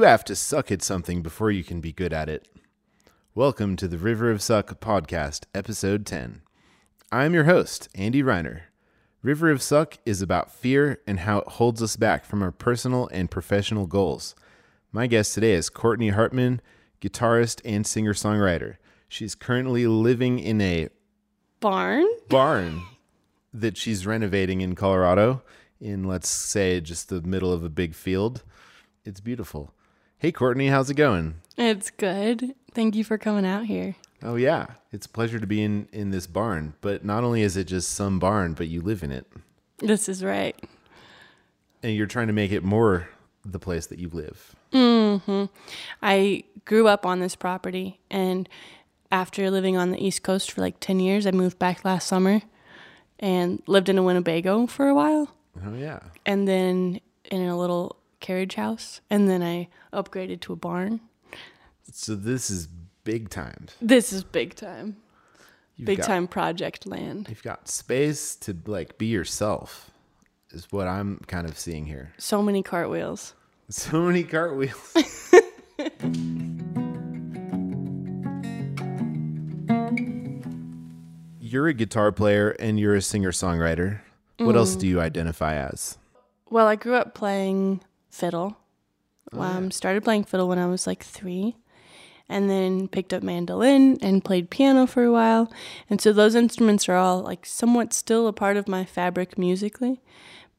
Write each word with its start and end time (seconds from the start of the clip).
You 0.00 0.06
have 0.06 0.24
to 0.24 0.34
suck 0.34 0.72
at 0.72 0.80
something 0.80 1.20
before 1.20 1.50
you 1.50 1.62
can 1.62 1.82
be 1.82 1.92
good 1.92 2.14
at 2.14 2.30
it. 2.30 2.48
Welcome 3.34 3.76
to 3.76 3.86
the 3.86 3.98
River 3.98 4.30
of 4.30 4.40
Suck 4.40 4.80
podcast, 4.80 5.44
episode 5.54 6.06
10. 6.06 6.40
I'm 7.12 7.34
your 7.34 7.44
host, 7.44 7.90
Andy 7.94 8.22
Reiner. 8.22 8.62
River 9.22 9.50
of 9.50 9.60
Suck 9.60 9.98
is 10.06 10.22
about 10.22 10.50
fear 10.50 11.02
and 11.06 11.20
how 11.20 11.40
it 11.40 11.48
holds 11.48 11.82
us 11.82 11.96
back 11.96 12.24
from 12.24 12.42
our 12.42 12.50
personal 12.50 13.10
and 13.12 13.30
professional 13.30 13.86
goals. 13.86 14.34
My 14.90 15.06
guest 15.06 15.34
today 15.34 15.52
is 15.52 15.68
Courtney 15.68 16.08
Hartman, 16.08 16.62
guitarist 17.02 17.60
and 17.62 17.86
singer 17.86 18.14
songwriter. 18.14 18.76
She's 19.06 19.34
currently 19.34 19.86
living 19.86 20.38
in 20.38 20.62
a 20.62 20.88
Barn? 21.60 22.06
barn 22.30 22.84
that 23.52 23.76
she's 23.76 24.06
renovating 24.06 24.62
in 24.62 24.76
Colorado, 24.76 25.42
in 25.78 26.04
let's 26.04 26.30
say 26.30 26.80
just 26.80 27.10
the 27.10 27.20
middle 27.20 27.52
of 27.52 27.62
a 27.62 27.68
big 27.68 27.94
field. 27.94 28.44
It's 29.04 29.20
beautiful. 29.20 29.74
Hey, 30.20 30.32
Courtney, 30.32 30.68
how's 30.68 30.90
it 30.90 30.94
going? 30.94 31.36
It's 31.56 31.90
good. 31.90 32.54
Thank 32.74 32.94
you 32.94 33.04
for 33.04 33.16
coming 33.18 33.46
out 33.46 33.64
here. 33.64 33.96
Oh 34.22 34.36
yeah, 34.36 34.66
it's 34.92 35.06
a 35.06 35.08
pleasure 35.08 35.40
to 35.40 35.46
be 35.46 35.62
in 35.62 35.88
in 35.92 36.10
this 36.10 36.26
barn. 36.26 36.74
But 36.82 37.04
not 37.04 37.24
only 37.24 37.40
is 37.42 37.56
it 37.56 37.64
just 37.64 37.90
some 37.94 38.18
barn, 38.18 38.52
but 38.52 38.68
you 38.68 38.82
live 38.82 39.02
in 39.02 39.10
it, 39.12 39.26
This 39.78 40.08
is 40.10 40.22
right. 40.22 40.54
and 41.82 41.94
you're 41.94 42.06
trying 42.06 42.26
to 42.26 42.34
make 42.34 42.52
it 42.52 42.62
more 42.62 43.08
the 43.46 43.58
place 43.58 43.86
that 43.86 43.98
you 43.98 44.10
live. 44.10 44.54
Mm-hmm. 44.72 45.46
I 46.02 46.44
grew 46.66 46.86
up 46.86 47.06
on 47.06 47.20
this 47.20 47.34
property 47.34 47.98
and 48.10 48.46
after 49.10 49.50
living 49.50 49.78
on 49.78 49.90
the 49.90 50.04
East 50.06 50.22
Coast 50.22 50.52
for 50.52 50.60
like 50.60 50.78
10 50.80 51.00
years, 51.00 51.26
I 51.26 51.30
moved 51.30 51.58
back 51.58 51.82
last 51.84 52.06
summer 52.06 52.42
and 53.18 53.62
lived 53.66 53.88
in 53.88 53.96
a 53.96 54.02
Winnebago 54.02 54.66
for 54.66 54.86
a 54.88 54.94
while 54.94 55.34
Oh 55.66 55.74
yeah, 55.74 56.00
and 56.26 56.46
then 56.46 57.00
in 57.30 57.48
a 57.48 57.56
little 57.58 57.96
carriage 58.20 58.54
house 58.54 59.00
and 59.10 59.28
then 59.28 59.42
I 59.42 59.68
upgraded 59.92 60.40
to 60.42 60.52
a 60.52 60.56
barn. 60.56 61.00
so 61.92 62.14
this 62.14 62.50
is 62.50 62.68
big 63.04 63.30
time. 63.30 63.66
This 63.80 64.12
is 64.12 64.22
big 64.22 64.54
time. 64.54 64.96
You've 65.76 65.86
Big 65.86 65.98
got, 65.98 66.06
time 66.06 66.28
project 66.28 66.86
land. 66.86 67.26
You've 67.30 67.42
got 67.42 67.66
space 67.66 68.36
to 68.36 68.54
like 68.66 68.98
be 68.98 69.06
yourself. 69.06 69.90
Is 70.50 70.70
what 70.70 70.86
I'm 70.86 71.20
kind 71.26 71.48
of 71.48 71.58
seeing 71.58 71.86
here. 71.86 72.12
So 72.18 72.42
many 72.42 72.62
cartwheels. 72.62 73.34
So 73.72 74.02
many 74.02 74.24
cartwheels. 74.24 74.96
you're 81.40 81.68
a 81.68 81.72
guitar 81.72 82.10
player 82.10 82.50
and 82.50 82.80
you're 82.80 82.96
a 82.96 83.00
singer 83.02 83.30
songwriter. 83.30 84.00
What 84.38 84.56
else 84.56 84.74
mm. 84.74 84.80
do 84.80 84.86
you 84.88 85.00
identify 85.00 85.54
as? 85.54 85.98
Well, 86.50 86.66
I 86.66 86.74
grew 86.74 86.94
up 86.94 87.14
playing 87.14 87.80
fiddle. 88.10 88.56
Um, 89.32 89.70
started 89.70 90.02
playing 90.02 90.24
fiddle 90.24 90.48
when 90.48 90.58
I 90.58 90.66
was 90.66 90.86
like 90.86 91.04
three, 91.04 91.56
and 92.28 92.50
then 92.50 92.88
picked 92.88 93.12
up 93.12 93.22
mandolin 93.22 93.96
and 94.02 94.24
played 94.24 94.50
piano 94.50 94.86
for 94.86 95.04
a 95.04 95.12
while. 95.12 95.52
And 95.88 96.00
so 96.00 96.12
those 96.12 96.34
instruments 96.34 96.88
are 96.88 96.96
all 96.96 97.20
like 97.20 97.46
somewhat 97.46 97.92
still 97.92 98.26
a 98.26 98.32
part 98.32 98.56
of 98.56 98.66
my 98.68 98.84
fabric 98.84 99.38
musically, 99.38 100.00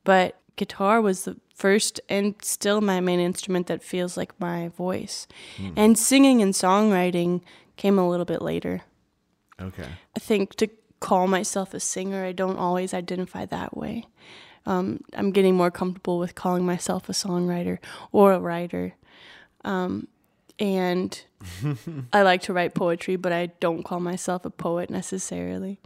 but 0.04 0.40
guitar 0.56 1.02
was 1.02 1.26
the 1.26 1.38
first 1.56 2.00
and 2.10 2.36
still 2.42 2.82
my 2.82 3.00
main 3.00 3.20
instrument 3.20 3.68
that 3.68 3.84
feels 3.84 4.18
like 4.18 4.40
my 4.40 4.70
voice. 4.70 5.28
And 5.76 5.98
singing 5.98 6.42
and 6.42 6.54
songwriting 6.54 7.42
came 7.78 8.00
a 8.00 8.10
little 8.10 8.26
bit 8.26 8.42
later. 8.42 8.82
Okay. 9.60 9.88
I 10.16 10.20
think 10.20 10.56
to 10.56 10.70
call 11.00 11.28
myself 11.28 11.74
a 11.74 11.80
singer, 11.80 12.26
I 12.26 12.32
don't 12.32 12.58
always 12.58 12.94
identify 12.94 13.46
that 13.48 13.76
way. 13.78 14.06
Um, 14.66 15.02
I'm 15.14 15.32
getting 15.32 15.56
more 15.56 15.72
comfortable 15.72 16.20
with 16.20 16.36
calling 16.36 16.66
myself 16.66 17.10
a 17.10 17.14
songwriter 17.14 17.80
or 18.12 18.34
a 18.34 18.40
writer. 18.40 18.94
Um, 19.66 20.08
and 20.60 21.20
I 22.14 22.22
like 22.22 22.44
to 22.44 22.54
write 22.54 22.76
poetry, 22.76 23.16
but 23.16 23.32
I 23.32 23.48
don't 23.60 23.84
call 23.84 24.00
myself 24.00 24.46
a 24.46 24.50
poet 24.52 24.90
necessarily. 24.90 25.80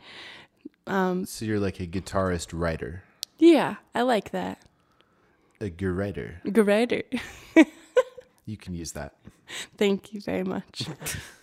So 0.87 1.25
you're 1.45 1.59
like 1.59 1.79
a 1.79 1.87
guitarist 1.87 2.49
writer, 2.53 3.03
Yeah, 3.39 3.75
I 3.95 4.01
like 4.03 4.31
that. 4.31 4.59
a 5.61 5.69
writer. 5.95 6.41
Good 6.51 6.67
writer. 6.67 7.03
You 8.47 8.57
can 8.57 8.75
use 8.75 8.91
that. 8.91 9.15
Thank 9.75 10.13
you 10.13 10.21
very 10.21 10.43
much. 10.43 10.87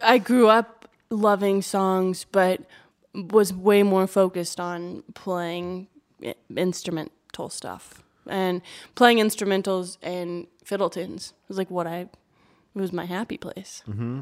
I 0.08 0.18
grew 0.18 0.48
up 0.48 0.88
loving 1.10 1.60
songs, 1.62 2.24
but 2.32 2.62
was 3.14 3.52
way 3.52 3.82
more 3.82 4.06
focused 4.06 4.58
on 4.58 5.04
playing 5.14 5.88
instrumental 6.56 7.48
stuff 7.48 8.02
and 8.26 8.62
playing 8.94 9.18
instrumentals 9.18 9.98
and 10.02 10.46
fiddle 10.64 10.90
tunes 10.90 11.32
was 11.48 11.56
like 11.58 11.70
what 11.70 11.86
I 11.86 11.98
it 12.00 12.10
was 12.74 12.92
my 12.92 13.06
happy 13.06 13.36
place. 13.36 13.82
Mm-hmm. 13.88 14.20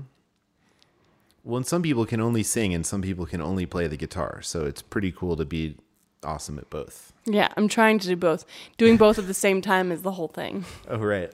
Well, 1.44 1.58
and 1.58 1.66
some 1.66 1.82
people 1.82 2.06
can 2.06 2.20
only 2.20 2.42
sing 2.42 2.74
and 2.74 2.84
some 2.84 3.02
people 3.02 3.26
can 3.26 3.40
only 3.40 3.66
play 3.66 3.86
the 3.86 3.96
guitar. 3.96 4.40
So 4.42 4.64
it's 4.64 4.82
pretty 4.82 5.12
cool 5.12 5.36
to 5.36 5.44
be 5.44 5.76
awesome 6.24 6.58
at 6.58 6.68
both. 6.70 7.12
Yeah, 7.24 7.48
I'm 7.56 7.68
trying 7.68 7.98
to 8.00 8.08
do 8.08 8.16
both. 8.16 8.44
Doing 8.76 8.96
both 8.96 9.18
at 9.18 9.26
the 9.26 9.34
same 9.34 9.60
time 9.60 9.92
is 9.92 10.02
the 10.02 10.12
whole 10.12 10.28
thing. 10.28 10.64
Oh, 10.88 10.98
right. 10.98 11.32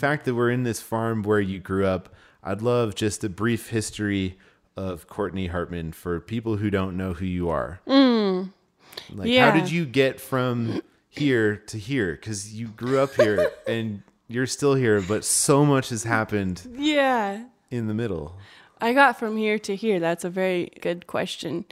Fact 0.00 0.24
that 0.24 0.34
we're 0.34 0.50
in 0.50 0.64
this 0.64 0.80
farm 0.80 1.22
where 1.22 1.40
you 1.40 1.58
grew 1.58 1.86
up, 1.86 2.08
I'd 2.42 2.62
love 2.62 2.94
just 2.94 3.22
a 3.22 3.28
brief 3.28 3.68
history 3.68 4.38
of 4.76 5.06
Courtney 5.06 5.48
Hartman 5.48 5.92
for 5.92 6.20
people 6.20 6.56
who 6.56 6.70
don't 6.70 6.96
know 6.96 7.12
who 7.12 7.26
you 7.26 7.50
are. 7.50 7.80
Mm. 7.86 8.52
like, 9.12 9.30
how 9.36 9.50
did 9.50 9.70
you 9.70 9.84
get 9.84 10.20
from 10.20 10.80
here 11.08 11.56
to 11.66 11.78
here? 11.78 12.12
Because 12.14 12.54
you 12.54 12.68
grew 12.68 12.98
up 12.98 13.14
here 13.14 13.50
and 13.68 14.02
you're 14.28 14.46
still 14.46 14.74
here, 14.74 15.00
but 15.02 15.24
so 15.24 15.64
much 15.64 15.90
has 15.90 16.04
happened 16.04 16.62
Yeah. 16.78 17.44
in 17.70 17.86
the 17.88 17.94
middle. 17.94 18.36
I 18.80 18.94
got 18.94 19.18
from 19.18 19.36
here 19.36 19.58
to 19.58 19.76
here. 19.76 20.00
That's 20.00 20.24
a 20.24 20.30
very 20.30 20.72
good 20.80 21.06
question. 21.06 21.66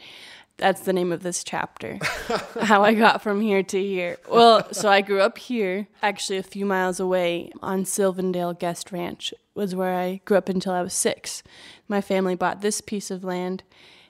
That's 0.58 0.80
the 0.80 0.92
name 0.92 1.12
of 1.12 1.22
this 1.22 1.44
chapter. 1.44 1.98
How 2.60 2.82
I 2.82 2.92
got 2.92 3.22
from 3.22 3.40
here 3.40 3.62
to 3.62 3.80
here. 3.80 4.18
Well, 4.28 4.66
so 4.72 4.88
I 4.90 5.00
grew 5.00 5.20
up 5.20 5.38
here, 5.38 5.86
actually 6.02 6.36
a 6.38 6.42
few 6.42 6.66
miles 6.66 6.98
away 6.98 7.52
on 7.62 7.84
Sylvandale 7.84 8.54
Guest 8.54 8.90
Ranch 8.92 9.32
was 9.54 9.74
where 9.74 9.94
I 9.94 10.20
grew 10.24 10.36
up 10.36 10.48
until 10.48 10.72
I 10.72 10.82
was 10.82 10.94
6. 10.94 11.42
My 11.88 12.00
family 12.00 12.34
bought 12.34 12.60
this 12.60 12.80
piece 12.80 13.10
of 13.10 13.24
land 13.24 13.62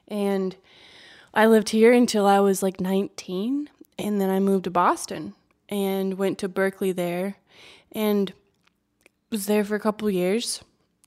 and 0.07 0.57
I 1.35 1.47
lived 1.47 1.69
here 1.71 1.93
until 1.93 2.27
I 2.27 2.41
was 2.41 2.63
like 2.63 2.81
19 2.81 3.69
and 3.99 4.21
then 4.21 4.31
I 4.31 4.41
moved 4.41 4.65
to 4.65 4.71
Boston 4.71 5.35
and 5.69 6.15
went 6.15 6.39
to 6.39 6.49
Berklee 6.49 6.95
there 6.95 7.37
and 7.93 8.33
was 9.31 9.47
there 9.47 9.65
for 9.65 9.75
a 9.75 9.81
couple 9.81 10.09
years. 10.09 10.63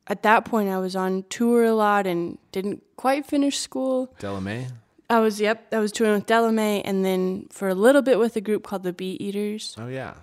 At 0.07 0.23
that 0.23 0.45
point, 0.45 0.69
I 0.69 0.77
was 0.77 0.95
on 0.95 1.23
tour 1.29 1.63
a 1.63 1.73
lot 1.73 2.05
and 2.05 2.37
didn't 2.51 2.83
quite 2.95 3.25
finish 3.25 3.59
school. 3.59 4.13
Della 4.19 4.41
Mae? 4.41 4.67
I 5.11 5.19
was, 5.19 5.41
yep, 5.41 5.67
I 5.73 5.79
was 5.79 5.91
touring 5.91 6.13
with 6.13 6.25
Della 6.25 6.53
Mae 6.53 6.81
and 6.83 7.03
then 7.03 7.47
for 7.51 7.67
a 7.67 7.75
little 7.75 8.01
bit 8.01 8.17
with 8.17 8.37
a 8.37 8.41
group 8.41 8.63
called 8.63 8.83
the 8.83 8.93
Bee 8.93 9.17
Eaters. 9.19 9.75
Oh, 9.77 9.87
yeah. 9.87 10.13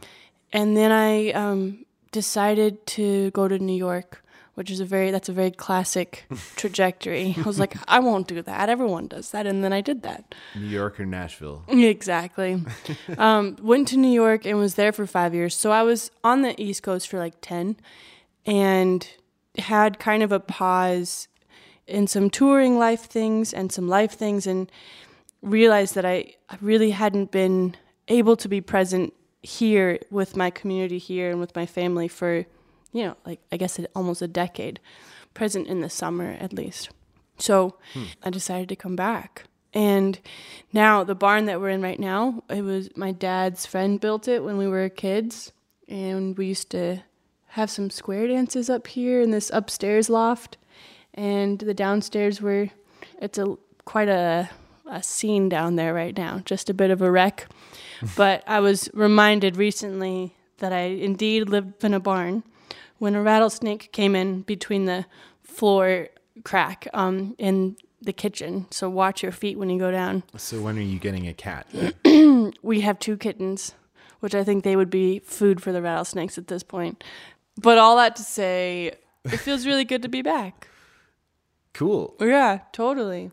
And 0.51 0.79
then 0.79 0.91
I 0.93 1.31
um, 1.33 1.85
decided 2.11 2.87
to 2.87 3.31
go 3.33 3.49
to 3.49 3.59
New 3.59 3.77
York, 3.77 4.25
which 4.55 4.71
is 4.71 4.81
a 4.81 4.87
very, 4.87 5.11
that's 5.11 5.29
a 5.29 5.33
very 5.35 5.51
classic 5.51 6.25
trajectory. 6.57 7.35
I 7.37 7.43
was 7.43 7.61
like, 7.61 7.77
I 7.87 7.99
won't 7.99 8.29
do 8.29 8.41
that. 8.41 8.71
Everyone 8.71 9.09
does 9.09 9.31
that. 9.33 9.47
And 9.47 9.63
then 9.63 9.75
I 9.75 9.83
did 9.83 10.01
that. 10.05 10.35
New 10.57 10.67
York 10.67 10.99
or 10.99 11.05
Nashville? 11.05 11.65
Exactly. 11.69 12.63
um, 13.19 13.59
went 13.61 13.89
to 13.89 13.99
New 13.99 14.11
York 14.11 14.47
and 14.47 14.57
was 14.57 14.77
there 14.77 14.93
for 14.93 15.07
five 15.07 15.35
years. 15.35 15.55
So 15.55 15.71
I 15.71 15.83
was 15.83 16.11
on 16.25 16.41
the 16.41 16.59
East 16.59 16.83
Coast 16.83 17.09
for 17.09 17.19
like 17.19 17.35
10 17.43 17.77
and 18.47 19.07
had 19.59 19.99
kind 19.99 20.23
of 20.23 20.33
a 20.33 20.41
pause 20.41 21.28
in 21.89 22.07
some 22.07 22.31
touring 22.31 22.79
life 22.79 23.05
things 23.05 23.53
and 23.53 23.73
some 23.73 23.89
life 23.89 24.13
things 24.13 24.47
and 24.47 24.71
realized 25.43 25.95
that 25.95 26.05
I, 26.05 26.35
I 26.49 26.59
really 26.61 26.91
hadn't 26.91 27.31
been 27.31 27.77
able 28.09 28.37
to 28.37 28.49
be 28.49 28.61
present 28.61 29.15
here 29.43 29.99
with 30.11 30.37
my 30.37 30.51
community 30.51 30.99
here 30.99 31.31
and 31.31 31.41
with 31.41 31.55
my 31.55 31.67
family 31.67 32.09
for, 32.09 32.47
you 32.93 33.05
know, 33.05 33.17
like 33.25 33.41
I 33.53 33.57
guess 33.57 33.81
almost 33.95 34.23
a 34.23 34.29
decade, 34.29 34.81
present 35.35 35.67
in 35.67 35.81
the 35.81 35.91
summer 35.91 36.37
at 36.41 36.53
least. 36.53 36.91
So 37.39 37.77
hmm. 37.95 38.05
I 38.23 38.31
decided 38.31 38.69
to 38.69 38.77
come 38.77 38.97
back. 38.97 39.45
And 39.73 40.19
now 40.73 41.05
the 41.05 41.15
barn 41.15 41.45
that 41.47 41.61
we're 41.61 41.69
in 41.71 41.83
right 41.83 42.01
now, 42.01 42.43
it 42.49 42.63
was 42.63 42.89
my 42.97 43.13
dad's 43.13 43.67
friend 43.67 44.01
built 44.01 44.27
it 44.27 44.43
when 44.43 44.57
we 44.57 44.67
were 44.67 44.89
kids. 44.89 45.53
And 45.87 46.37
we 46.37 46.47
used 46.47 46.71
to 46.71 47.03
have 47.49 47.71
some 47.71 47.91
square 47.91 48.27
dances 48.27 48.69
up 48.69 48.87
here 48.89 49.21
in 49.23 49.31
this 49.31 49.51
upstairs 49.55 50.11
loft. 50.11 50.57
And 51.15 51.59
the 51.59 51.75
downstairs 51.75 52.41
were 52.41 52.71
it's 53.21 53.39
a 53.39 53.57
quite 53.85 54.09
a 54.09 54.51
a 54.87 55.03
scene 55.03 55.49
down 55.49 55.77
there 55.77 55.93
right 55.93 56.17
now, 56.17 56.41
just 56.45 56.71
a 56.71 56.75
bit 56.75 56.91
of 56.91 57.03
a 57.03 57.11
wreck. 57.11 57.47
but 58.17 58.43
I 58.47 58.61
was 58.61 58.89
reminded 58.95 59.57
recently 59.57 60.35
that 60.59 60.73
I 60.73 60.83
indeed 60.83 61.49
lived 61.49 61.85
in 61.85 61.95
a 61.95 62.01
barn 62.01 62.43
when 62.99 63.15
a 63.15 63.23
rattlesnake 63.23 63.93
came 63.93 64.17
in 64.17 64.43
between 64.43 64.87
the 64.87 65.07
floor 65.43 66.09
crack 66.45 66.89
um, 66.95 67.35
in 67.39 67.77
the 68.01 68.13
kitchen. 68.13 68.67
So 68.71 68.89
watch 68.89 69.23
your 69.23 69.33
feet 69.33 69.59
when 69.59 69.71
you 69.71 69.79
go 69.79 69.91
down. 69.91 70.23
So 70.37 70.61
when 70.61 70.79
are 70.79 70.83
you 70.83 70.99
getting 70.99 71.27
a 71.27 71.35
cat? 71.35 71.67
We 72.63 72.81
have 72.81 72.99
two 72.99 73.17
kittens, 73.17 73.75
which 74.21 74.35
I 74.35 74.43
think 74.43 74.65
they 74.65 74.77
would 74.77 74.91
be 74.91 75.19
food 75.19 75.61
for 75.61 75.71
the 75.73 75.83
rattlesnakes 75.83 76.39
at 76.39 76.47
this 76.47 76.63
point. 76.63 77.05
But 77.61 77.79
all 77.79 77.97
that 77.97 78.17
to 78.17 78.23
say, 78.23 78.93
it 79.25 79.37
feels 79.39 79.67
really 79.67 79.85
good 79.85 80.03
to 80.03 80.09
be 80.09 80.23
back. 80.23 80.68
Cool. 81.79 82.17
Yeah, 82.19 82.59
totally. 82.73 83.31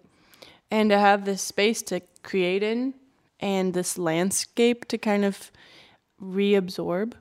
And 0.70 0.92
to 0.92 1.00
have 1.00 1.26
this 1.26 1.42
space 1.42 1.82
to 1.82 2.02
create 2.22 2.62
in 2.62 2.94
and 3.40 3.74
this 3.74 3.98
landscape 3.98 4.86
to 4.90 5.00
kind 5.00 5.26
of 5.26 5.50
reabsorb. 6.22 7.14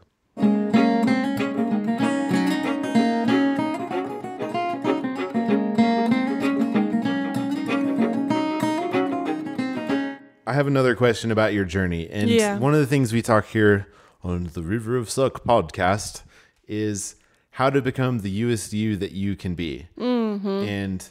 I 10.47 10.53
have 10.53 10.67
another 10.67 10.95
question 10.95 11.31
about 11.31 11.55
your 11.55 11.65
journey. 11.65 12.09
And 12.11 12.29
Yeah. 12.29 12.59
one 12.59 12.75
of 12.75 12.81
the 12.81 12.87
things 12.87 13.13
we 13.15 13.23
talk 13.23 13.47
here 13.47 13.87
on 14.23 14.51
the 14.53 14.63
River 14.63 14.97
of 14.99 15.09
Suck 15.09 15.43
podcast 15.43 16.23
is 16.69 17.17
how 17.55 17.71
to 17.71 17.81
become 17.81 18.19
the 18.19 18.31
you 18.31 18.97
that 18.97 19.13
you 19.13 19.37
can 19.37 19.55
be. 19.55 19.87
Mm-hmm. 19.99 20.49
And 20.49 21.09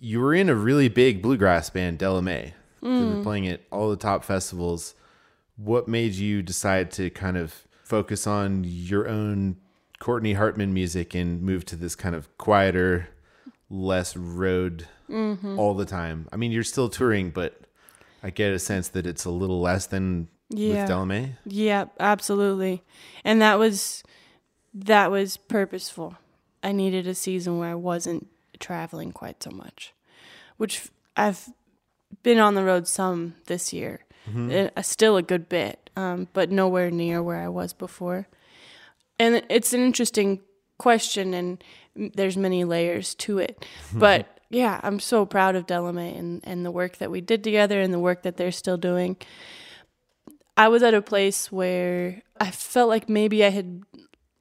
you 0.00 0.18
were 0.20 0.34
in 0.34 0.48
a 0.48 0.54
really 0.54 0.88
big 0.88 1.20
bluegrass 1.20 1.68
band, 1.70 1.98
Della 1.98 2.22
Mae. 2.22 2.54
They 2.80 2.88
were 2.88 3.22
playing 3.22 3.48
at 3.48 3.60
all 3.70 3.90
the 3.90 3.96
top 3.96 4.24
festivals. 4.24 4.94
What 5.56 5.88
made 5.88 6.14
you 6.14 6.42
decide 6.42 6.90
to 6.92 7.10
kind 7.10 7.36
of 7.36 7.66
focus 7.82 8.26
on 8.26 8.64
your 8.64 9.08
own 9.08 9.56
Courtney 9.98 10.34
Hartman 10.34 10.72
music 10.72 11.14
and 11.14 11.42
move 11.42 11.64
to 11.66 11.76
this 11.76 11.94
kind 11.96 12.14
of 12.14 12.28
quieter, 12.38 13.08
less 13.68 14.16
road 14.16 14.86
all 15.10 15.74
the 15.74 15.84
time? 15.84 16.28
I 16.32 16.36
mean, 16.36 16.50
you're 16.52 16.62
still 16.64 16.88
touring, 16.88 17.30
but 17.30 17.60
I 18.22 18.30
get 18.30 18.52
a 18.52 18.58
sense 18.58 18.88
that 18.88 19.06
it's 19.06 19.24
a 19.24 19.30
little 19.30 19.60
less 19.60 19.84
than 19.86 20.28
Yeah. 20.50 20.78
with 20.80 20.88
Della 20.88 21.04
Mae. 21.06 21.34
Yeah, 21.44 21.86
absolutely. 22.00 22.82
And 23.24 23.42
that 23.42 23.58
was 23.58 24.02
that 24.86 25.10
was 25.10 25.36
purposeful. 25.36 26.16
I 26.62 26.72
needed 26.72 27.06
a 27.06 27.14
season 27.14 27.58
where 27.58 27.70
I 27.70 27.74
wasn't 27.74 28.28
traveling 28.58 29.12
quite 29.12 29.42
so 29.42 29.50
much, 29.50 29.92
which 30.56 30.88
I've 31.16 31.48
been 32.22 32.38
on 32.38 32.54
the 32.54 32.64
road 32.64 32.88
some 32.88 33.34
this 33.46 33.72
year. 33.72 34.04
Uh, 34.52 34.82
still 34.82 35.16
a 35.16 35.22
good 35.22 35.48
bit, 35.48 35.88
um, 35.96 36.28
but 36.34 36.50
nowhere 36.50 36.90
near 36.90 37.22
where 37.22 37.40
I 37.40 37.48
was 37.48 37.72
before. 37.72 38.28
And 39.18 39.42
it's 39.48 39.72
an 39.72 39.80
interesting 39.80 40.40
question, 40.76 41.32
and 41.32 41.64
there's 41.96 42.36
many 42.36 42.62
layers 42.64 43.14
to 43.16 43.38
it. 43.38 43.64
But 43.94 44.38
yeah, 44.50 44.80
I'm 44.82 45.00
so 45.00 45.24
proud 45.24 45.56
of 45.56 45.66
Della 45.66 45.92
Mae 45.92 46.14
and, 46.14 46.40
and 46.44 46.64
the 46.64 46.70
work 46.70 46.98
that 46.98 47.10
we 47.10 47.20
did 47.22 47.42
together 47.42 47.80
and 47.80 47.92
the 47.92 47.98
work 47.98 48.22
that 48.22 48.36
they're 48.36 48.52
still 48.52 48.76
doing. 48.76 49.16
I 50.58 50.68
was 50.68 50.82
at 50.82 50.92
a 50.92 51.00
place 51.02 51.50
where 51.50 52.22
I 52.38 52.50
felt 52.50 52.88
like 52.88 53.08
maybe 53.08 53.44
I 53.44 53.50
had 53.50 53.82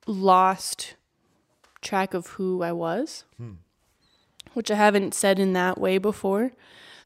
lost 0.08 0.96
track 1.82 2.14
of 2.14 2.28
who 2.28 2.64
I 2.64 2.72
was, 2.72 3.26
which 4.54 4.72
I 4.72 4.76
haven't 4.76 5.14
said 5.14 5.38
in 5.38 5.54
that 5.54 5.80
way 5.80 5.98
before. 5.98 6.52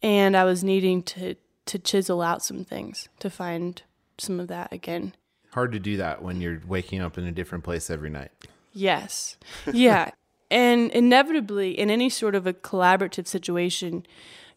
And 0.02 0.36
I 0.36 0.46
was 0.46 0.64
needing 0.64 1.04
to, 1.04 1.36
to 1.66 1.78
chisel 1.78 2.22
out 2.22 2.44
some 2.44 2.64
things 2.64 3.10
to 3.20 3.30
find 3.30 3.82
some 4.18 4.40
of 4.40 4.48
that 4.48 4.72
again. 4.72 5.14
Hard 5.54 5.74
to 5.74 5.80
do 5.80 5.98
that 5.98 6.24
when 6.24 6.40
you're 6.42 6.62
waking 6.66 7.02
up 7.02 7.18
in 7.18 7.26
a 7.26 7.32
different 7.32 7.64
place 7.64 7.90
every 7.90 8.10
night. 8.10 8.32
Yes. 8.74 9.38
Yeah. 9.72 10.12
and 10.52 10.90
inevitably, 10.92 11.78
in 11.78 11.90
any 11.90 12.10
sort 12.10 12.36
of 12.36 12.48
a 12.48 12.54
collaborative 12.54 13.28
situation, 13.28 14.06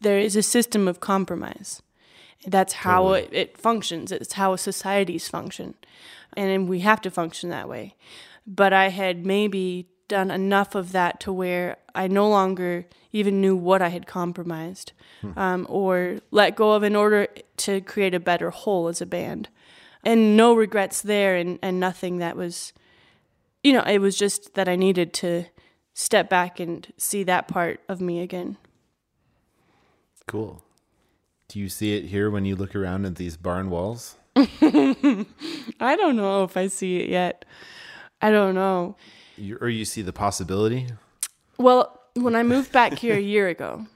there 0.01 0.19
is 0.19 0.37
a 0.37 0.43
system 0.43 0.87
of 0.87 1.01
compromise. 1.01 1.83
That's 2.47 2.75
how 2.75 3.03
Totally. 3.03 3.23
it, 3.23 3.33
it 3.33 3.59
functions. 3.59 4.13
It's 4.13 4.35
how 4.35 4.57
societies 4.57 5.29
function. 5.29 5.75
And 6.37 6.69
we 6.69 6.81
have 6.81 7.01
to 7.03 7.11
function 7.11 7.51
that 7.51 7.69
way. 7.69 7.95
But 8.47 8.73
I 8.73 8.89
had 8.89 9.25
maybe 9.25 9.89
done 10.09 10.31
enough 10.31 10.75
of 10.75 10.93
that 10.93 11.19
to 11.21 11.33
where 11.33 11.79
I 11.95 12.09
no 12.09 12.29
longer 12.29 12.87
even 13.13 13.41
knew 13.41 13.57
what 13.57 13.81
I 13.81 13.89
had 13.89 14.07
compromised 14.07 14.93
um, 15.37 15.67
or 15.71 16.19
let 16.31 16.57
go 16.57 16.73
of 16.73 16.83
in 16.83 16.95
order 16.95 17.29
to 17.59 17.81
create 17.81 18.15
a 18.15 18.21
better 18.21 18.51
whole 18.51 18.89
as 18.89 19.01
a 19.01 19.07
band. 19.07 19.49
And 20.05 20.37
no 20.37 20.55
regrets 20.55 21.01
there, 21.01 21.37
and, 21.37 21.59
and 21.63 21.81
nothing 21.81 22.19
that 22.19 22.37
was 22.37 22.75
you 23.65 23.73
know, 23.73 23.83
it 23.83 23.99
was 23.99 24.17
just 24.17 24.55
that 24.55 24.69
I 24.69 24.77
needed 24.77 25.13
to 25.15 25.47
step 25.95 26.29
back 26.29 26.61
and 26.61 26.87
see 26.99 27.25
that 27.25 27.49
part 27.49 27.81
of 27.89 28.01
me 28.01 28.21
again. 28.21 28.59
Cool. 30.27 30.63
Do 31.49 31.59
you 31.59 31.69
see 31.69 31.97
it 31.97 32.05
here 32.05 32.31
when 32.31 32.45
you 32.45 32.57
look 32.57 32.77
around 32.77 33.07
at 33.07 33.17
these 33.17 33.37
barn 33.37 33.71
walls? 33.71 34.17
I 34.37 35.27
don't 35.81 36.17
know 36.17 36.45
if 36.45 36.57
I 36.57 36.67
see 36.67 37.01
it 37.01 37.09
yet. 37.09 37.45
I 38.25 38.31
don't 38.31 38.55
know. 38.55 38.97
You, 39.37 39.59
or 39.61 39.69
you 39.69 39.85
see 39.85 40.01
the 40.01 40.13
possibility? 40.13 40.87
Well, 41.59 42.01
when 42.15 42.35
I 42.35 42.43
moved 42.43 42.73
back 42.73 42.95
here 42.95 43.15
a 43.15 43.21
year 43.35 43.49
ago, 43.49 43.87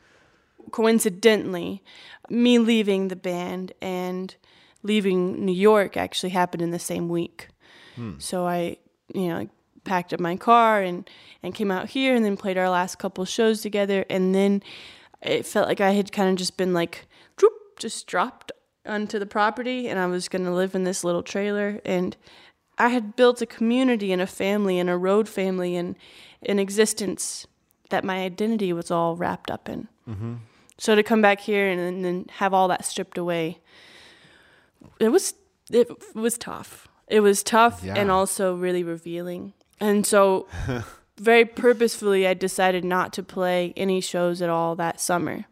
coincidentally, 0.71 1.83
me 2.29 2.59
leaving 2.59 3.09
the 3.09 3.17
band 3.17 3.73
and 3.81 4.35
leaving 4.83 5.47
New 5.47 5.55
York 5.55 5.97
actually 5.97 6.29
happened 6.31 6.63
in 6.63 6.73
the 6.73 6.79
same 6.79 7.09
week. 7.09 7.49
Hmm. 7.97 8.19
So 8.19 8.47
I, 8.47 8.77
you 9.15 9.29
know, 9.29 9.49
packed 9.85 10.13
up 10.13 10.21
my 10.21 10.37
car 10.37 10.83
and 10.83 11.09
and 11.43 11.55
came 11.55 11.71
out 11.71 11.89
here 11.89 12.15
and 12.15 12.23
then 12.23 12.37
played 12.37 12.59
our 12.59 12.69
last 12.69 12.99
couple 12.99 13.25
shows 13.25 13.63
together 13.63 14.05
and 14.11 14.35
then 14.35 14.63
it 15.23 15.47
felt 15.47 15.69
like 15.69 15.81
I 15.81 15.93
had 15.93 16.13
kind 16.13 16.29
of 16.29 16.37
just 16.37 16.59
been 16.59 16.75
like 16.75 17.09
droop, 17.37 17.55
just 17.79 18.07
dropped 18.07 18.53
onto 18.85 19.19
the 19.19 19.25
property 19.25 19.89
and 19.89 19.99
I 19.99 20.05
was 20.07 20.29
going 20.29 20.45
to 20.45 20.51
live 20.51 20.75
in 20.75 20.85
this 20.85 21.03
little 21.03 21.23
trailer 21.23 21.81
and 21.87 22.15
I 22.79 22.89
had 22.89 23.17
built 23.17 23.43
a 23.43 23.47
community 23.47 24.13
and 24.13 24.23
a 24.23 24.27
family 24.27 24.79
and 24.79 24.89
a 24.89 24.97
road 24.97 25.29
family 25.29 25.77
and 25.77 25.97
an 26.47 26.59
existence 26.59 27.47
that 27.91 28.05
my 28.05 28.19
identity 28.21 28.73
was 28.73 28.91
all 28.91 29.17
wrapped 29.17 29.51
up 29.51 29.69
in. 29.69 29.89
Mm-hmm. 30.09 30.35
So 30.79 30.95
to 30.95 31.03
come 31.03 31.21
back 31.21 31.41
here 31.41 31.69
and, 31.69 31.81
and 31.81 32.05
then 32.05 32.27
have 32.37 32.55
all 32.55 32.69
that 32.69 32.85
stripped 32.85 33.19
away, 33.19 33.59
it 35.01 35.09
was 35.09 35.35
it 35.71 35.89
was 36.15 36.39
tough. 36.39 36.89
It 37.09 37.21
was 37.21 37.43
tough 37.43 37.85
and 37.85 38.11
also 38.11 38.55
really 38.55 38.83
revealing. 38.83 39.55
And 39.81 40.07
so, 40.07 40.47
very 41.19 41.45
purposefully, 41.45 42.27
I 42.27 42.35
decided 42.35 42.85
not 42.85 43.13
to 43.15 43.23
play 43.23 43.73
any 43.77 44.01
shows 44.01 44.43
at 44.43 44.51
all 44.51 44.77
that 44.77 45.01
summer. 45.01 45.47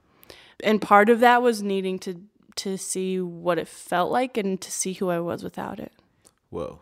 And 0.63 0.81
part 0.81 1.09
of 1.09 1.21
that 1.21 1.43
was 1.43 1.63
needing 1.63 1.99
to 2.01 2.23
to 2.57 2.79
see 2.79 3.21
what 3.21 3.59
it 3.59 3.69
felt 3.69 4.11
like 4.11 4.39
and 4.39 4.59
to 4.61 4.71
see 4.71 4.95
who 4.95 5.11
I 5.11 5.21
was 5.21 5.45
without 5.45 5.79
it. 5.79 5.93
Whoa. 6.49 6.81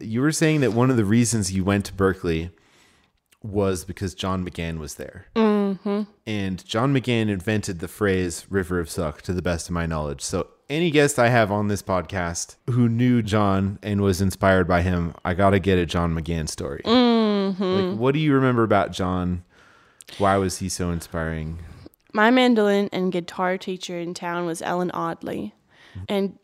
You 0.00 0.20
were 0.22 0.32
saying 0.32 0.60
that 0.62 0.72
one 0.72 0.90
of 0.90 0.96
the 0.96 1.04
reasons 1.04 1.52
you 1.52 1.64
went 1.64 1.84
to 1.86 1.92
Berklee 1.92 2.50
was 3.42 3.84
because 3.84 4.14
John 4.14 4.44
McGann 4.48 4.78
was 4.78 4.94
there. 4.96 5.26
Mm-hmm. 5.36 6.02
And 6.26 6.64
John 6.64 6.92
McGann 6.94 7.28
invented 7.28 7.78
the 7.78 7.88
phrase 7.88 8.46
river 8.50 8.80
of 8.80 8.90
suck, 8.90 9.22
to 9.22 9.32
the 9.32 9.42
best 9.42 9.68
of 9.68 9.72
my 9.74 9.86
knowledge. 9.86 10.22
So, 10.22 10.48
any 10.68 10.90
guest 10.90 11.18
I 11.18 11.28
have 11.28 11.50
on 11.50 11.68
this 11.68 11.82
podcast 11.82 12.56
who 12.68 12.88
knew 12.88 13.22
John 13.22 13.78
and 13.82 14.02
was 14.02 14.20
inspired 14.20 14.68
by 14.68 14.82
him, 14.82 15.14
I 15.24 15.32
got 15.32 15.50
to 15.50 15.58
get 15.58 15.78
a 15.78 15.86
John 15.86 16.14
McGann 16.14 16.48
story. 16.48 16.82
Like, 17.52 17.98
what 17.98 18.14
do 18.14 18.20
you 18.20 18.32
remember 18.34 18.62
about 18.62 18.92
John? 18.92 19.44
Why 20.18 20.36
was 20.36 20.58
he 20.58 20.68
so 20.68 20.90
inspiring? 20.90 21.58
My 22.12 22.30
mandolin 22.30 22.88
and 22.92 23.12
guitar 23.12 23.58
teacher 23.58 23.98
in 23.98 24.14
town 24.14 24.46
was 24.46 24.62
Ellen 24.62 24.90
Audley. 24.92 25.54
And 26.08 26.38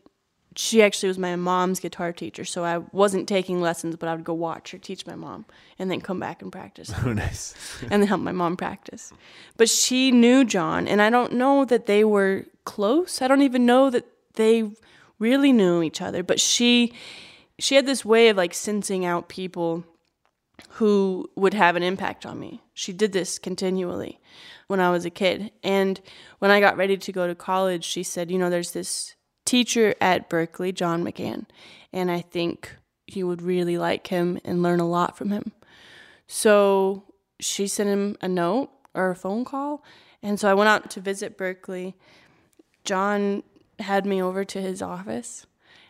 she 0.55 0.81
actually 0.81 1.07
was 1.09 1.17
my 1.17 1.35
mom's 1.35 1.79
guitar 1.79 2.13
teacher. 2.13 2.45
So 2.45 2.63
I 2.63 2.79
wasn't 2.91 3.27
taking 3.27 3.61
lessons, 3.61 3.95
but 3.95 4.07
I 4.07 4.15
would 4.15 4.23
go 4.23 4.33
watch 4.33 4.71
her 4.71 4.77
teach 4.77 5.05
my 5.05 5.15
mom 5.15 5.45
and 5.77 5.89
then 5.91 6.01
come 6.01 6.19
back 6.19 6.41
and 6.41 6.51
practice 6.51 6.93
Oh, 7.05 7.13
nice. 7.13 7.53
and 7.83 8.01
then 8.01 8.07
help 8.07 8.21
my 8.21 8.31
mom 8.31 8.57
practice. 8.57 9.11
But 9.57 9.69
she 9.69 10.11
knew 10.11 10.45
John, 10.45 10.87
and 10.87 11.01
I 11.01 11.09
don't 11.09 11.33
know 11.33 11.65
that 11.65 11.85
they 11.85 12.03
were 12.03 12.45
close. 12.63 13.21
I 13.21 13.27
don't 13.27 13.41
even 13.41 13.65
know 13.65 13.89
that 13.89 14.05
they 14.33 14.69
really 15.19 15.51
knew 15.51 15.81
each 15.81 16.01
other. 16.01 16.23
But 16.23 16.39
she 16.39 16.93
she 17.59 17.75
had 17.75 17.85
this 17.85 18.03
way 18.03 18.29
of 18.29 18.37
like 18.37 18.53
sensing 18.53 19.05
out 19.05 19.29
people 19.29 19.85
who 20.69 21.29
would 21.35 21.53
have 21.53 21.75
an 21.75 21.83
impact 21.83 22.25
on 22.25 22.39
me. 22.39 22.61
She 22.73 22.93
did 22.93 23.11
this 23.11 23.39
continually 23.39 24.19
when 24.67 24.79
I 24.79 24.89
was 24.89 25.05
a 25.05 25.09
kid. 25.09 25.51
And 25.63 25.99
when 26.39 26.51
I 26.51 26.59
got 26.59 26.77
ready 26.77 26.97
to 26.97 27.11
go 27.11 27.27
to 27.27 27.35
college, 27.35 27.83
she 27.83 28.03
said, 28.03 28.31
You 28.31 28.37
know, 28.37 28.49
there's 28.49 28.71
this 28.71 29.15
teacher 29.45 29.95
at 30.01 30.29
Berklee, 30.29 30.73
John 30.73 31.03
McGann, 31.03 31.45
and 31.93 32.11
I 32.11 32.21
think 32.21 32.75
you 33.07 33.27
would 33.27 33.41
really 33.41 33.77
like 33.77 34.07
him 34.07 34.39
and 34.43 34.63
learn 34.63 34.79
a 34.79 34.87
lot 34.87 35.17
from 35.17 35.31
him. 35.31 35.51
So 36.27 37.03
she 37.39 37.67
sent 37.67 37.89
him 37.89 38.17
a 38.21 38.27
note 38.27 38.69
or 38.93 39.11
a 39.11 39.15
phone 39.15 39.45
call. 39.45 39.83
And 40.23 40.39
so 40.39 40.49
I 40.49 40.55
went 40.55 40.69
out 40.69 40.89
to 40.91 41.01
visit 41.01 41.37
Berklee. 41.37 41.93
John 42.83 43.43
had 43.79 44.05
me 44.05 44.21
over 44.21 44.43
to 44.45 44.61
his 44.61 44.81
office 44.81 45.45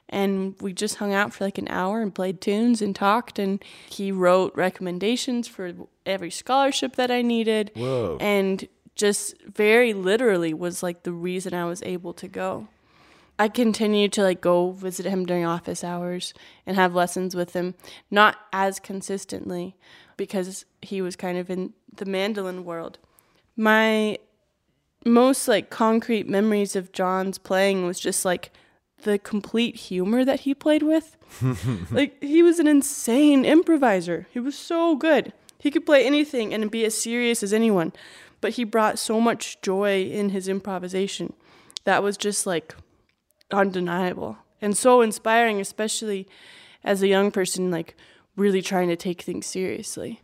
and 0.10 0.56
we 0.62 0.74
just 0.74 0.96
hung 0.96 1.14
out 1.14 1.34
for 1.34 1.44
like 1.44 1.58
an 1.58 1.68
hour 1.68 2.02
and 2.02 2.14
played 2.14 2.42
tunes 2.42 2.82
and 2.82 2.96
talked 2.96 3.40
and 3.40 3.64
he 3.90 4.12
wrote 4.12 4.56
recommendations 4.56 5.48
for 5.48 5.74
every 6.06 6.32
scholarship 6.32 6.96
that 6.96 7.10
I 7.10 7.22
needed. 7.22 7.72
Whoa. 7.76 8.18
And 8.20 8.68
just 8.96 9.36
very 9.42 9.94
literally 9.94 10.54
was 10.54 10.82
like 10.82 11.04
the 11.04 11.12
reason 11.12 11.54
I 11.54 11.66
was 11.66 11.82
able 11.84 12.14
to 12.14 12.28
go. 12.28 12.68
I 13.38 13.50
continued 13.50 14.14
to 14.14 14.24
like 14.24 14.40
go 14.40 14.72
visit 14.72 15.06
him 15.06 15.26
during 15.26 15.46
office 15.46 15.84
hours 15.84 16.34
and 16.66 16.78
have 16.78 16.96
lessons 16.96 17.36
with 17.36 17.54
him, 17.54 17.76
not 18.10 18.38
as 18.54 18.80
consistently 18.80 19.76
because 20.16 20.66
he 20.82 21.02
was 21.02 21.18
kind 21.18 21.38
of 21.38 21.50
in 21.50 21.74
the 21.94 22.06
mandolin 22.06 22.64
world. 22.64 22.98
My 23.58 24.18
most 25.06 25.48
like 25.48 25.70
concrete 25.70 26.30
memories 26.30 26.76
of 26.76 26.94
John's 26.94 27.38
playing 27.38 27.86
was 27.86 28.00
just 28.00 28.24
like 28.24 28.52
the 29.04 29.20
complete 29.20 29.76
humor 29.76 30.26
that 30.26 30.42
he 30.42 30.54
played 30.56 30.84
with. 30.84 31.16
like 31.92 32.22
he 32.24 32.42
was 32.42 32.60
an 32.60 32.68
insane 32.68 33.46
improviser. 33.46 34.28
He 34.32 34.40
was 34.40 34.58
so 34.58 34.96
good. 34.96 35.34
He 35.60 35.72
could 35.72 35.86
play 35.86 36.06
anything 36.06 36.54
and 36.54 36.70
be 36.72 36.86
as 36.86 36.96
serious 36.98 37.42
as 37.44 37.54
anyone, 37.54 37.94
but 38.42 38.54
he 38.54 38.64
brought 38.64 39.00
so 39.00 39.20
much 39.20 39.60
joy 39.62 40.04
in 40.04 40.30
his 40.30 40.48
improvisation. 40.48 41.34
That 41.86 42.04
was 42.04 42.18
just 42.18 42.46
like 42.46 42.76
undeniable 43.52 44.38
and 44.62 44.76
so 44.78 45.02
inspiring, 45.02 45.60
especially 45.60 46.28
as 46.84 47.02
a 47.02 47.08
young 47.08 47.32
person, 47.32 47.72
like 47.72 47.96
really 48.36 48.62
trying 48.62 48.90
to 48.90 48.96
take 48.96 49.22
things 49.22 49.46
seriously. 49.46 50.22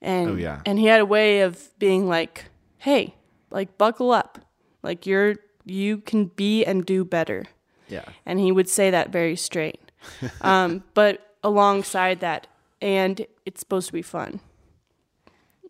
And 0.00 0.30
Oh, 0.30 0.34
yeah. 0.36 0.60
and 0.64 0.78
he 0.78 0.86
had 0.86 1.00
a 1.00 1.06
way 1.06 1.40
of 1.40 1.76
being 1.78 2.06
like, 2.08 2.44
"Hey, 2.78 3.16
like 3.50 3.76
buckle 3.78 4.12
up, 4.12 4.38
like 4.82 5.06
you're 5.06 5.36
you 5.64 5.98
can 5.98 6.26
be 6.26 6.64
and 6.64 6.86
do 6.86 7.04
better." 7.04 7.46
Yeah. 7.88 8.04
And 8.26 8.38
he 8.38 8.52
would 8.52 8.68
say 8.68 8.90
that 8.90 9.10
very 9.10 9.36
straight. 9.36 9.80
um, 10.40 10.84
but 10.94 11.36
alongside 11.42 12.20
that, 12.20 12.46
and 12.80 13.26
it's 13.44 13.60
supposed 13.60 13.88
to 13.88 13.92
be 13.92 14.02
fun. 14.02 14.40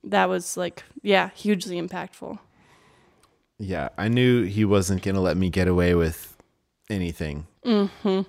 That 0.04 0.28
was 0.28 0.56
like, 0.56 0.84
yeah, 1.02 1.30
hugely 1.34 1.80
impactful. 1.80 2.38
Yeah, 3.58 3.88
I 3.98 4.08
knew 4.08 4.44
he 4.44 4.64
wasn't 4.64 5.02
going 5.02 5.16
to 5.16 5.20
let 5.20 5.36
me 5.36 5.50
get 5.50 5.66
away 5.66 5.94
with 5.94 6.36
anything. 6.88 7.46
Mm-hmm. 7.64 8.22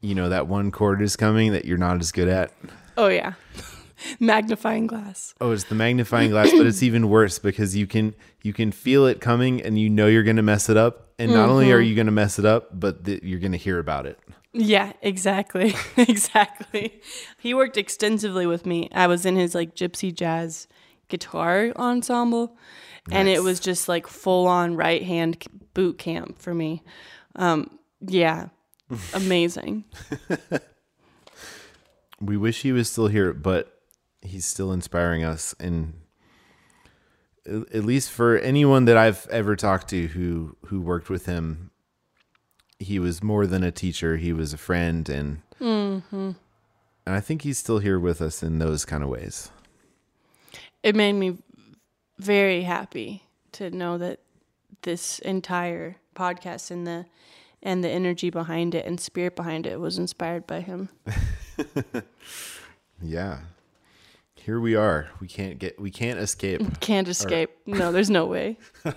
You 0.00 0.14
know, 0.14 0.30
that 0.30 0.46
one 0.46 0.70
chord 0.70 1.02
is 1.02 1.16
coming 1.16 1.52
that 1.52 1.66
you're 1.66 1.78
not 1.78 2.00
as 2.00 2.10
good 2.12 2.28
at. 2.28 2.52
Oh 2.96 3.08
yeah, 3.08 3.34
magnifying 4.20 4.86
glass. 4.86 5.34
Oh, 5.40 5.50
it's 5.50 5.64
the 5.64 5.74
magnifying 5.74 6.30
glass, 6.30 6.50
but 6.50 6.66
it's 6.66 6.82
even 6.82 7.10
worse 7.10 7.38
because 7.38 7.76
you 7.76 7.86
can 7.86 8.14
you 8.42 8.54
can 8.54 8.72
feel 8.72 9.06
it 9.06 9.20
coming 9.20 9.60
and 9.60 9.78
you 9.78 9.90
know 9.90 10.06
you're 10.06 10.22
going 10.22 10.36
to 10.36 10.42
mess 10.42 10.70
it 10.70 10.78
up. 10.78 11.09
And 11.20 11.32
not 11.32 11.50
only 11.50 11.70
are 11.70 11.80
you 11.80 11.94
going 11.94 12.06
to 12.06 12.12
mess 12.12 12.38
it 12.38 12.46
up, 12.46 12.68
but 12.72 13.04
th- 13.04 13.22
you're 13.22 13.40
going 13.40 13.52
to 13.52 13.58
hear 13.58 13.78
about 13.78 14.06
it. 14.06 14.18
Yeah, 14.52 14.94
exactly, 15.02 15.74
exactly. 15.96 17.00
He 17.38 17.52
worked 17.52 17.76
extensively 17.76 18.46
with 18.46 18.64
me. 18.64 18.88
I 18.92 19.06
was 19.06 19.26
in 19.26 19.36
his 19.36 19.54
like 19.54 19.74
gypsy 19.74 20.14
jazz 20.14 20.66
guitar 21.08 21.72
ensemble, 21.76 22.56
and 23.10 23.28
it 23.28 23.42
was 23.42 23.60
just 23.60 23.88
like 23.88 24.06
full 24.06 24.46
on 24.46 24.76
right 24.76 25.02
hand 25.02 25.44
boot 25.74 25.98
camp 25.98 26.40
for 26.40 26.54
me. 26.54 26.82
Um, 27.36 27.78
yeah, 28.00 28.48
amazing. 29.14 29.84
We 32.20 32.36
wish 32.36 32.62
he 32.62 32.72
was 32.72 32.90
still 32.90 33.08
here, 33.08 33.32
but 33.32 33.80
he's 34.22 34.46
still 34.46 34.72
inspiring 34.72 35.22
us. 35.22 35.54
And 35.60 35.99
at 37.50 37.84
least 37.84 38.10
for 38.10 38.38
anyone 38.38 38.84
that 38.86 38.96
I've 38.96 39.26
ever 39.30 39.56
talked 39.56 39.88
to 39.88 40.08
who 40.08 40.56
who 40.66 40.80
worked 40.80 41.10
with 41.10 41.26
him, 41.26 41.70
he 42.78 42.98
was 42.98 43.22
more 43.22 43.46
than 43.46 43.62
a 43.62 43.70
teacher. 43.70 44.16
He 44.16 44.32
was 44.32 44.52
a 44.52 44.58
friend, 44.58 45.08
and 45.08 45.42
mm-hmm. 45.60 46.30
and 47.06 47.16
I 47.16 47.20
think 47.20 47.42
he's 47.42 47.58
still 47.58 47.78
here 47.78 47.98
with 47.98 48.22
us 48.22 48.42
in 48.42 48.58
those 48.58 48.84
kind 48.84 49.02
of 49.02 49.08
ways. 49.08 49.50
it 50.82 50.94
made 50.94 51.12
me 51.12 51.38
very 52.18 52.62
happy 52.62 53.24
to 53.52 53.70
know 53.70 53.98
that 53.98 54.20
this 54.82 55.18
entire 55.20 55.96
podcast 56.14 56.70
and 56.70 56.86
the 56.86 57.06
and 57.62 57.84
the 57.84 57.90
energy 57.90 58.30
behind 58.30 58.74
it 58.74 58.86
and 58.86 58.98
spirit 58.98 59.36
behind 59.36 59.66
it 59.66 59.78
was 59.80 59.98
inspired 59.98 60.46
by 60.46 60.60
him. 60.60 60.88
Yeah, 63.02 63.38
here 64.40 64.58
we 64.58 64.74
are. 64.74 65.08
We 65.20 65.28
can't 65.28 65.58
get. 65.58 65.78
We 65.80 65.90
can't 65.90 66.18
escape. 66.18 66.60
Can't 66.80 67.08
escape. 67.08 67.50
No, 67.66 67.92
there's 67.92 68.10
no 68.10 68.26
way. 68.26 68.58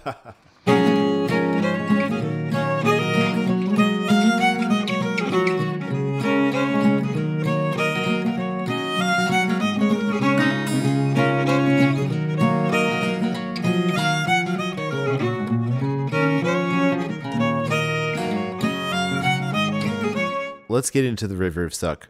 let's 20.69 20.89
get 20.89 21.05
into 21.05 21.27
the 21.27 21.35
river 21.35 21.63
of 21.63 21.73
suck. 21.73 22.09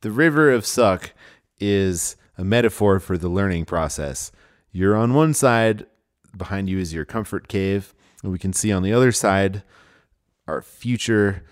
The 0.00 0.10
river 0.10 0.50
of 0.50 0.64
suck 0.64 1.12
is 1.60 2.16
a 2.36 2.44
metaphor 2.44 3.00
for 3.00 3.16
the 3.16 3.28
learning 3.28 3.64
process. 3.64 4.32
You're 4.72 4.96
on 4.96 5.14
one 5.14 5.34
side, 5.34 5.86
behind 6.36 6.68
you 6.68 6.78
is 6.78 6.92
your 6.92 7.04
comfort 7.04 7.48
cave, 7.48 7.94
and 8.22 8.32
we 8.32 8.38
can 8.38 8.52
see 8.52 8.72
on 8.72 8.82
the 8.82 8.92
other 8.92 9.12
side 9.12 9.62
our 10.46 10.60
future 10.62 11.42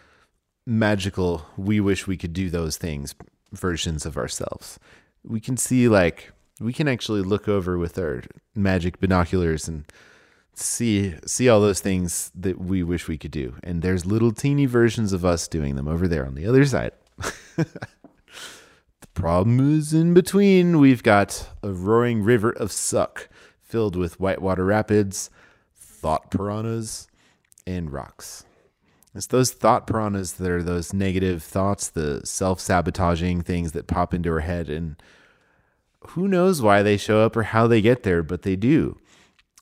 magical, 0.66 1.46
we 1.56 1.80
wish 1.80 2.06
we 2.06 2.16
could 2.16 2.32
do 2.32 2.50
those 2.50 2.76
things 2.76 3.14
versions 3.52 4.06
of 4.06 4.16
ourselves. 4.16 4.78
We 5.24 5.40
can 5.40 5.56
see, 5.56 5.88
like, 5.88 6.32
we 6.60 6.72
can 6.72 6.88
actually 6.88 7.22
look 7.22 7.48
over 7.48 7.78
with 7.78 7.98
our 7.98 8.22
magic 8.54 9.00
binoculars 9.00 9.68
and 9.68 9.84
see 10.54 11.14
see 11.24 11.48
all 11.48 11.60
those 11.60 11.80
things 11.80 12.30
that 12.34 12.60
we 12.60 12.82
wish 12.82 13.08
we 13.08 13.16
could 13.16 13.30
do 13.30 13.54
and 13.62 13.80
there's 13.80 14.04
little 14.04 14.32
teeny 14.32 14.66
versions 14.66 15.14
of 15.14 15.24
us 15.24 15.48
doing 15.48 15.76
them 15.76 15.88
over 15.88 16.06
there 16.06 16.26
on 16.26 16.34
the 16.34 16.46
other 16.46 16.66
side 16.66 16.92
problem 19.14 19.78
is 19.78 19.92
in 19.92 20.14
between. 20.14 20.78
We've 20.78 21.02
got 21.02 21.50
a 21.62 21.70
roaring 21.70 22.22
river 22.22 22.50
of 22.50 22.72
suck 22.72 23.28
filled 23.60 23.96
with 23.96 24.20
whitewater 24.20 24.64
rapids 24.64 25.30
thought 25.74 26.30
piranhas 26.30 27.08
and 27.66 27.92
rocks. 27.92 28.44
It's 29.14 29.26
those 29.26 29.52
thought 29.52 29.86
piranhas 29.86 30.34
that 30.34 30.50
are 30.50 30.62
those 30.62 30.92
negative 30.92 31.42
thoughts 31.42 31.88
the 31.88 32.22
self-sabotaging 32.24 33.42
things 33.42 33.72
that 33.72 33.86
pop 33.86 34.14
into 34.14 34.30
our 34.30 34.40
head 34.40 34.68
and 34.68 35.00
who 36.08 36.26
knows 36.26 36.60
why 36.60 36.82
they 36.82 36.96
show 36.96 37.20
up 37.20 37.36
or 37.36 37.44
how 37.44 37.66
they 37.66 37.80
get 37.80 38.02
there 38.02 38.22
but 38.22 38.42
they 38.42 38.56
do. 38.56 38.98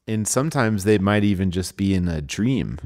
And 0.06 0.26
sometimes 0.26 0.84
they 0.84 0.98
might 0.98 1.24
even 1.24 1.50
just 1.50 1.76
be 1.76 1.94
in 1.94 2.08
a 2.08 2.22
dream 2.22 2.78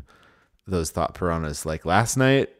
those 0.66 0.90
thought 0.90 1.14
piranhas. 1.14 1.64
Like 1.64 1.85
last 1.85 2.16
night 2.16 2.50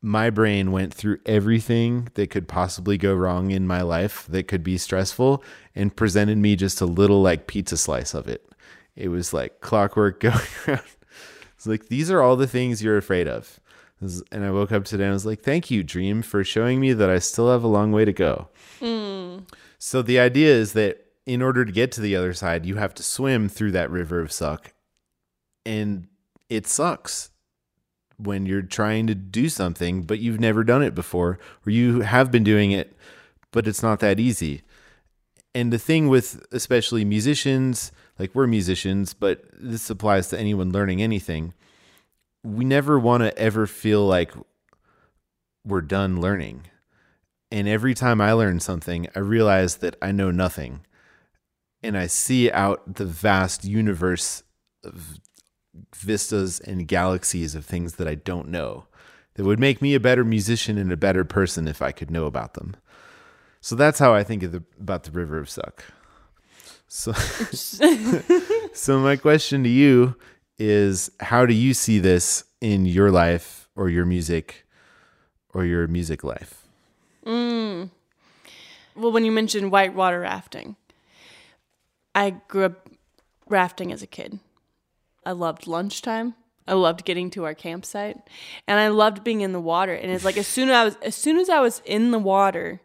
my 0.00 0.30
brain 0.30 0.70
went 0.70 0.94
through 0.94 1.18
everything 1.26 2.08
that 2.14 2.30
could 2.30 2.46
possibly 2.46 2.96
go 2.96 3.14
wrong 3.14 3.50
in 3.50 3.66
my 3.66 3.82
life 3.82 4.26
that 4.28 4.46
could 4.46 4.62
be 4.62 4.78
stressful 4.78 5.42
and 5.74 5.96
presented 5.96 6.38
me 6.38 6.54
just 6.54 6.80
a 6.80 6.86
little 6.86 7.20
like 7.20 7.46
pizza 7.46 7.76
slice 7.76 8.14
of 8.14 8.28
it. 8.28 8.48
It 8.94 9.08
was 9.08 9.32
like 9.32 9.60
clockwork 9.60 10.20
going 10.20 10.38
around. 10.66 10.82
It's 11.56 11.66
like 11.66 11.88
these 11.88 12.10
are 12.10 12.22
all 12.22 12.36
the 12.36 12.46
things 12.46 12.82
you're 12.82 12.96
afraid 12.96 13.26
of. 13.26 13.58
And 14.00 14.44
i 14.44 14.50
woke 14.52 14.70
up 14.70 14.84
today 14.84 15.02
and 15.02 15.10
i 15.10 15.12
was 15.12 15.26
like 15.26 15.40
thank 15.40 15.72
you 15.72 15.82
dream 15.82 16.22
for 16.22 16.44
showing 16.44 16.78
me 16.78 16.92
that 16.92 17.10
i 17.10 17.18
still 17.18 17.50
have 17.50 17.64
a 17.64 17.68
long 17.68 17.90
way 17.90 18.04
to 18.04 18.12
go. 18.12 18.48
Mm. 18.80 19.48
So 19.78 20.02
the 20.02 20.20
idea 20.20 20.54
is 20.54 20.72
that 20.74 21.04
in 21.26 21.42
order 21.42 21.64
to 21.64 21.72
get 21.72 21.90
to 21.92 22.00
the 22.00 22.14
other 22.14 22.32
side, 22.32 22.64
you 22.64 22.76
have 22.76 22.94
to 22.94 23.02
swim 23.02 23.48
through 23.48 23.72
that 23.72 23.90
river 23.90 24.20
of 24.20 24.32
suck. 24.32 24.72
And 25.66 26.06
it 26.48 26.66
sucks 26.66 27.30
when 28.18 28.46
you're 28.46 28.62
trying 28.62 29.06
to 29.06 29.14
do 29.14 29.48
something, 29.48 30.02
but 30.02 30.18
you've 30.18 30.40
never 30.40 30.64
done 30.64 30.82
it 30.82 30.94
before, 30.94 31.38
or 31.66 31.70
you 31.70 32.00
have 32.00 32.30
been 32.30 32.44
doing 32.44 32.72
it, 32.72 32.96
but 33.52 33.66
it's 33.66 33.82
not 33.82 34.00
that 34.00 34.20
easy. 34.20 34.62
And 35.54 35.72
the 35.72 35.78
thing 35.78 36.08
with 36.08 36.44
especially 36.52 37.04
musicians, 37.04 37.90
like 38.18 38.34
we're 38.34 38.46
musicians, 38.46 39.14
but 39.14 39.44
this 39.52 39.88
applies 39.88 40.28
to 40.28 40.38
anyone 40.38 40.72
learning 40.72 41.00
anything, 41.00 41.54
we 42.44 42.64
never 42.64 42.98
want 42.98 43.22
to 43.22 43.36
ever 43.38 43.66
feel 43.66 44.06
like 44.06 44.32
we're 45.64 45.80
done 45.80 46.20
learning. 46.20 46.66
And 47.50 47.66
every 47.66 47.94
time 47.94 48.20
I 48.20 48.32
learn 48.32 48.60
something, 48.60 49.08
I 49.14 49.20
realize 49.20 49.76
that 49.76 49.96
I 50.02 50.12
know 50.12 50.30
nothing. 50.30 50.80
And 51.82 51.96
I 51.96 52.06
see 52.06 52.50
out 52.50 52.96
the 52.96 53.06
vast 53.06 53.64
universe 53.64 54.42
of 54.84 55.18
vistas 55.94 56.60
and 56.60 56.88
galaxies 56.88 57.54
of 57.54 57.64
things 57.64 57.94
that 57.96 58.08
I 58.08 58.14
don't 58.14 58.48
know 58.48 58.86
that 59.34 59.44
would 59.44 59.60
make 59.60 59.80
me 59.80 59.94
a 59.94 60.00
better 60.00 60.24
musician 60.24 60.78
and 60.78 60.90
a 60.90 60.96
better 60.96 61.24
person 61.24 61.68
if 61.68 61.80
I 61.80 61.92
could 61.92 62.10
know 62.10 62.26
about 62.26 62.54
them. 62.54 62.76
So 63.60 63.76
that's 63.76 63.98
how 63.98 64.14
I 64.14 64.24
think 64.24 64.42
of 64.42 64.52
the, 64.52 64.62
about 64.80 65.04
the 65.04 65.10
River 65.10 65.38
of 65.38 65.48
Suck. 65.48 65.84
So, 66.88 67.12
so 68.72 68.98
my 68.98 69.16
question 69.16 69.62
to 69.62 69.68
you 69.68 70.16
is 70.58 71.10
how 71.20 71.46
do 71.46 71.54
you 71.54 71.74
see 71.74 71.98
this 71.98 72.44
in 72.60 72.86
your 72.86 73.10
life 73.10 73.68
or 73.76 73.88
your 73.88 74.04
music 74.04 74.66
or 75.54 75.64
your 75.64 75.86
music 75.86 76.24
life? 76.24 76.66
Mm. 77.24 77.90
Well, 78.96 79.12
when 79.12 79.24
you 79.24 79.30
mentioned 79.30 79.70
whitewater 79.70 80.20
rafting, 80.20 80.76
I 82.14 82.30
grew 82.30 82.64
up 82.64 82.88
rafting 83.48 83.92
as 83.92 84.02
a 84.02 84.06
kid. 84.06 84.40
I 85.28 85.32
loved 85.32 85.66
lunchtime. 85.66 86.36
I 86.66 86.72
loved 86.72 87.04
getting 87.04 87.28
to 87.30 87.44
our 87.44 87.52
campsite, 87.52 88.16
and 88.66 88.80
I 88.80 88.88
loved 88.88 89.22
being 89.22 89.42
in 89.42 89.52
the 89.52 89.60
water. 89.60 89.92
And 89.92 90.10
it's 90.10 90.24
like 90.24 90.38
as 90.38 90.46
soon 90.46 90.70
as 90.70 90.74
I 90.74 90.84
was 90.84 90.96
as 91.02 91.14
soon 91.14 91.36
as 91.36 91.50
I 91.50 91.60
was 91.60 91.82
in 91.84 92.12
the 92.12 92.18
water, 92.18 92.80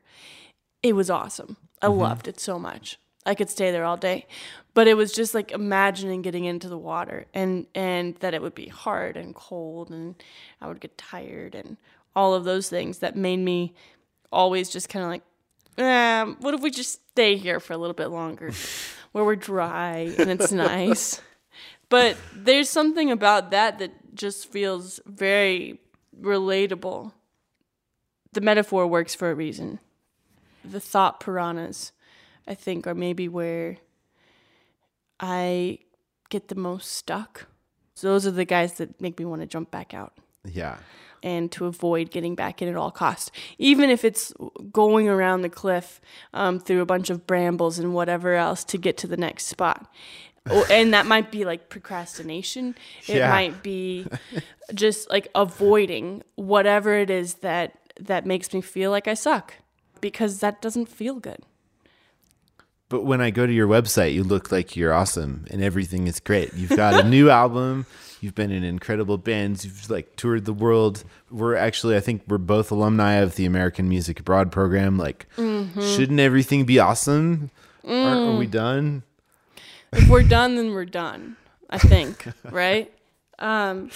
it 0.81 0.93
was 0.93 1.09
awesome. 1.09 1.55
I 1.81 1.87
loved 1.87 2.27
it 2.27 2.41
so 2.41 2.59
much. 2.59 2.99
I 3.25 3.33
could 3.33 3.49
stay 3.49 3.71
there 3.71 3.85
all 3.85 3.95
day. 3.95 4.27
But 4.73 4.89
it 4.89 4.95
was 4.95 5.13
just 5.13 5.33
like 5.33 5.51
imagining 5.51 6.21
getting 6.21 6.43
into 6.43 6.67
the 6.67 6.77
water 6.77 7.27
and 7.33 7.65
and 7.73 8.15
that 8.17 8.33
it 8.33 8.41
would 8.41 8.55
be 8.55 8.67
hard 8.67 9.15
and 9.15 9.33
cold 9.33 9.89
and 9.89 10.15
I 10.59 10.67
would 10.67 10.81
get 10.81 10.97
tired 10.97 11.55
and 11.55 11.77
all 12.13 12.33
of 12.33 12.43
those 12.43 12.67
things 12.67 12.99
that 12.99 13.15
made 13.15 13.39
me 13.39 13.73
always 14.33 14.69
just 14.69 14.89
kind 14.89 15.05
of 15.05 15.11
like 15.11 15.23
um, 15.77 16.37
what 16.41 16.53
if 16.53 16.61
we 16.61 16.71
just 16.71 17.07
stay 17.11 17.37
here 17.37 17.61
for 17.61 17.71
a 17.71 17.77
little 17.77 17.93
bit 17.93 18.07
longer 18.07 18.51
where 19.13 19.23
we're 19.23 19.37
dry 19.37 20.13
and 20.17 20.29
it's 20.29 20.51
nice? 20.51 21.21
But 21.93 22.17
there's 22.35 22.71
something 22.71 23.11
about 23.11 23.51
that 23.51 23.77
that 23.77 24.15
just 24.15 24.51
feels 24.51 24.99
very 25.05 25.79
relatable. 26.19 27.11
The 28.31 28.41
metaphor 28.41 28.87
works 28.87 29.13
for 29.13 29.29
a 29.29 29.35
reason. 29.35 29.77
The 30.65 30.79
thought 30.79 31.19
piranhas, 31.19 31.91
I 32.47 32.55
think, 32.55 32.87
are 32.87 32.95
maybe 32.95 33.27
where 33.27 33.77
I 35.19 35.77
get 36.29 36.47
the 36.47 36.55
most 36.55 36.93
stuck. 36.93 37.45
So 37.93 38.07
those 38.07 38.25
are 38.25 38.31
the 38.31 38.43
guys 38.43 38.73
that 38.79 38.99
make 38.99 39.19
me 39.19 39.25
want 39.25 39.41
to 39.41 39.45
jump 39.47 39.69
back 39.69 39.93
out 39.93 40.13
Yeah. 40.43 40.77
and 41.21 41.51
to 41.51 41.67
avoid 41.67 42.09
getting 42.09 42.33
back 42.33 42.59
in 42.59 42.67
at 42.69 42.75
all 42.75 42.89
costs, 42.89 43.29
even 43.59 43.91
if 43.91 44.03
it's 44.03 44.33
going 44.71 45.07
around 45.07 45.43
the 45.43 45.49
cliff 45.49 46.01
um, 46.33 46.59
through 46.59 46.81
a 46.81 46.87
bunch 46.87 47.11
of 47.11 47.27
brambles 47.27 47.77
and 47.77 47.93
whatever 47.93 48.33
else 48.33 48.63
to 48.63 48.79
get 48.79 48.97
to 48.97 49.05
the 49.07 49.15
next 49.15 49.45
spot. 49.45 49.87
Oh, 50.49 50.65
and 50.69 50.93
that 50.93 51.05
might 51.05 51.31
be 51.31 51.45
like 51.45 51.69
procrastination. 51.69 52.75
It 53.07 53.17
Yeah. 53.17 53.29
might 53.29 53.63
be 53.63 54.05
just 54.73 55.09
like 55.09 55.29
avoiding 55.35 56.23
whatever 56.35 56.95
it 56.95 57.09
is 57.09 57.35
that 57.35 57.77
that 57.99 58.25
makes 58.25 58.53
me 58.53 58.61
feel 58.61 58.91
like 58.91 59.07
I 59.07 59.13
suck 59.13 59.55
because 60.01 60.39
that 60.39 60.61
doesn't 60.61 60.87
feel 60.87 61.15
good. 61.15 61.43
But 62.89 63.05
when 63.05 63.21
I 63.21 63.31
go 63.31 63.47
to 63.47 63.53
your 63.53 63.67
website, 63.67 64.13
you 64.13 64.23
look 64.23 64.51
like 64.51 64.75
you're 64.75 64.93
awesome 64.93 65.45
and 65.49 65.63
everything 65.63 66.07
is 66.07 66.19
great. 66.19 66.53
You've 66.53 66.75
got 66.75 67.03
a 67.03 67.07
new 67.09 67.29
album. 67.29 67.85
You've 68.21 68.35
been 68.35 68.51
in 68.51 68.63
incredible 68.63 69.17
bands. 69.17 69.65
You've 69.65 69.89
like 69.89 70.15
toured 70.15 70.45
the 70.45 70.53
world. 70.53 71.03
We're 71.31 71.55
actually, 71.55 71.95
I 71.95 72.01
think 72.01 72.23
we're 72.27 72.37
both 72.37 72.69
alumni 72.69 73.13
of 73.13 73.35
the 73.35 73.45
American 73.45 73.89
Music 73.89 74.19
Abroad 74.19 74.51
program. 74.51 74.97
Like, 74.97 75.25
mm-hmm. 75.37 75.81
shouldn't 75.81 76.19
everything 76.19 76.65
be 76.65 76.79
awesome? 76.79 77.49
Are, 77.85 77.91
are 77.91 78.35
we 78.37 78.47
mm. 78.47 78.51
done? 78.51 79.03
If 79.95 80.09
we're 80.09 80.23
done, 80.23 80.55
then 80.55 80.71
we're 80.71 80.85
done. 80.85 81.37
I 81.69 81.77
think, 81.77 82.25
right? 82.51 82.91
Um, 83.39 83.89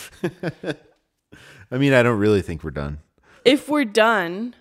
I 1.72 1.78
mean, 1.78 1.94
I 1.94 2.02
don't 2.04 2.20
really 2.20 2.42
think 2.42 2.64
we're 2.64 2.72
done. 2.72 3.00
if 3.46 3.70
we're 3.70 3.86
done 3.86 4.56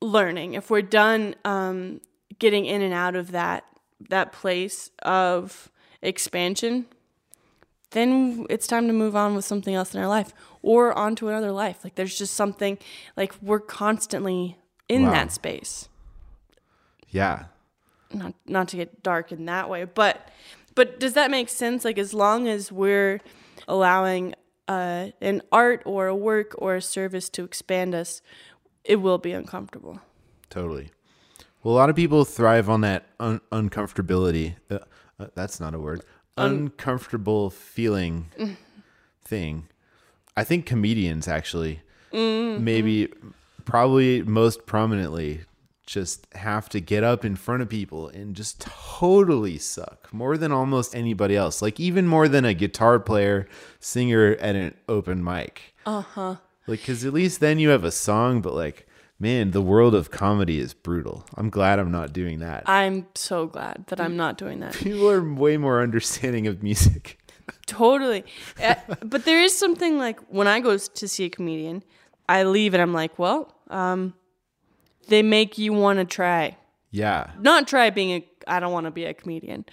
learning, 0.00 0.54
if 0.54 0.70
we're 0.70 0.82
done 0.82 1.34
um, 1.44 2.00
getting 2.38 2.66
in 2.66 2.82
and 2.82 2.94
out 2.94 3.16
of 3.16 3.32
that 3.32 3.64
that 4.10 4.32
place 4.32 4.90
of 5.02 5.70
expansion, 6.02 6.86
then 7.92 8.46
it's 8.50 8.66
time 8.66 8.86
to 8.86 8.92
move 8.92 9.16
on 9.16 9.34
with 9.34 9.44
something 9.44 9.74
else 9.74 9.94
in 9.94 10.00
our 10.00 10.08
life 10.08 10.32
or 10.62 10.96
onto 10.96 11.28
another 11.28 11.52
life. 11.52 11.82
Like 11.84 11.94
there's 11.94 12.16
just 12.18 12.34
something 12.34 12.78
like 13.16 13.32
we're 13.40 13.60
constantly 13.60 14.58
in 14.88 15.04
Wow. 15.04 15.12
that 15.12 15.32
space. 15.32 15.88
Yeah. 17.08 17.44
Not 18.12 18.34
not 18.46 18.68
to 18.68 18.76
get 18.76 19.02
dark 19.02 19.32
in 19.32 19.46
that 19.46 19.68
way, 19.70 19.84
but 19.84 20.28
but 20.74 20.98
does 21.00 21.14
that 21.14 21.30
make 21.30 21.48
sense? 21.48 21.84
Like 21.84 21.98
as 21.98 22.14
long 22.14 22.48
as 22.48 22.72
we're 22.72 23.20
allowing 23.68 24.34
uh, 24.68 25.08
an 25.20 25.42
art 25.52 25.82
or 25.84 26.06
a 26.06 26.16
work 26.16 26.54
or 26.58 26.76
a 26.76 26.82
service 26.82 27.28
to 27.30 27.44
expand 27.44 27.94
us, 27.94 28.22
it 28.84 28.96
will 28.96 29.18
be 29.18 29.32
uncomfortable. 29.32 30.00
Totally. 30.50 30.90
Well, 31.62 31.74
a 31.74 31.76
lot 31.76 31.90
of 31.90 31.96
people 31.96 32.24
thrive 32.24 32.68
on 32.68 32.82
that 32.82 33.06
un- 33.18 33.40
uncomfortability. 33.50 34.56
Uh, 34.70 34.80
uh, 35.18 35.26
that's 35.34 35.60
not 35.60 35.74
a 35.74 35.78
word. 35.78 36.04
Uncomfortable 36.36 37.50
feeling 37.50 38.26
thing. 39.24 39.68
I 40.36 40.44
think 40.44 40.66
comedians 40.66 41.28
actually, 41.28 41.80
maybe, 42.12 43.08
probably 43.64 44.22
most 44.22 44.66
prominently, 44.66 45.42
just 45.86 46.26
have 46.34 46.68
to 46.70 46.80
get 46.80 47.04
up 47.04 47.24
in 47.24 47.36
front 47.36 47.62
of 47.62 47.68
people 47.68 48.08
and 48.08 48.34
just 48.34 48.60
totally 48.60 49.58
suck 49.58 50.12
more 50.12 50.36
than 50.36 50.52
almost 50.52 50.94
anybody 50.94 51.36
else. 51.36 51.60
Like 51.60 51.78
even 51.78 52.06
more 52.06 52.28
than 52.28 52.44
a 52.44 52.54
guitar 52.54 52.98
player, 52.98 53.46
singer 53.80 54.36
at 54.40 54.56
an 54.56 54.74
open 54.88 55.22
mic. 55.22 55.74
Uh-huh. 55.86 56.36
Like, 56.66 56.80
because 56.80 57.04
at 57.04 57.12
least 57.12 57.40
then 57.40 57.58
you 57.58 57.68
have 57.68 57.84
a 57.84 57.90
song, 57.90 58.40
but 58.40 58.54
like, 58.54 58.86
man, 59.18 59.50
the 59.50 59.60
world 59.60 59.94
of 59.94 60.10
comedy 60.10 60.58
is 60.58 60.72
brutal. 60.72 61.26
I'm 61.34 61.50
glad 61.50 61.78
I'm 61.78 61.90
not 61.92 62.12
doing 62.12 62.38
that. 62.38 62.64
I'm 62.66 63.06
so 63.14 63.46
glad 63.46 63.84
that 63.88 64.00
I'm 64.00 64.16
not 64.16 64.38
doing 64.38 64.60
that. 64.60 64.72
People 64.74 65.10
are 65.10 65.22
way 65.22 65.56
more 65.56 65.82
understanding 65.82 66.46
of 66.46 66.62
music. 66.62 67.18
totally. 67.66 68.24
Uh, 68.62 68.76
but 69.04 69.24
there 69.26 69.42
is 69.42 69.56
something 69.56 69.98
like 69.98 70.18
when 70.28 70.48
I 70.48 70.60
go 70.60 70.78
to 70.78 71.08
see 71.08 71.24
a 71.24 71.30
comedian, 71.30 71.82
I 72.28 72.44
leave 72.44 72.72
and 72.72 72.82
I'm 72.82 72.94
like, 72.94 73.18
well, 73.18 73.54
um, 73.68 74.14
they 75.06 75.22
make 75.22 75.58
you 75.58 75.72
want 75.72 75.98
to 75.98 76.04
try. 76.04 76.56
Yeah. 76.90 77.30
Not 77.40 77.66
try 77.66 77.90
being 77.90 78.10
a, 78.10 78.28
I 78.46 78.60
don't 78.60 78.72
want 78.72 78.86
to 78.86 78.90
be 78.90 79.04
a 79.04 79.14
comedian, 79.14 79.64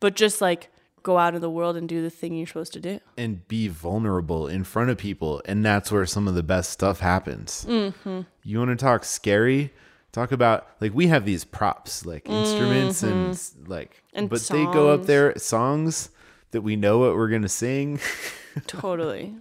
but 0.00 0.16
just 0.16 0.40
like 0.40 0.70
go 1.02 1.18
out 1.18 1.34
in 1.34 1.40
the 1.40 1.50
world 1.50 1.76
and 1.76 1.88
do 1.88 2.02
the 2.02 2.10
thing 2.10 2.34
you're 2.34 2.46
supposed 2.46 2.72
to 2.74 2.80
do. 2.80 3.00
And 3.16 3.46
be 3.48 3.68
vulnerable 3.68 4.46
in 4.48 4.64
front 4.64 4.90
of 4.90 4.98
people. 4.98 5.42
And 5.44 5.64
that's 5.64 5.90
where 5.90 6.06
some 6.06 6.28
of 6.28 6.34
the 6.34 6.42
best 6.42 6.70
stuff 6.70 7.00
happens. 7.00 7.64
Mm-hmm. 7.68 8.22
You 8.44 8.58
want 8.58 8.70
to 8.70 8.76
talk 8.76 9.04
scary? 9.04 9.72
Talk 10.12 10.32
about, 10.32 10.66
like, 10.80 10.92
we 10.92 11.06
have 11.06 11.24
these 11.24 11.44
props, 11.44 12.04
like 12.04 12.28
instruments 12.28 13.02
and, 13.04 13.40
like, 13.68 14.02
And 14.12 14.28
but 14.28 14.40
they 14.42 14.64
go 14.64 14.90
up 14.90 15.06
there, 15.06 15.38
songs 15.38 16.10
that 16.50 16.62
we 16.62 16.74
know 16.74 16.98
what 16.98 17.14
we're 17.14 17.28
going 17.28 17.42
to 17.42 17.48
sing. 17.48 18.00
Totally. 18.66 19.36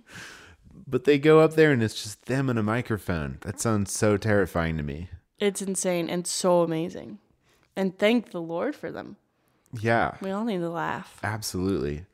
but 0.86 1.06
they 1.06 1.18
go 1.18 1.40
up 1.40 1.56
there 1.56 1.72
and 1.72 1.82
it's 1.82 2.04
just 2.04 2.26
them 2.26 2.50
and 2.50 2.60
a 2.60 2.64
microphone. 2.64 3.40
That 3.42 3.60
sounds 3.60 3.92
so 3.92 4.16
terrifying 4.18 4.78
to 4.78 4.84
me. 4.84 5.10
It's 5.40 5.62
insane 5.62 6.10
and 6.10 6.28
so 6.28 6.62
amazing. 6.62 7.20
And 7.76 7.98
thank 7.98 8.32
the 8.32 8.42
Lord 8.42 8.76
for 8.76 8.92
them. 8.92 9.16
Yeah, 9.80 10.16
We 10.22 10.32
all 10.32 10.44
need 10.46 10.60
to 10.60 10.70
laugh. 10.70 11.20
absolutely. 11.24 12.06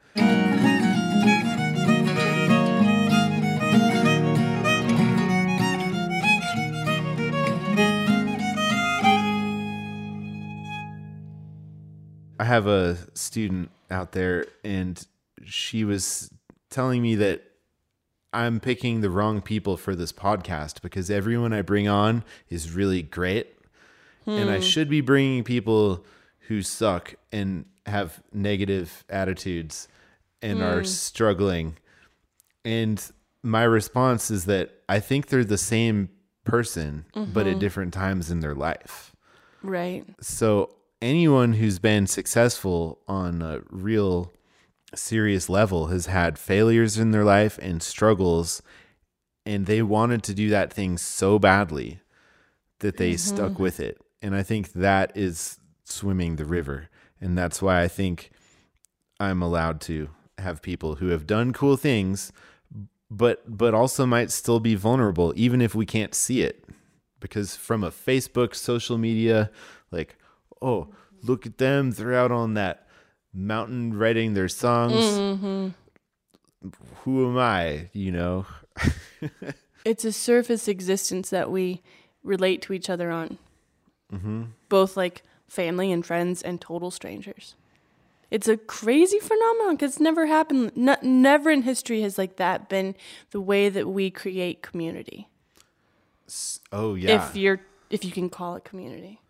I 12.38 12.44
have 12.44 12.68
a 12.68 12.98
student 13.14 13.72
out 13.90 14.12
there, 14.12 14.46
and 14.64 15.04
she 15.46 15.84
was 15.86 16.30
telling 16.70 17.02
me 17.02 17.16
that 17.16 17.44
I'm 18.36 18.60
picking 18.60 19.00
the 19.00 19.10
wrong 19.10 19.41
people 19.41 19.78
for 19.78 19.95
this 19.95 20.12
podcast 20.12 20.82
because 20.82 21.10
everyone 21.10 21.54
I 21.54 21.62
bring 21.62 21.88
on 21.88 22.26
is 22.50 22.71
really 22.71 23.02
great. 23.02 23.56
And 24.28 24.50
I 24.50 24.58
hmm. 24.58 24.62
should 24.62 24.89
be 24.89 25.02
bringing 25.02 25.43
people 25.43 26.04
who 26.48 26.62
suck 26.62 27.15
and 27.32 27.65
have 27.86 28.21
negative 28.34 29.06
attitudes 29.10 29.88
and 30.41 30.62
are 30.62 30.80
hmm. 30.80 30.86
struggling. 30.86 31.78
And 32.65 33.02
my 33.41 33.63
response 33.63 34.30
is 34.30 34.45
that 34.45 34.82
I 34.89 35.00
think 35.00 35.28
they're 35.28 35.45
the 35.45 35.58
same 35.58 36.10
person, 36.43 37.06
but 37.13 37.48
at 37.48 37.52
mm-hmm. 37.52 37.60
different 37.60 37.93
times 37.93 38.30
in 38.30 38.41
their 38.41 38.56
life. 38.56 39.15
Right. 39.63 40.06
So 40.19 40.76
anyone 41.02 41.54
who's 41.54 41.80
been 41.80 42.06
successful 42.06 43.00
on 43.08 43.41
a 43.41 43.62
real 43.69 44.34
serious 44.95 45.49
level 45.49 45.88
has 45.88 46.08
had 46.08 46.38
failures 46.38 46.97
in 46.97 47.12
their 47.12 47.23
life 47.23 47.58
and 47.62 47.81
struggles 47.81 48.62
and 49.45 49.65
they 49.65 49.81
wanted 49.81 50.23
to 50.23 50.34
do 50.34 50.49
that 50.49 50.73
thing 50.73 50.97
so 50.97 51.38
badly 51.38 51.99
that 52.79 52.97
they 52.97 53.15
stuck 53.15 53.51
mm-hmm. 53.53 53.63
with 53.63 53.79
it. 53.79 54.01
And 54.21 54.36
I 54.36 54.41
think 54.41 54.73
that 54.73 55.12
is 55.15 55.60
swimming 55.84 56.36
the 56.36 56.45
river. 56.45 56.89
And 57.21 57.38
that's 57.38 57.62
why 57.62 57.81
I 57.84 57.88
think 57.88 58.31
I'm 59.19 59.41
allowed 59.41 59.81
to 59.81 60.10
have 60.39 60.62
people 60.62 60.95
who 60.95 61.10
have 61.10 61.27
done 61.27 61.53
cool 61.53 61.77
things 61.77 62.31
but 63.10 63.43
but 63.47 63.73
also 63.73 64.05
might 64.05 64.31
still 64.31 64.60
be 64.60 64.75
vulnerable 64.75 65.31
even 65.36 65.62
if 65.62 65.75
we 65.75 65.86
can't 65.86 66.13
see 66.13 66.41
it 66.41 66.65
because 67.19 67.55
from 67.55 67.84
a 67.84 67.91
facebook 67.91 68.53
social 68.53 68.97
media 68.97 69.49
like 69.91 70.17
oh 70.62 70.89
look 71.21 71.45
at 71.45 71.58
them 71.58 71.91
they're 71.91 72.15
out 72.15 72.31
on 72.31 72.55
that 72.55 72.85
mountain 73.36 73.98
writing 73.98 74.34
their 74.34 74.48
songs. 74.48 74.93
Mm-hmm. 74.93 75.67
Who 77.04 77.30
am 77.30 77.38
I? 77.38 77.89
You 77.93 78.12
know. 78.12 78.45
It's 79.86 80.04
a 80.04 80.12
surface 80.12 80.67
existence 80.67 81.30
that 81.30 81.52
we 81.52 81.84
relate 82.24 82.63
to 82.63 82.74
each 82.74 82.89
other 82.89 83.12
on. 83.12 83.38
Mm-hmm. 84.12 84.45
Both 84.67 84.98
like 84.98 85.21
family 85.48 85.91
and 85.91 86.04
friends 86.04 86.41
and 86.41 86.60
total 86.60 86.89
strangers. 86.89 87.54
It's 88.32 88.48
a 88.48 88.58
crazy 88.58 89.19
phenomenon 89.19 89.76
because 89.76 89.91
it's 89.91 90.00
never 90.00 90.26
happened. 90.26 90.71
No, 90.76 90.98
never 91.04 91.52
in 91.52 91.62
history 91.62 92.02
has 92.02 92.17
like 92.17 92.38
that 92.38 92.67
been 92.67 92.95
the 93.30 93.39
way 93.39 93.69
that 93.69 93.88
we 93.88 94.10
create 94.10 94.63
community. 94.63 95.30
Oh 96.71 96.95
yeah. 96.95 97.24
If 97.24 97.36
you're, 97.36 97.62
if 97.91 98.04
you 98.04 98.12
can 98.12 98.32
call 98.32 98.56
it 98.56 98.63
community. 98.63 99.21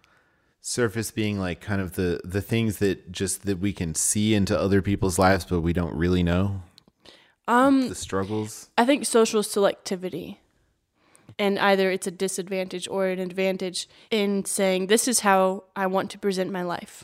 Surface 0.68 1.12
being 1.12 1.40
like 1.40 1.62
kind 1.62 1.80
of 1.80 1.94
the 1.94 2.20
the 2.24 2.42
things 2.42 2.80
that 2.80 3.12
just 3.12 3.46
that 3.46 3.60
we 3.60 3.72
can 3.72 3.94
see 3.94 4.34
into 4.34 4.60
other 4.60 4.82
people's 4.82 5.20
lives, 5.20 5.46
but 5.46 5.62
we 5.62 5.74
don't 5.74 5.94
really 5.94 6.24
know 6.24 6.64
Um, 7.48 7.90
the 7.90 7.94
struggles. 7.94 8.70
I 8.76 8.84
think 8.84 9.06
social 9.06 9.44
selectivity. 9.44 10.38
And 11.38 11.60
either 11.60 11.92
it's 11.92 12.08
a 12.08 12.12
disadvantage 12.12 12.88
or 12.88 13.06
an 13.08 13.20
advantage 13.20 13.88
in 14.10 14.44
saying, 14.46 14.88
this 14.88 15.08
is 15.08 15.20
how 15.20 15.66
I 15.76 15.86
want 15.86 16.10
to 16.12 16.18
present 16.18 16.52
my 16.52 16.64
life. 16.64 17.04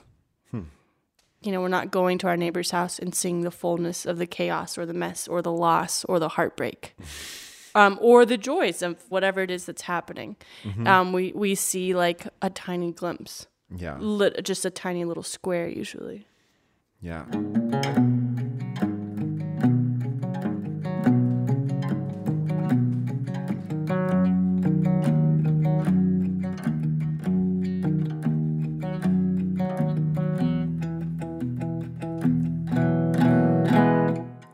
You 1.43 1.51
know, 1.51 1.61
we're 1.61 1.69
not 1.69 1.89
going 1.91 2.17
to 2.19 2.27
our 2.27 2.37
neighbor's 2.37 2.69
house 2.71 2.99
and 2.99 3.13
seeing 3.15 3.41
the 3.41 3.51
fullness 3.51 4.05
of 4.05 4.17
the 4.19 4.27
chaos 4.27 4.77
or 4.77 4.85
the 4.85 4.93
mess 4.93 5.27
or 5.27 5.41
the 5.41 5.51
loss 5.51 6.03
or 6.05 6.17
the 6.19 6.29
heartbreak. 6.29 6.95
Um, 7.73 7.97
or 8.01 8.25
the 8.25 8.35
joys 8.37 8.81
of 8.81 8.97
whatever 9.07 9.39
it 9.41 9.49
is 9.49 9.65
that's 9.65 9.83
happening. 9.83 10.35
Um, 10.85 11.13
we, 11.13 11.31
we 11.33 11.55
see 11.55 11.95
like 11.95 12.27
a 12.41 12.49
tiny 12.49 12.91
glimpse, 12.91 13.47
Yeah. 13.75 13.97
lit, 13.99 14.43
just 14.43 14.65
a 14.65 14.69
tiny 14.69 15.05
little 15.05 15.23
square 15.23 15.67
usually. 15.67 16.27
Yeah. 17.01 17.25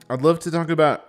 I'd 0.10 0.24
love 0.24 0.40
to 0.40 0.52
talk 0.52 0.70
about 0.70 1.06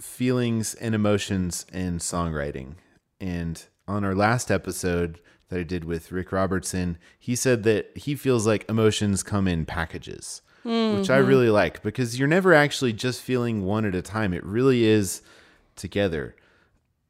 feelings 0.00 0.74
and 0.74 0.94
emotions 0.94 1.66
and 1.72 2.00
songwriting. 2.00 2.76
And 3.20 3.62
on 3.86 4.04
our 4.04 4.14
last 4.14 4.50
episode 4.50 5.20
that 5.48 5.58
I 5.60 5.62
did 5.62 5.84
with 5.84 6.12
Rick 6.12 6.32
Robertson, 6.32 6.98
he 7.18 7.34
said 7.34 7.62
that 7.64 7.96
he 7.96 8.14
feels 8.14 8.46
like 8.46 8.68
emotions 8.68 9.22
come 9.22 9.48
in 9.48 9.64
packages, 9.66 10.42
which 10.62 11.08
I 11.10 11.16
really 11.18 11.48
like 11.50 11.82
because 11.82 12.18
you're 12.18 12.28
never 12.28 12.52
actually 12.52 12.92
just 12.92 13.22
feeling 13.22 13.64
one 13.64 13.84
at 13.86 13.94
a 13.94 14.02
time. 14.02 14.32
It 14.34 14.44
really 14.44 14.84
is 14.84 15.22
together. 15.76 16.36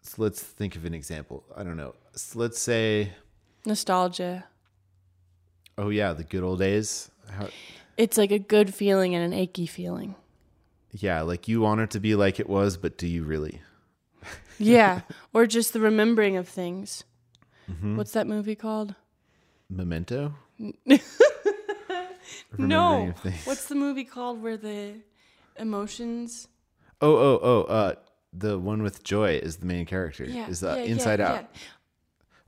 So 0.02 0.22
let's 0.22 0.40
think 0.42 0.76
of 0.76 0.84
an 0.84 0.94
example. 0.94 1.44
I 1.56 1.64
don't 1.64 1.76
know. 1.76 1.94
So 2.14 2.38
let's 2.38 2.60
say, 2.60 3.12
Nostalgia. 3.66 4.44
oh, 5.76 5.88
yeah, 5.90 6.12
the 6.12 6.24
good 6.24 6.42
old 6.42 6.60
days. 6.60 7.10
How, 7.30 7.48
It's 7.96 8.16
like 8.16 8.30
a 8.30 8.38
good 8.38 8.72
feeling 8.72 9.14
and 9.14 9.24
an 9.24 9.38
achy 9.38 9.66
feeling. 9.66 10.14
yeah, 10.92 11.20
like 11.22 11.48
you 11.48 11.60
want 11.60 11.80
it 11.80 11.90
to 11.90 12.00
be 12.00 12.14
like 12.14 12.38
it 12.40 12.48
was, 12.48 12.76
but 12.76 12.96
do 12.96 13.06
you 13.06 13.24
really? 13.24 13.60
Yeah, 14.60 15.02
or 15.34 15.46
just 15.46 15.72
the 15.72 15.80
remembering 15.80 16.36
of 16.36 16.48
things. 16.48 17.04
Mm-hmm. 17.70 17.96
What's 17.96 18.12
that 18.12 18.26
movie 18.26 18.54
called? 18.54 18.94
Memento? 19.70 20.34
No. 22.58 22.90
Remembering 23.04 23.08
of 23.10 23.16
things. 23.20 23.46
What's 23.46 23.66
the 23.66 23.74
movie 23.74 24.04
called 24.04 24.42
where 24.42 24.56
the 24.56 24.94
emotions? 25.56 26.48
Oh, 27.00 27.14
oh, 27.16 27.40
oh, 27.42 27.62
uh, 27.64 27.94
the 28.32 28.58
one 28.58 28.82
with 28.82 29.02
Joy 29.04 29.36
is 29.42 29.58
the 29.58 29.66
main 29.66 29.86
character. 29.86 30.24
Yeah, 30.24 30.48
is 30.48 30.62
uh, 30.64 30.74
yeah, 30.78 30.82
yeah, 30.84 30.90
Inside 30.90 31.20
Out. 31.20 31.34
yeah. 31.42 31.46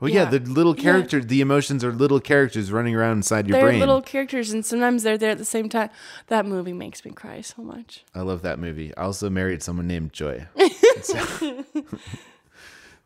Well, 0.00 0.10
yeah, 0.10 0.22
Yeah. 0.24 0.38
the 0.38 0.40
little 0.40 0.74
Yeah. 0.76 0.82
character, 0.82 1.20
the 1.20 1.40
emotions 1.40 1.84
are 1.84 1.92
little 1.92 2.20
characters 2.20 2.72
running 2.72 2.94
around 2.94 3.18
inside 3.18 3.46
your 3.46 3.58
They're 3.58 3.66
brain. 3.68 3.78
little 3.80 4.00
characters, 4.02 4.50
and 4.52 4.64
sometimes 4.64 5.02
they're 5.02 5.18
there 5.18 5.30
at 5.30 5.38
the 5.38 5.44
same 5.44 5.68
time. 5.68 5.90
That 6.28 6.46
movie 6.46 6.72
makes 6.72 7.04
me 7.04 7.10
cry 7.12 7.40
so 7.42 7.62
much. 7.62 8.04
I 8.14 8.20
love 8.22 8.42
that 8.42 8.58
movie. 8.58 8.94
I 8.96 9.02
also 9.02 9.28
married 9.30 9.62
someone 9.62 9.86
named 9.86 10.12
Joy. 10.12 10.46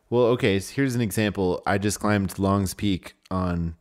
Well, 0.09 0.23
okay, 0.25 0.59
so 0.59 0.73
here's 0.75 0.95
an 0.95 1.01
example. 1.01 1.61
I 1.65 1.77
just 1.77 1.99
climbed 1.99 2.37
Long's 2.37 2.73
Peak 2.73 3.15
on 3.31 3.75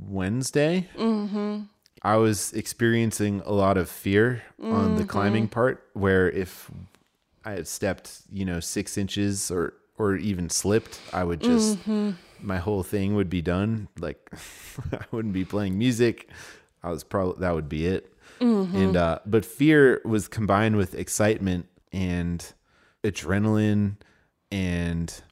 Wednesday. 0.00 0.88
Mm-hmm. 0.96 1.62
I 2.02 2.16
was 2.16 2.52
experiencing 2.52 3.42
a 3.44 3.52
lot 3.52 3.76
of 3.76 3.88
fear 3.88 4.42
on 4.62 4.96
the 4.96 5.04
climbing 5.04 5.48
part, 5.48 5.88
where 5.94 6.30
if 6.30 6.70
I 7.44 7.52
had 7.52 7.66
stepped, 7.66 8.22
you 8.30 8.44
know, 8.44 8.60
six 8.60 8.96
inches 8.96 9.50
or 9.50 9.74
or 9.98 10.14
even 10.14 10.48
slipped, 10.50 11.00
I 11.12 11.24
would 11.24 11.40
just 11.40 11.78
my 12.40 12.58
whole 12.58 12.82
thing 12.82 13.14
would 13.16 13.30
be 13.30 13.42
done. 13.42 13.88
Like 13.98 14.30
I 14.92 15.00
wouldn't 15.10 15.34
be 15.34 15.44
playing 15.44 15.78
music. 15.78 16.28
I 16.82 16.90
was 16.90 17.02
probably 17.02 17.40
that 17.40 17.54
would 17.54 17.68
be 17.68 17.86
it. 17.86 18.12
And 18.76 18.96
uh, 18.96 19.18
but 19.26 19.44
fear 19.44 20.00
was 20.04 20.28
combined 20.28 20.76
with 20.76 20.94
excitement 20.94 21.66
and 21.92 22.52
adrenaline 23.02 23.96
and 24.52 25.22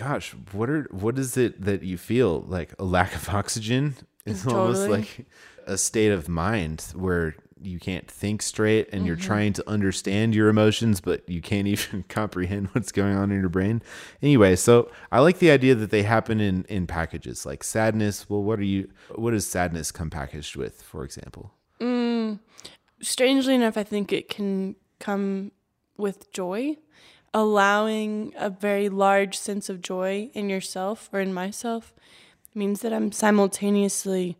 gosh, 0.00 0.34
what 0.52 0.70
are 0.70 0.88
what 0.90 1.18
is 1.18 1.36
it 1.36 1.60
that 1.62 1.82
you 1.82 1.98
feel 1.98 2.40
like 2.48 2.74
a 2.78 2.84
lack 2.84 3.14
of 3.14 3.28
oxygen? 3.40 3.96
It's 4.24 4.46
almost 4.46 4.88
like 4.88 5.26
a 5.66 5.76
state 5.76 6.10
of 6.10 6.28
mind 6.28 6.92
where 6.94 7.34
you 7.62 7.78
can't 7.78 8.10
think 8.10 8.40
straight 8.40 8.88
and 8.90 9.06
you're 9.06 9.16
mm-hmm. 9.16 9.26
trying 9.26 9.52
to 9.52 9.68
understand 9.68 10.34
your 10.34 10.48
emotions 10.48 11.02
but 11.02 11.28
you 11.28 11.42
can't 11.42 11.68
even 11.74 12.04
comprehend 12.08 12.68
what's 12.68 12.92
going 12.92 13.14
on 13.14 13.30
in 13.30 13.40
your 13.40 13.50
brain. 13.50 13.82
Anyway, 14.22 14.56
so 14.56 14.90
I 15.12 15.20
like 15.20 15.38
the 15.38 15.50
idea 15.50 15.74
that 15.74 15.90
they 15.90 16.02
happen 16.02 16.40
in 16.40 16.64
in 16.64 16.86
packages 16.86 17.44
like 17.44 17.62
sadness. 17.62 18.28
Well, 18.30 18.42
what 18.42 18.58
are 18.58 18.64
you 18.64 18.90
what 19.14 19.32
does 19.32 19.46
sadness 19.46 19.92
come 19.92 20.08
packaged 20.08 20.56
with, 20.56 20.80
for 20.82 21.04
example? 21.04 21.52
Mm, 21.78 22.40
strangely 23.02 23.54
enough, 23.54 23.76
I 23.76 23.82
think 23.82 24.12
it 24.12 24.30
can 24.30 24.76
come 24.98 25.52
with 25.98 26.32
joy, 26.32 26.76
allowing 27.32 28.34
a 28.36 28.50
very 28.50 28.88
large 28.88 29.38
sense 29.38 29.68
of 29.68 29.80
joy 29.80 30.30
in 30.34 30.48
yourself 30.48 31.08
or 31.12 31.20
in 31.20 31.32
myself 31.32 31.94
means 32.54 32.80
that 32.80 32.92
I'm 32.92 33.12
simultaneously 33.12 34.36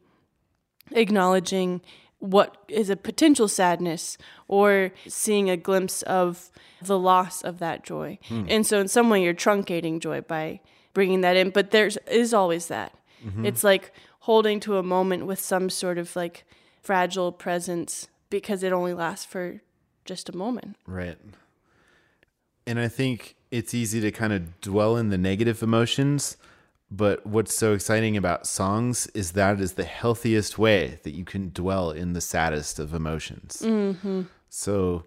acknowledging 0.91 1.81
what 2.19 2.57
is 2.69 2.91
a 2.91 2.97
potential 2.97 3.49
sadness 3.49 4.19
or 4.49 4.93
seeing 5.07 5.49
a 5.49 5.57
glimpse 5.57 6.03
of 6.03 6.51
the 6.83 6.99
loss 6.99 7.43
of 7.43 7.59
that 7.61 7.83
joy. 7.85 8.19
Hmm. 8.29 8.47
And 8.49 8.67
so 8.67 8.81
in 8.81 8.89
some 8.89 9.09
way 9.09 9.23
you're 9.23 9.35
truncating 9.35 10.01
joy 10.01 10.21
by 10.21 10.61
bringing 10.93 11.21
that 11.23 11.37
in, 11.37 11.51
but 11.51 11.71
there's 11.71 11.97
always 12.35 12.67
that. 12.67 12.93
Mm-hmm. 13.25 13.47
It's 13.47 13.65
like 13.65 13.93
holding 14.21 14.61
to 14.61 14.77
a 14.77 14.83
moment 14.83 15.27
with 15.27 15.41
some 15.41 15.71
sort 15.71 15.99
of 15.99 16.15
like 16.17 16.45
fragile 16.83 17.33
presence 17.33 18.09
because 18.29 18.63
it 18.63 18.73
only 18.73 18.95
lasts 18.95 19.25
for 19.25 19.63
just 20.05 20.29
a 20.29 20.37
moment. 20.37 20.77
Right. 20.87 21.19
And 22.71 22.79
I 22.79 22.87
think 22.87 23.35
it's 23.51 23.75
easy 23.75 24.01
to 24.01 24.13
kind 24.13 24.33
of 24.33 24.61
dwell 24.61 24.97
in 24.97 25.09
the 25.09 25.19
negative 25.19 25.61
emotions, 25.61 26.37
but 26.89 27.27
what's 27.27 27.53
so 27.53 27.73
exciting 27.73 28.17
about 28.17 28.47
songs 28.47 29.09
is 29.09 29.33
that 29.33 29.61
is 29.61 29.73
the 29.73 29.83
healthiest 29.83 30.57
way 30.57 31.01
that 31.03 31.11
you 31.11 31.25
can 31.25 31.51
dwell 31.53 31.91
in 31.91 32.13
the 32.13 32.21
saddest 32.21 32.79
of 32.79 32.95
emotions. 32.95 33.61
Mm-hmm. 33.67 34.23
So, 34.49 35.03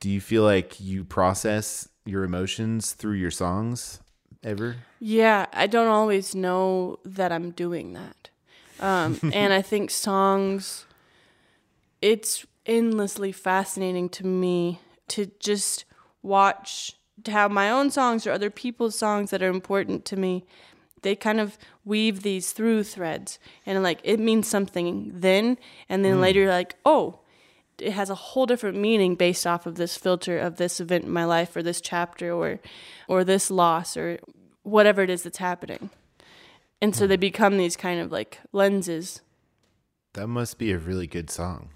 do 0.00 0.08
you 0.08 0.22
feel 0.22 0.42
like 0.42 0.80
you 0.80 1.04
process 1.04 1.86
your 2.06 2.24
emotions 2.24 2.92
through 2.92 3.16
your 3.16 3.30
songs 3.30 4.00
ever? 4.42 4.76
Yeah, 5.00 5.48
I 5.52 5.66
don't 5.66 5.88
always 5.88 6.34
know 6.34 6.98
that 7.04 7.30
I'm 7.30 7.50
doing 7.50 7.92
that. 7.92 8.30
Um, 8.80 9.20
and 9.34 9.52
I 9.52 9.60
think 9.60 9.90
songs, 9.90 10.86
it's 12.00 12.46
endlessly 12.64 13.32
fascinating 13.32 14.08
to 14.08 14.24
me 14.24 14.80
to 15.08 15.30
just 15.40 15.84
watch 16.22 16.96
how 17.28 17.48
my 17.48 17.70
own 17.70 17.90
songs 17.90 18.26
or 18.26 18.32
other 18.32 18.50
people's 18.50 18.96
songs 18.96 19.30
that 19.30 19.42
are 19.42 19.50
important 19.50 20.04
to 20.06 20.16
me, 20.16 20.44
they 21.02 21.14
kind 21.14 21.40
of 21.40 21.58
weave 21.84 22.22
these 22.22 22.52
through 22.52 22.84
threads. 22.84 23.38
And 23.66 23.82
like 23.82 24.00
it 24.04 24.20
means 24.20 24.48
something 24.48 25.12
then, 25.14 25.58
and 25.88 26.04
then 26.04 26.14
hmm. 26.14 26.20
later, 26.20 26.40
you're 26.40 26.50
like, 26.50 26.76
oh, 26.84 27.20
it 27.78 27.92
has 27.92 28.10
a 28.10 28.14
whole 28.14 28.46
different 28.46 28.76
meaning 28.76 29.14
based 29.14 29.46
off 29.46 29.66
of 29.66 29.76
this 29.76 29.96
filter 29.96 30.38
of 30.38 30.56
this 30.56 30.80
event 30.80 31.04
in 31.04 31.10
my 31.10 31.24
life 31.24 31.56
or 31.56 31.62
this 31.62 31.80
chapter 31.80 32.32
or 32.32 32.60
or 33.08 33.24
this 33.24 33.50
loss 33.50 33.96
or 33.96 34.18
whatever 34.62 35.02
it 35.02 35.10
is 35.10 35.22
that's 35.22 35.38
happening. 35.38 35.90
And 36.82 36.94
so 36.94 37.04
hmm. 37.04 37.10
they 37.10 37.16
become 37.16 37.58
these 37.58 37.76
kind 37.76 38.00
of 38.00 38.12
like 38.12 38.38
lenses. 38.52 39.20
That 40.14 40.26
must 40.26 40.58
be 40.58 40.72
a 40.72 40.78
really 40.78 41.06
good 41.06 41.30
song. 41.30 41.70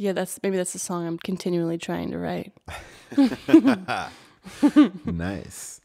Yeah, 0.00 0.12
that's 0.14 0.40
maybe 0.42 0.56
that's 0.56 0.72
the 0.72 0.78
song 0.78 1.06
I'm 1.06 1.18
continually 1.18 1.76
trying 1.76 2.10
to 2.12 2.18
write. 2.18 2.54
nice. 5.04 5.82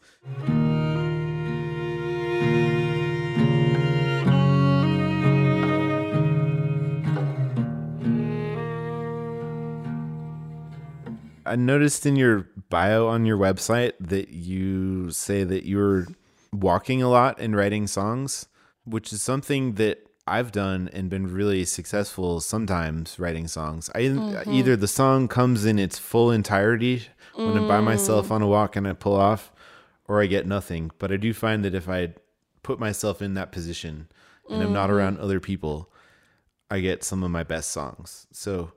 I 11.45 11.57
noticed 11.57 12.05
in 12.05 12.15
your 12.15 12.47
bio 12.69 13.07
on 13.07 13.25
your 13.25 13.37
website 13.37 13.91
that 13.99 14.29
you 14.29 15.11
say 15.11 15.43
that 15.43 15.67
you're 15.67 16.07
walking 16.53 17.01
a 17.01 17.09
lot 17.09 17.37
and 17.41 17.53
writing 17.53 17.85
songs, 17.85 18.47
which 18.85 19.11
is 19.11 19.21
something 19.21 19.73
that 19.73 20.04
I've 20.27 20.51
done 20.51 20.89
and 20.91 21.09
been 21.09 21.31
really 21.31 21.65
successful 21.65 22.41
sometimes 22.41 23.19
writing 23.19 23.47
songs. 23.47 23.91
I 23.93 24.01
mm-hmm. 24.01 24.51
either 24.51 24.75
the 24.75 24.87
song 24.87 25.27
comes 25.27 25.65
in 25.65 25.77
its 25.77 25.99
full 25.99 26.31
entirety 26.31 27.03
when 27.35 27.57
I'm 27.57 27.67
by 27.67 27.81
myself 27.81 28.29
mm. 28.29 28.31
on 28.31 28.41
a 28.41 28.47
walk 28.47 28.75
and 28.75 28.87
I 28.87 28.93
pull 28.93 29.15
off 29.15 29.51
or 30.07 30.21
I 30.21 30.25
get 30.25 30.47
nothing. 30.47 30.89
But 30.97 31.11
I 31.11 31.17
do 31.17 31.33
find 31.33 31.63
that 31.63 31.75
if 31.75 31.87
I 31.87 32.13
put 32.63 32.79
myself 32.79 33.21
in 33.21 33.35
that 33.35 33.51
position 33.51 34.07
and 34.49 34.63
I'm 34.63 34.73
not 34.73 34.89
around 34.89 35.15
mm-hmm. 35.15 35.23
other 35.23 35.39
people, 35.39 35.91
I 36.71 36.79
get 36.79 37.03
some 37.03 37.23
of 37.23 37.29
my 37.29 37.43
best 37.43 37.71
songs. 37.71 38.25
So 38.31 38.71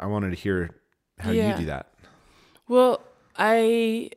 I 0.00 0.06
wanted 0.06 0.30
to 0.30 0.36
hear 0.36 0.70
how 1.18 1.30
Yeah. 1.30 1.52
you 1.52 1.60
do 1.60 1.66
that. 1.66 1.92
Well, 2.68 3.02
I 3.36 4.10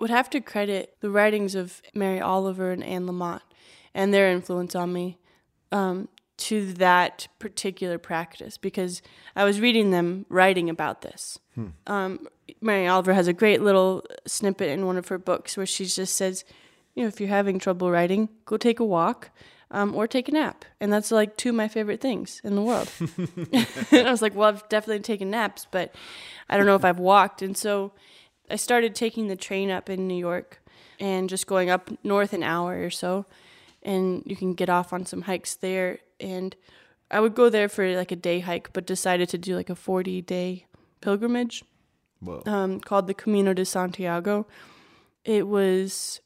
would 0.00 0.10
have 0.10 0.30
to 0.30 0.40
credit 0.40 0.96
the 1.00 1.10
writings 1.10 1.54
of 1.54 1.82
Mary 1.94 2.20
Oliver 2.20 2.70
and 2.70 2.82
Anne 2.82 3.06
Lamott 3.06 3.42
and 3.92 4.12
their 4.12 4.30
influence 4.30 4.74
on 4.74 4.92
me 4.92 5.18
um, 5.74 6.08
to 6.36 6.72
that 6.74 7.28
particular 7.38 7.98
practice 7.98 8.56
because 8.58 9.02
I 9.36 9.44
was 9.44 9.60
reading 9.60 9.90
them 9.90 10.26
writing 10.28 10.68
about 10.68 11.02
this. 11.02 11.38
Um, 11.86 12.26
Mary 12.60 12.86
Oliver 12.86 13.14
has 13.14 13.28
a 13.28 13.32
great 13.32 13.62
little 13.62 14.04
snippet 14.26 14.68
in 14.68 14.86
one 14.86 14.96
of 14.96 15.08
her 15.08 15.18
books 15.18 15.56
where 15.56 15.66
she 15.66 15.86
just 15.86 16.16
says, 16.16 16.44
you 16.94 17.02
know, 17.02 17.08
if 17.08 17.20
you're 17.20 17.28
having 17.28 17.58
trouble 17.58 17.90
writing, 17.90 18.28
go 18.44 18.56
take 18.56 18.80
a 18.80 18.84
walk. 18.84 19.30
Um, 19.70 19.96
or 19.96 20.06
take 20.06 20.28
a 20.28 20.32
nap. 20.32 20.64
And 20.78 20.92
that's 20.92 21.10
like 21.10 21.36
two 21.36 21.48
of 21.48 21.56
my 21.56 21.66
favorite 21.66 22.00
things 22.00 22.40
in 22.44 22.54
the 22.54 22.62
world. 22.62 22.88
and 23.00 23.66
I 24.06 24.10
was 24.10 24.22
like, 24.22 24.32
well, 24.32 24.50
I've 24.50 24.68
definitely 24.68 25.02
taken 25.02 25.30
naps, 25.30 25.66
but 25.68 25.92
I 26.48 26.56
don't 26.56 26.66
know 26.66 26.76
if 26.76 26.84
I've 26.84 27.00
walked. 27.00 27.42
And 27.42 27.56
so 27.56 27.90
I 28.48 28.54
started 28.54 28.94
taking 28.94 29.26
the 29.26 29.34
train 29.34 29.72
up 29.72 29.90
in 29.90 30.06
New 30.06 30.14
York 30.14 30.62
and 31.00 31.28
just 31.28 31.48
going 31.48 31.70
up 31.70 31.90
north 32.04 32.32
an 32.32 32.44
hour 32.44 32.84
or 32.84 32.90
so. 32.90 33.26
And 33.82 34.22
you 34.26 34.36
can 34.36 34.54
get 34.54 34.68
off 34.68 34.92
on 34.92 35.06
some 35.06 35.22
hikes 35.22 35.56
there. 35.56 35.98
And 36.20 36.54
I 37.10 37.20
would 37.20 37.34
go 37.34 37.48
there 37.50 37.68
for 37.68 37.96
like 37.96 38.12
a 38.12 38.16
day 38.16 38.40
hike, 38.40 38.72
but 38.72 38.86
decided 38.86 39.28
to 39.30 39.38
do 39.38 39.56
like 39.56 39.70
a 39.70 39.74
40 39.74 40.22
day 40.22 40.66
pilgrimage 41.00 41.62
um, 42.46 42.80
called 42.80 43.06
the 43.06 43.14
Camino 43.14 43.52
de 43.52 43.64
Santiago. 43.64 44.46
It 45.24 45.46
was 45.46 46.20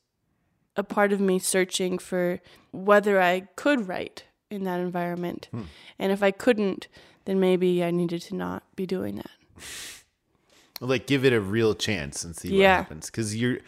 a 0.76 0.82
part 0.84 1.12
of 1.12 1.20
me 1.20 1.38
searching 1.38 1.98
for 1.98 2.40
whether 2.70 3.20
I 3.20 3.40
could 3.56 3.88
write 3.88 4.24
in 4.50 4.64
that 4.64 4.78
environment. 4.80 5.48
And 5.98 6.12
if 6.12 6.22
I 6.22 6.30
couldn't, 6.30 6.86
then 7.24 7.40
maybe 7.40 7.82
I 7.82 7.90
needed 7.90 8.22
to 8.22 8.34
not 8.36 8.62
be 8.76 8.86
doing 8.86 9.16
that. 9.16 9.30
like 10.80 11.06
give 11.08 11.24
it 11.24 11.32
a 11.32 11.40
real 11.40 11.74
chance 11.74 12.22
and 12.24 12.36
see 12.36 12.50
what 12.50 12.60
happens 12.76 13.06
because 13.06 13.34
you're 13.34 13.58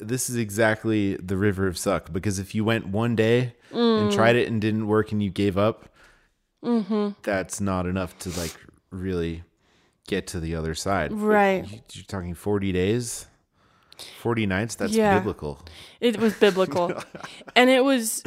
this 0.00 0.28
is 0.30 0.36
exactly 0.36 1.16
the 1.16 1.36
river 1.36 1.66
of 1.66 1.76
suck 1.78 2.12
because 2.12 2.38
if 2.38 2.54
you 2.54 2.64
went 2.64 2.88
one 2.88 3.14
day 3.16 3.54
Mm. 3.72 4.02
and 4.02 4.12
tried 4.12 4.34
it 4.34 4.48
and 4.48 4.60
didn't 4.60 4.88
work 4.88 5.12
and 5.12 5.22
you 5.22 5.30
gave 5.30 5.56
up 5.56 5.88
Mm-hmm. 6.64 7.10
that's 7.22 7.60
not 7.60 7.86
enough 7.86 8.18
to 8.20 8.28
like 8.40 8.54
really 8.90 9.44
get 10.08 10.26
to 10.28 10.40
the 10.40 10.54
other 10.56 10.74
side 10.74 11.12
Right. 11.12 11.64
You- 11.70 11.80
you're 11.92 12.04
talking 12.04 12.34
40 12.34 12.72
days 12.72 13.26
40 14.20 14.46
nights 14.46 14.74
that's 14.74 14.92
Yeah. 14.94 15.18
biblical 15.18 15.60
It 16.00 16.18
was 16.18 16.34
biblical. 16.34 16.92
and 17.56 17.70
it 17.70 17.84
was 17.84 18.22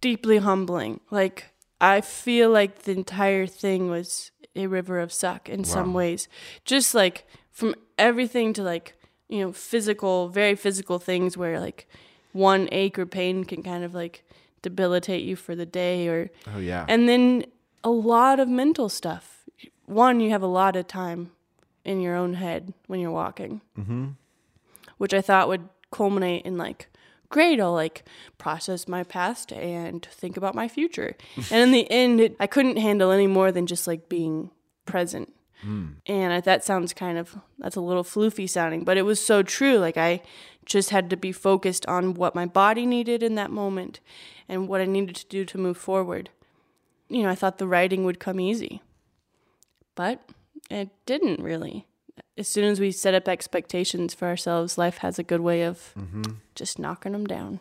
deeply 0.00 0.38
humbling. 0.38 1.00
Like, 1.10 1.52
I 1.80 2.00
feel 2.00 2.50
like 2.50 2.82
the 2.82 2.92
entire 2.92 3.46
thing 3.46 3.88
was 3.90 4.30
a 4.54 4.66
river 4.66 4.98
of 5.00 5.12
suck 5.12 5.48
in 5.48 5.64
some 5.64 5.94
ways. 5.94 6.28
Just 6.64 6.94
like 6.94 7.26
from 7.50 7.74
everything 7.98 8.52
to 8.54 8.62
like, 8.62 8.94
you 9.28 9.40
know, 9.40 9.52
physical, 9.52 10.28
very 10.28 10.54
physical 10.54 10.98
things 10.98 11.36
where 11.36 11.60
like 11.60 11.88
one 12.32 12.68
ache 12.72 12.98
or 12.98 13.06
pain 13.06 13.44
can 13.44 13.62
kind 13.62 13.84
of 13.84 13.94
like 13.94 14.24
debilitate 14.62 15.22
you 15.22 15.36
for 15.36 15.54
the 15.54 15.64
day 15.64 16.08
or 16.08 16.30
oh 16.52 16.58
yeah 16.58 16.84
and 16.88 17.08
then 17.08 17.44
a 17.84 17.90
lot 17.90 18.40
of 18.40 18.48
mental 18.48 18.88
stuff. 18.88 19.44
One, 19.86 20.20
you 20.20 20.30
have 20.30 20.42
a 20.42 20.46
lot 20.46 20.76
of 20.76 20.86
time 20.86 21.30
in 21.84 22.00
your 22.00 22.14
own 22.14 22.34
head 22.34 22.74
when 22.86 23.00
you're 23.00 23.10
walking, 23.10 23.60
mm-hmm. 23.78 24.08
which 24.98 25.14
I 25.14 25.20
thought 25.20 25.48
would 25.48 25.68
culminate 25.90 26.44
in 26.44 26.58
like, 26.58 26.88
great, 27.30 27.60
I'll 27.60 27.72
like 27.72 28.04
process 28.36 28.86
my 28.86 29.04
past 29.04 29.52
and 29.52 30.04
think 30.04 30.36
about 30.36 30.54
my 30.54 30.68
future. 30.68 31.16
and 31.50 31.62
in 31.62 31.70
the 31.72 31.90
end, 31.90 32.20
it, 32.20 32.36
I 32.38 32.46
couldn't 32.46 32.76
handle 32.76 33.10
any 33.10 33.26
more 33.26 33.50
than 33.52 33.66
just 33.66 33.86
like 33.86 34.08
being 34.08 34.50
present. 34.84 35.32
Hmm. 35.62 35.86
And 36.06 36.32
I, 36.32 36.40
that 36.40 36.64
sounds 36.64 36.92
kind 36.92 37.18
of 37.18 37.36
that's 37.58 37.76
a 37.76 37.80
little 37.80 38.04
floofy 38.04 38.48
sounding, 38.48 38.84
but 38.84 38.96
it 38.96 39.02
was 39.02 39.24
so 39.24 39.42
true. 39.42 39.78
Like 39.78 39.96
I 39.96 40.22
just 40.64 40.90
had 40.90 41.10
to 41.10 41.16
be 41.16 41.32
focused 41.32 41.86
on 41.86 42.14
what 42.14 42.34
my 42.34 42.46
body 42.46 42.86
needed 42.86 43.22
in 43.22 43.34
that 43.36 43.50
moment 43.50 44.00
and 44.48 44.68
what 44.68 44.80
I 44.80 44.84
needed 44.84 45.16
to 45.16 45.26
do 45.26 45.44
to 45.44 45.58
move 45.58 45.76
forward 45.76 46.30
you 47.08 47.22
know, 47.22 47.30
I 47.30 47.34
thought 47.34 47.58
the 47.58 47.66
writing 47.66 48.04
would 48.04 48.20
come 48.20 48.38
easy. 48.40 48.82
But 49.94 50.20
it 50.70 50.90
didn't 51.06 51.40
really. 51.40 51.86
As 52.36 52.48
soon 52.48 52.64
as 52.64 52.78
we 52.78 52.92
set 52.92 53.14
up 53.14 53.28
expectations 53.28 54.14
for 54.14 54.28
ourselves, 54.28 54.78
life 54.78 54.98
has 54.98 55.18
a 55.18 55.24
good 55.24 55.40
way 55.40 55.62
of 55.62 55.92
mm-hmm. 55.98 56.22
just 56.54 56.78
knocking 56.78 57.12
them 57.12 57.26
down. 57.26 57.60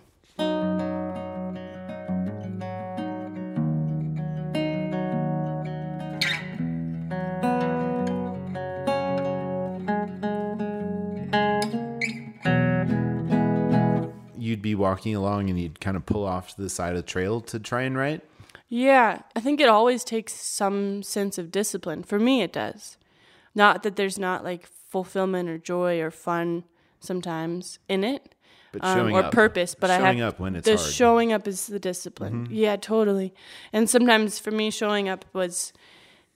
You'd 14.58 14.62
be 14.64 14.76
walking 14.76 15.16
along 15.16 15.50
and 15.50 15.60
you'd 15.60 15.80
kind 15.80 15.96
of 15.96 16.06
pull 16.06 16.26
off 16.26 16.56
to 16.56 16.62
the 16.62 16.70
side 16.70 16.90
of 16.90 16.96
the 16.98 17.02
trail 17.04 17.40
to 17.42 17.60
try 17.60 17.84
and 17.84 17.96
write 17.98 18.22
Yeah, 18.70 19.22
I 19.36 19.40
think 19.40 19.62
it 19.62 19.70
always 19.70 20.04
takes 20.04 20.34
some 20.34 21.04
sense 21.04 21.38
of 21.38 21.52
discipline. 21.52 22.04
For 22.04 22.20
me, 22.20 22.42
it 22.42 22.52
does. 22.52 22.98
Not 23.56 23.84
that 23.84 23.96
there's 23.96 24.18
not 24.20 24.44
like 24.44 24.68
fulfillment 24.68 25.48
or 25.50 25.58
joy 25.58 26.02
or 26.02 26.12
fun 26.12 26.64
sometimes 27.00 27.80
in 27.88 28.04
it, 28.04 28.34
but 28.72 28.84
um, 28.84 28.98
showing 28.98 29.16
or 29.16 29.24
up 29.24 29.32
purpose. 29.32 29.76
But 29.76 29.90
I 29.92 29.98
have 30.00 30.20
up 30.20 30.40
when 30.40 30.56
it's 30.56 30.66
the 30.66 30.72
hard 30.72 30.82
Mm-hmm. 30.82 30.92
showing 30.92 31.34
up 31.34 31.48
is 31.48 31.68
the 31.68 31.80
discipline. 31.80 32.48
Yeah, 32.50 32.76
totally. 32.76 33.34
And 33.72 33.90
sometimes 33.90 34.40
for 34.40 34.52
me, 34.52 34.72
showing 34.72 35.08
up 35.08 35.24
was 35.34 35.72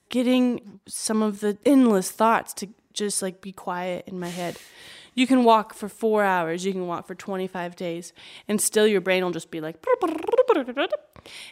getting 0.09 0.79
some 0.87 1.21
of 1.21 1.39
the 1.39 1.57
endless 1.65 2.11
thoughts 2.11 2.53
to 2.55 2.67
just 2.93 3.21
like 3.21 3.41
be 3.41 3.51
quiet 3.51 4.03
in 4.07 4.19
my 4.19 4.29
head. 4.29 4.57
You 5.13 5.27
can 5.27 5.43
walk 5.43 5.73
for 5.73 5.89
four 5.89 6.23
hours, 6.23 6.65
you 6.65 6.71
can 6.71 6.87
walk 6.87 7.05
for 7.05 7.15
25 7.15 7.75
days, 7.75 8.13
and 8.47 8.61
still 8.61 8.87
your 8.87 9.01
brain 9.01 9.23
will 9.23 9.31
just 9.31 9.51
be 9.51 9.59
like, 9.59 9.75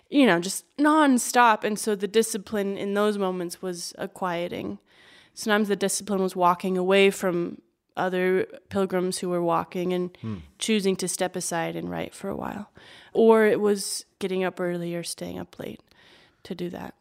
you 0.09 0.25
know, 0.25 0.39
just 0.39 0.65
nonstop. 0.77 1.63
And 1.63 1.77
so 1.77 1.95
the 1.95 2.07
discipline 2.07 2.77
in 2.77 2.93
those 2.93 3.17
moments 3.17 3.61
was 3.61 3.93
a 3.97 4.07
quieting. 4.07 4.79
Sometimes 5.33 5.67
the 5.67 5.75
discipline 5.75 6.21
was 6.21 6.35
walking 6.35 6.77
away 6.77 7.11
from 7.11 7.61
other 7.97 8.47
pilgrims 8.69 9.19
who 9.19 9.27
were 9.27 9.43
walking 9.43 9.91
and 9.91 10.17
hmm. 10.21 10.37
choosing 10.57 10.95
to 10.95 11.07
step 11.07 11.35
aside 11.35 11.75
and 11.75 11.91
write 11.91 12.13
for 12.13 12.29
a 12.29 12.35
while. 12.35 12.71
Or 13.11 13.45
it 13.45 13.59
was 13.59 14.05
getting 14.19 14.43
up 14.43 14.59
early 14.59 14.95
or 14.95 15.03
staying 15.03 15.37
up 15.37 15.59
late 15.59 15.81
to 16.43 16.55
do 16.55 16.69
that. 16.69 16.95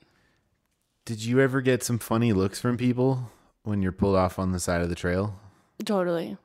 did 1.04 1.24
you 1.24 1.40
ever 1.40 1.60
get 1.60 1.84
some 1.84 1.98
funny 1.98 2.32
looks 2.32 2.60
from 2.60 2.76
people 2.76 3.30
when 3.62 3.80
you're 3.80 3.92
pulled 3.92 4.16
off 4.16 4.38
on 4.38 4.50
the 4.50 4.58
side 4.58 4.82
of 4.82 4.88
the 4.88 4.96
trail 4.96 5.38
Totally. 5.84 6.36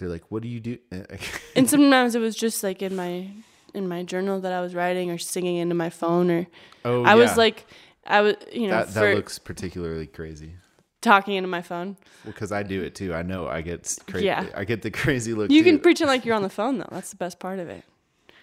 They're 0.00 0.08
like 0.08 0.24
what 0.30 0.42
do 0.42 0.48
you 0.48 0.58
do 0.60 0.78
And 1.56 1.70
sometimes 1.70 2.14
it 2.14 2.20
was 2.20 2.34
just 2.34 2.62
like 2.64 2.82
in 2.82 2.96
my 2.96 3.28
in 3.72 3.86
my 3.86 4.02
journal 4.02 4.40
that 4.40 4.52
I 4.52 4.60
was 4.60 4.74
writing 4.74 5.10
or 5.10 5.18
singing 5.18 5.56
into 5.56 5.76
my 5.76 5.90
phone 5.90 6.30
or 6.30 6.46
oh 6.84 7.04
I 7.04 7.10
yeah. 7.10 7.14
was 7.14 7.36
like 7.36 7.66
I 8.04 8.22
was 8.22 8.34
you 8.52 8.66
know 8.66 8.84
that, 8.84 8.94
that 8.94 9.14
looks 9.14 9.38
particularly 9.38 10.06
crazy 10.06 10.54
talking 11.00 11.34
into 11.34 11.48
my 11.48 11.62
phone. 11.62 11.96
because 12.24 12.52
I 12.52 12.62
do 12.62 12.82
it 12.82 12.94
too. 12.94 13.14
I 13.14 13.22
know 13.22 13.48
I 13.48 13.62
get 13.62 13.96
crazy. 14.06 14.26
Yeah. 14.26 14.46
I 14.54 14.64
get 14.64 14.82
the 14.82 14.90
crazy 15.02 15.34
look. 15.34 15.50
You 15.50 15.62
too. 15.62 15.70
can 15.70 15.80
pretend 15.80 16.08
like 16.08 16.24
you're 16.24 16.34
on 16.34 16.42
the 16.42 16.50
phone 16.50 16.78
though. 16.78 16.88
That's 16.90 17.10
the 17.10 17.16
best 17.16 17.38
part 17.38 17.58
of 17.58 17.68
it. 17.68 17.84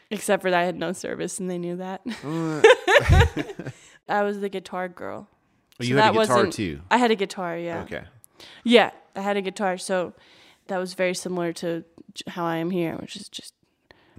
Except 0.10 0.42
for 0.42 0.50
that 0.50 0.60
I 0.60 0.64
had 0.64 0.78
no 0.78 0.94
service 0.94 1.40
and 1.40 1.50
they 1.50 1.58
knew 1.58 1.76
that. 1.78 2.02
I 4.10 4.24
was 4.24 4.40
the 4.40 4.50
guitar 4.50 4.88
girl. 4.88 5.28
Oh, 5.30 5.84
So 5.84 5.88
you 5.88 5.98
had 5.98 6.16
a 6.16 6.20
guitar 6.20 6.48
too. 6.48 6.82
I 6.90 6.98
had 6.98 7.12
a 7.12 7.16
guitar, 7.16 7.58
yeah. 7.58 7.82
Okay. 7.82 8.04
Yeah, 8.64 8.92
I 9.16 9.22
had 9.22 9.36
a 9.36 9.42
guitar, 9.42 9.78
so 9.78 10.14
that 10.68 10.78
was 10.78 10.94
very 10.94 11.14
similar 11.14 11.54
to 11.54 11.84
how 12.28 12.46
I 12.46 12.58
am 12.58 12.72
here, 12.72 12.96
which 12.96 13.16
is 13.16 13.30
just 13.30 13.54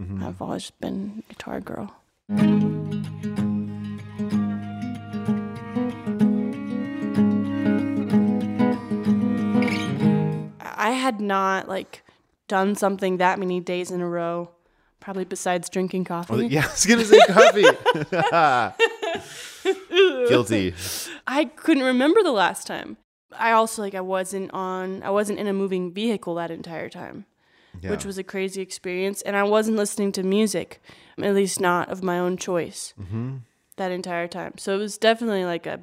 Mm-hmm. 0.01 0.25
I've 0.25 0.41
always 0.41 0.71
been 0.71 1.25
guitar 1.29 1.61
girl. 1.61 1.93
I 10.63 10.91
had 10.93 11.21
not 11.21 11.69
like 11.69 12.05
done 12.47 12.77
something 12.77 13.17
that 13.17 13.41
many 13.41 13.59
days 13.59 13.91
in 13.91 14.01
a 14.01 14.09
row, 14.09 14.51
probably 15.01 15.25
besides 15.25 15.69
drinking 15.69 16.05
coffee. 16.05 16.33
Oh, 16.33 16.39
yeah, 16.39 16.67
I 16.67 16.71
was 16.71 16.87
gonna 16.87 17.05
say 17.05 17.19
coffee. 17.27 17.65
Guilty. 20.29 20.75
I 21.27 21.47
couldn't 21.47 21.83
remember 21.83 22.23
the 22.23 22.31
last 22.31 22.69
time. 22.69 22.99
I 23.37 23.53
also 23.53 23.83
like 23.83 23.95
I 23.95 24.01
wasn't 24.01 24.51
on 24.53 25.03
I 25.03 25.11
wasn't 25.11 25.38
in 25.38 25.47
a 25.47 25.53
moving 25.53 25.93
vehicle 25.93 26.35
that 26.37 26.51
entire 26.51 26.88
time, 26.88 27.27
Yeah. 27.83 27.91
which 27.91 28.05
was 28.05 28.19
a 28.19 28.25
crazy 28.25 28.62
experience 28.62 29.21
and 29.23 29.37
I 29.37 29.43
wasn't 29.43 29.77
listening 29.77 30.12
to 30.12 30.23
music, 30.23 30.81
at 31.23 31.35
least 31.35 31.61
not 31.61 31.88
of 31.91 32.03
my 32.03 32.19
own 32.19 32.37
choice. 32.37 32.95
Mm-hmm. 33.01 33.37
That 33.77 33.93
entire 33.93 34.27
time. 34.29 34.55
So 34.59 34.75
it 34.75 34.79
was 34.79 34.99
definitely 34.99 35.45
like 35.45 35.67
a 35.67 35.81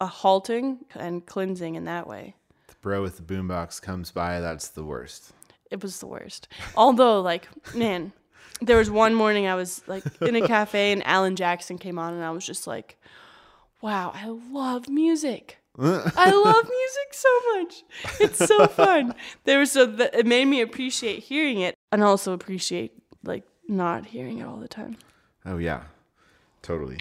a 0.00 0.06
halting 0.06 0.84
and 0.94 1.24
cleansing 1.26 1.74
in 1.76 1.84
that 1.84 2.06
way. 2.06 2.34
the 2.68 2.74
bro 2.80 3.02
with 3.02 3.16
the 3.16 3.22
boombox 3.22 3.80
comes 3.80 4.10
by. 4.10 4.40
That's 4.40 4.68
the 4.68 4.84
worst. 4.84 5.32
It 5.70 5.82
was 5.82 5.98
the 6.00 6.06
worst. 6.06 6.48
Although 6.76 7.20
like 7.20 7.48
man, 7.74 8.12
there 8.60 8.76
was 8.78 8.90
one 8.90 9.14
morning 9.14 9.46
I 9.46 9.54
was 9.56 9.82
like 9.88 10.04
in 10.22 10.36
a 10.36 10.46
cafe 10.46 10.92
and 10.92 11.04
Alan 11.06 11.34
Jackson 11.36 11.76
came 11.78 11.98
on 11.98 12.14
and 12.14 12.22
I 12.24 12.30
was 12.30 12.46
just 12.46 12.66
like, 12.66 12.96
"Wow, 13.80 14.12
I 14.14 14.28
love 14.28 14.88
music." 14.88 15.58
I 15.78 16.30
love 16.30 16.64
music 16.68 17.10
so 17.10 17.28
much. 17.54 17.84
It's 18.20 18.46
so 18.46 18.66
fun. 18.68 19.12
There 19.42 19.58
was 19.58 19.72
so 19.72 19.86
that 19.86 20.14
it 20.14 20.24
made 20.24 20.44
me 20.44 20.60
appreciate 20.60 21.24
hearing 21.24 21.58
it 21.60 21.74
and 21.90 22.04
also 22.04 22.32
appreciate 22.32 22.92
like 23.24 23.42
not 23.66 24.06
hearing 24.06 24.38
it 24.38 24.44
all 24.44 24.58
the 24.58 24.68
time. 24.68 24.96
Oh 25.44 25.58
yeah, 25.58 25.82
totally. 26.62 26.98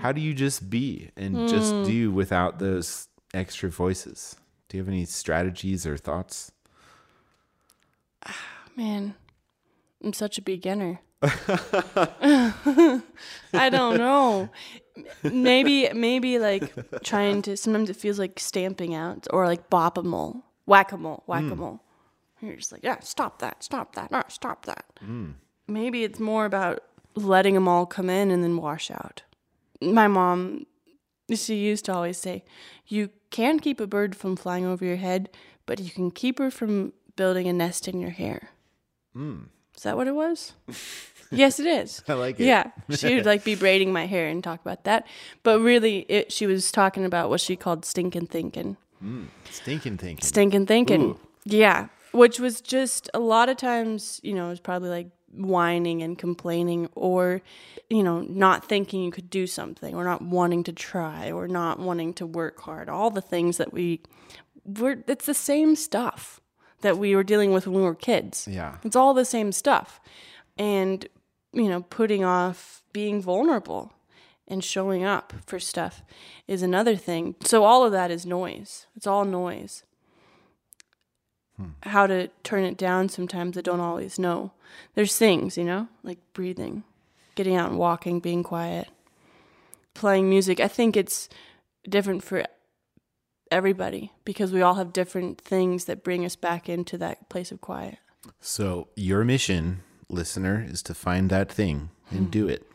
How 0.00 0.12
do 0.12 0.20
you 0.20 0.34
just 0.34 0.70
be 0.70 1.10
and 1.16 1.48
just 1.48 1.72
hmm. 1.72 1.84
do 1.84 2.10
without 2.10 2.58
those 2.58 3.08
extra 3.34 3.70
voices? 3.70 4.36
Do 4.68 4.76
you 4.76 4.82
have 4.82 4.88
any 4.88 5.04
strategies 5.04 5.86
or 5.86 5.96
thoughts? 5.96 6.52
Ah, 8.26 8.36
man, 8.76 9.14
I'm 10.02 10.12
such 10.12 10.38
a 10.38 10.42
beginner. 10.42 11.00
I 11.22 13.00
don't 13.70 13.98
know. 13.98 14.50
Maybe 15.22 15.88
maybe 15.92 16.38
like 16.38 16.72
trying 17.02 17.42
to 17.42 17.56
sometimes 17.56 17.90
it 17.90 17.96
feels 17.96 18.18
like 18.18 18.38
stamping 18.38 18.94
out 18.94 19.26
or 19.30 19.46
like 19.46 19.70
bop 19.70 19.98
a 19.98 20.02
mole. 20.02 20.44
Whack 20.66 20.92
a 20.92 20.98
mole, 20.98 21.22
hmm. 21.24 21.30
whack 21.30 21.42
a 21.50 21.56
mole. 21.56 21.80
You're 22.40 22.56
just 22.56 22.72
like, 22.72 22.84
yeah, 22.84 23.00
stop 23.00 23.40
that, 23.40 23.64
stop 23.64 23.94
that, 23.94 24.10
no, 24.10 24.22
stop 24.28 24.66
that. 24.66 24.84
Hmm. 25.00 25.30
Maybe 25.66 26.04
it's 26.04 26.20
more 26.20 26.44
about 26.44 26.84
letting 27.14 27.54
them 27.54 27.66
all 27.66 27.86
come 27.86 28.08
in 28.08 28.30
and 28.30 28.44
then 28.44 28.56
wash 28.56 28.90
out. 28.90 29.22
My 29.80 30.08
mom, 30.08 30.66
she 31.34 31.56
used 31.56 31.84
to 31.86 31.94
always 31.94 32.18
say, 32.18 32.44
you 32.86 33.10
can 33.30 33.60
keep 33.60 33.80
a 33.80 33.86
bird 33.86 34.16
from 34.16 34.36
flying 34.36 34.64
over 34.64 34.84
your 34.84 34.96
head, 34.96 35.28
but 35.66 35.80
you 35.80 35.90
can 35.90 36.10
keep 36.10 36.38
her 36.38 36.50
from 36.50 36.92
building 37.16 37.46
a 37.46 37.52
nest 37.52 37.88
in 37.88 38.00
your 38.00 38.10
hair. 38.10 38.50
Hmm. 39.12 39.44
Is 39.76 39.82
that 39.82 39.96
what 39.96 40.06
it 40.06 40.14
was? 40.14 40.54
yes, 41.30 41.60
it 41.60 41.66
is. 41.66 42.02
I 42.08 42.14
like 42.14 42.40
it. 42.40 42.46
Yeah, 42.46 42.70
she 42.90 43.14
would 43.14 43.26
like 43.26 43.44
be 43.44 43.54
braiding 43.54 43.92
my 43.92 44.06
hair 44.06 44.28
and 44.28 44.42
talk 44.42 44.60
about 44.60 44.84
that, 44.84 45.06
but 45.42 45.60
really, 45.60 46.00
it, 46.08 46.32
she 46.32 46.46
was 46.46 46.72
talking 46.72 47.04
about 47.04 47.30
what 47.30 47.40
she 47.40 47.56
called 47.56 47.84
stinking 47.84 48.26
thinking. 48.26 48.76
Hmm. 49.00 49.24
Stinking 49.50 49.98
thinking. 49.98 50.24
Stinking 50.24 50.66
thinking. 50.66 51.02
Ooh. 51.02 51.20
Yeah. 51.44 51.88
Which 52.12 52.40
was 52.40 52.60
just 52.60 53.10
a 53.14 53.18
lot 53.18 53.48
of 53.48 53.56
times, 53.56 54.20
you 54.22 54.34
know, 54.34 54.46
it 54.46 54.50
was 54.50 54.60
probably 54.60 54.88
like 54.88 55.08
whining 55.32 56.02
and 56.02 56.18
complaining 56.18 56.88
or, 56.94 57.42
you 57.88 58.02
know, 58.02 58.20
not 58.22 58.68
thinking 58.68 59.02
you 59.02 59.10
could 59.10 59.30
do 59.30 59.46
something 59.46 59.94
or 59.94 60.04
not 60.04 60.22
wanting 60.22 60.64
to 60.64 60.72
try 60.72 61.30
or 61.30 61.48
not 61.48 61.78
wanting 61.78 62.14
to 62.14 62.26
work 62.26 62.60
hard. 62.60 62.88
All 62.88 63.10
the 63.10 63.20
things 63.20 63.56
that 63.58 63.72
we 63.72 64.02
were, 64.64 64.98
it's 65.06 65.26
the 65.26 65.34
same 65.34 65.76
stuff 65.76 66.40
that 66.80 66.98
we 66.98 67.14
were 67.14 67.24
dealing 67.24 67.52
with 67.52 67.66
when 67.66 67.76
we 67.76 67.82
were 67.82 67.94
kids. 67.94 68.46
Yeah. 68.50 68.76
It's 68.84 68.96
all 68.96 69.14
the 69.14 69.24
same 69.24 69.52
stuff. 69.52 70.00
And, 70.56 71.06
you 71.52 71.68
know, 71.68 71.82
putting 71.82 72.24
off 72.24 72.82
being 72.92 73.20
vulnerable 73.20 73.92
and 74.46 74.64
showing 74.64 75.04
up 75.04 75.32
for 75.44 75.60
stuff 75.60 76.02
is 76.46 76.62
another 76.62 76.96
thing. 76.96 77.34
So 77.44 77.64
all 77.64 77.84
of 77.84 77.92
that 77.92 78.10
is 78.10 78.24
noise. 78.24 78.86
It's 78.96 79.06
all 79.06 79.24
noise. 79.24 79.84
How 81.82 82.06
to 82.06 82.28
turn 82.44 82.64
it 82.64 82.76
down 82.76 83.08
sometimes 83.08 83.58
I 83.58 83.62
don't 83.62 83.80
always 83.80 84.18
know. 84.18 84.52
There's 84.94 85.16
things, 85.16 85.56
you 85.56 85.64
know, 85.64 85.88
like 86.02 86.18
breathing, 86.32 86.84
getting 87.34 87.56
out 87.56 87.70
and 87.70 87.78
walking, 87.78 88.20
being 88.20 88.42
quiet, 88.42 88.88
playing 89.94 90.28
music. 90.28 90.60
I 90.60 90.68
think 90.68 90.96
it's 90.96 91.28
different 91.88 92.22
for 92.22 92.44
everybody 93.50 94.12
because 94.24 94.52
we 94.52 94.62
all 94.62 94.74
have 94.74 94.92
different 94.92 95.40
things 95.40 95.86
that 95.86 96.04
bring 96.04 96.24
us 96.24 96.36
back 96.36 96.68
into 96.68 96.98
that 96.98 97.28
place 97.28 97.50
of 97.50 97.60
quiet. 97.60 97.98
So, 98.40 98.88
your 98.94 99.24
mission, 99.24 99.80
listener, 100.08 100.64
is 100.68 100.82
to 100.84 100.94
find 100.94 101.30
that 101.30 101.50
thing 101.50 101.90
and 102.10 102.30
do 102.30 102.48
it 102.48 102.66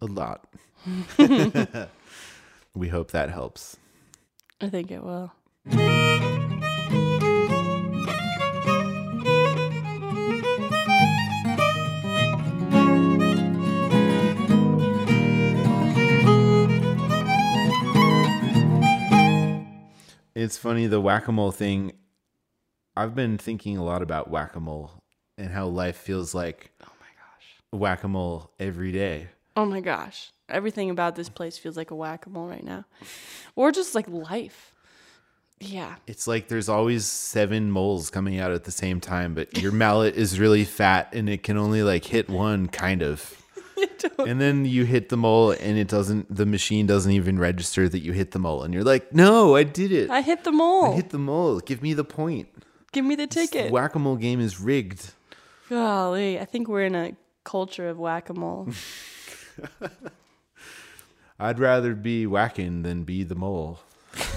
a 0.00 0.06
lot. 0.06 0.46
we 2.74 2.88
hope 2.88 3.10
that 3.10 3.30
helps. 3.30 3.76
I 4.60 4.68
think 4.68 4.90
it 4.90 5.02
will. 5.02 5.32
It's 20.36 20.58
funny, 20.58 20.86
the 20.86 21.00
whack 21.00 21.28
a 21.28 21.32
mole 21.32 21.50
thing. 21.50 21.92
I've 22.94 23.14
been 23.14 23.38
thinking 23.38 23.78
a 23.78 23.82
lot 23.82 24.02
about 24.02 24.30
whack 24.30 24.54
a 24.54 24.60
mole 24.60 24.90
and 25.38 25.50
how 25.50 25.66
life 25.66 25.96
feels 25.96 26.34
like 26.34 26.72
Oh 26.82 26.92
my 27.00 27.06
gosh. 27.16 27.80
whack 27.80 28.04
a 28.04 28.08
mole 28.08 28.50
every 28.60 28.92
day. 28.92 29.28
Oh 29.56 29.64
my 29.64 29.80
gosh. 29.80 30.32
Everything 30.50 30.90
about 30.90 31.16
this 31.16 31.30
place 31.30 31.56
feels 31.56 31.78
like 31.78 31.90
a 31.90 31.94
whack 31.94 32.26
a 32.26 32.28
mole 32.28 32.48
right 32.48 32.62
now. 32.62 32.84
Or 33.54 33.72
just 33.72 33.94
like 33.94 34.06
life. 34.08 34.74
Yeah. 35.58 35.94
It's 36.06 36.26
like 36.26 36.48
there's 36.48 36.68
always 36.68 37.06
seven 37.06 37.70
moles 37.70 38.10
coming 38.10 38.38
out 38.38 38.52
at 38.52 38.64
the 38.64 38.70
same 38.70 39.00
time, 39.00 39.32
but 39.32 39.56
your 39.56 39.72
mallet 39.72 40.16
is 40.16 40.38
really 40.38 40.64
fat 40.66 41.08
and 41.14 41.30
it 41.30 41.44
can 41.44 41.56
only 41.56 41.82
like 41.82 42.04
hit 42.04 42.28
one 42.28 42.68
kind 42.68 43.00
of. 43.02 43.42
And 44.26 44.40
then 44.40 44.64
you 44.64 44.84
hit 44.84 45.08
the 45.08 45.16
mole 45.16 45.50
and 45.52 45.78
it 45.78 45.88
doesn't 45.88 46.34
the 46.34 46.46
machine 46.46 46.86
doesn't 46.86 47.12
even 47.12 47.38
register 47.38 47.88
that 47.88 48.00
you 48.00 48.12
hit 48.12 48.32
the 48.32 48.38
mole 48.38 48.62
and 48.62 48.72
you're 48.74 48.84
like, 48.84 49.12
"No, 49.14 49.56
I 49.56 49.62
did 49.64 49.92
it. 49.92 50.10
I 50.10 50.20
hit 50.22 50.44
the 50.44 50.50
I 50.50 50.54
mole. 50.54 50.96
hit 50.96 51.10
the 51.10 51.18
mole. 51.18 51.60
Give 51.60 51.82
me 51.82 51.94
the 51.94 52.04
point." 52.04 52.48
Give 52.92 53.04
me 53.04 53.14
the 53.14 53.26
The 53.26 53.34
ticket. 53.34 53.70
whack-a-mole 53.72 54.16
game 54.16 54.40
is 54.40 54.58
rigged. 54.60 55.12
Golly. 55.68 56.38
I 56.40 56.44
think 56.46 56.66
we're 56.68 56.84
in 56.84 56.94
a 56.94 57.14
culture 57.44 57.88
of 57.88 57.98
whack 57.98 58.30
a 58.30 58.34
mole. 58.34 58.68
I'd 61.38 61.58
rather 61.58 61.94
be 61.94 62.26
whacking 62.26 62.82
than 62.82 63.04
be 63.04 63.22
the 63.22 63.34
mole. 63.34 63.80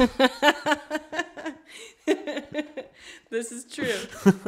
this 3.30 3.52
is 3.52 3.66
true. 3.66 3.94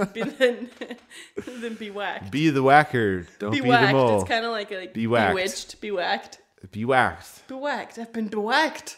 be 0.13 0.23
then, 0.23 0.69
then 1.45 1.75
be 1.75 1.89
whacked. 1.89 2.31
Be 2.31 2.49
the 2.49 2.63
whacker. 2.63 3.27
Don't 3.39 3.51
be, 3.51 3.57
Be 3.57 3.61
the 3.63 3.69
whacked. 3.69 3.93
mole. 3.93 4.21
It's 4.21 4.29
kind 4.29 4.45
of 4.45 4.51
like, 4.51 4.71
a, 4.71 4.77
like 4.77 4.93
Be 4.93 5.07
whacked. 5.07 5.35
bewitched. 5.35 5.81
Be 5.81 5.91
whacked. 5.91 6.39
Be 6.71 6.85
whacked. 6.85 7.47
Be 7.47 7.55
whacked. 7.55 7.97
I've 7.99 8.13
been 8.13 8.29
whacked. 8.29 8.97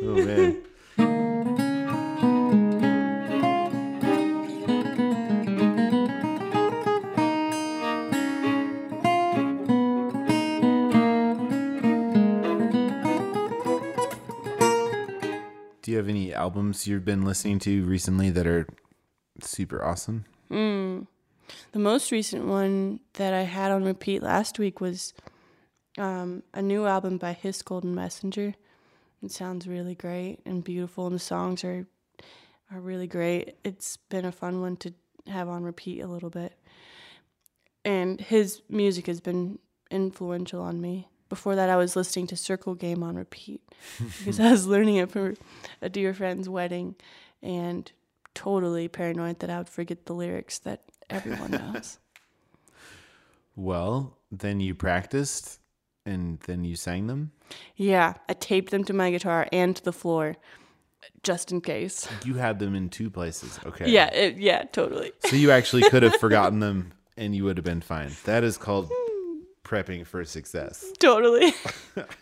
Oh 0.00 0.14
man. 0.14 0.62
Do 15.88 15.92
you 15.92 15.98
have 16.00 16.10
any 16.10 16.34
albums 16.34 16.86
you've 16.86 17.06
been 17.06 17.24
listening 17.24 17.60
to 17.60 17.82
recently 17.86 18.28
that 18.28 18.46
are 18.46 18.66
super 19.40 19.82
awesome? 19.82 20.26
The 21.72 21.78
most 21.78 22.12
recent 22.12 22.44
one 22.44 23.00
that 23.14 23.32
I 23.32 23.44
had 23.44 23.70
on 23.70 23.84
repeat 23.84 24.22
last 24.22 24.58
week 24.58 24.82
was 24.82 25.14
um, 25.96 26.42
a 26.52 26.60
new 26.60 26.84
album 26.84 27.16
by 27.16 27.32
His 27.32 27.62
Golden 27.62 27.94
Messenger. 27.94 28.54
It 29.22 29.32
sounds 29.32 29.66
really 29.66 29.94
great 29.94 30.40
and 30.44 30.62
beautiful, 30.62 31.06
and 31.06 31.14
the 31.14 31.18
songs 31.18 31.64
are 31.64 31.86
are 32.70 32.80
really 32.80 33.06
great. 33.06 33.56
It's 33.64 33.96
been 33.96 34.26
a 34.26 34.30
fun 34.30 34.60
one 34.60 34.76
to 34.76 34.92
have 35.26 35.48
on 35.48 35.62
repeat 35.62 36.02
a 36.02 36.06
little 36.06 36.28
bit. 36.28 36.52
And 37.82 38.20
his 38.20 38.60
music 38.68 39.06
has 39.06 39.22
been 39.22 39.58
influential 39.90 40.60
on 40.60 40.82
me. 40.82 41.08
Before 41.28 41.54
that, 41.56 41.68
I 41.68 41.76
was 41.76 41.94
listening 41.94 42.26
to 42.28 42.36
Circle 42.36 42.74
Game 42.74 43.02
on 43.02 43.16
repeat 43.16 43.60
because 44.18 44.40
I 44.40 44.50
was 44.50 44.66
learning 44.74 44.96
it 44.96 45.10
for 45.10 45.34
a 45.82 45.88
dear 45.88 46.14
friend's 46.14 46.48
wedding 46.48 46.94
and 47.42 47.90
totally 48.34 48.88
paranoid 48.88 49.40
that 49.40 49.50
I 49.50 49.58
would 49.58 49.68
forget 49.68 50.06
the 50.06 50.14
lyrics 50.14 50.58
that 50.60 50.82
everyone 51.10 51.50
knows. 51.50 51.98
Well, 53.56 54.16
then 54.30 54.60
you 54.60 54.72
practiced 54.76 55.58
and 56.06 56.38
then 56.46 56.62
you 56.64 56.76
sang 56.76 57.08
them. 57.08 57.32
Yeah, 57.74 58.14
I 58.28 58.34
taped 58.34 58.70
them 58.70 58.84
to 58.84 58.92
my 58.92 59.10
guitar 59.10 59.48
and 59.52 59.74
to 59.74 59.82
the 59.82 59.92
floor, 59.92 60.36
just 61.24 61.50
in 61.50 61.60
case. 61.60 62.06
You 62.24 62.34
had 62.34 62.60
them 62.60 62.76
in 62.76 62.88
two 62.88 63.10
places. 63.10 63.58
Okay. 63.66 63.90
Yeah, 63.90 64.14
it, 64.14 64.36
yeah, 64.36 64.62
totally. 64.62 65.10
So 65.26 65.34
you 65.34 65.50
actually 65.50 65.82
could 65.90 66.04
have 66.04 66.14
forgotten 66.20 66.60
them 66.60 66.92
and 67.16 67.34
you 67.34 67.42
would 67.44 67.56
have 67.56 67.64
been 67.64 67.80
fine. 67.80 68.12
That 68.26 68.44
is 68.44 68.56
called 68.56 68.92
prepping 69.68 70.06
for 70.06 70.24
success. 70.24 70.84
Totally. 70.98 71.52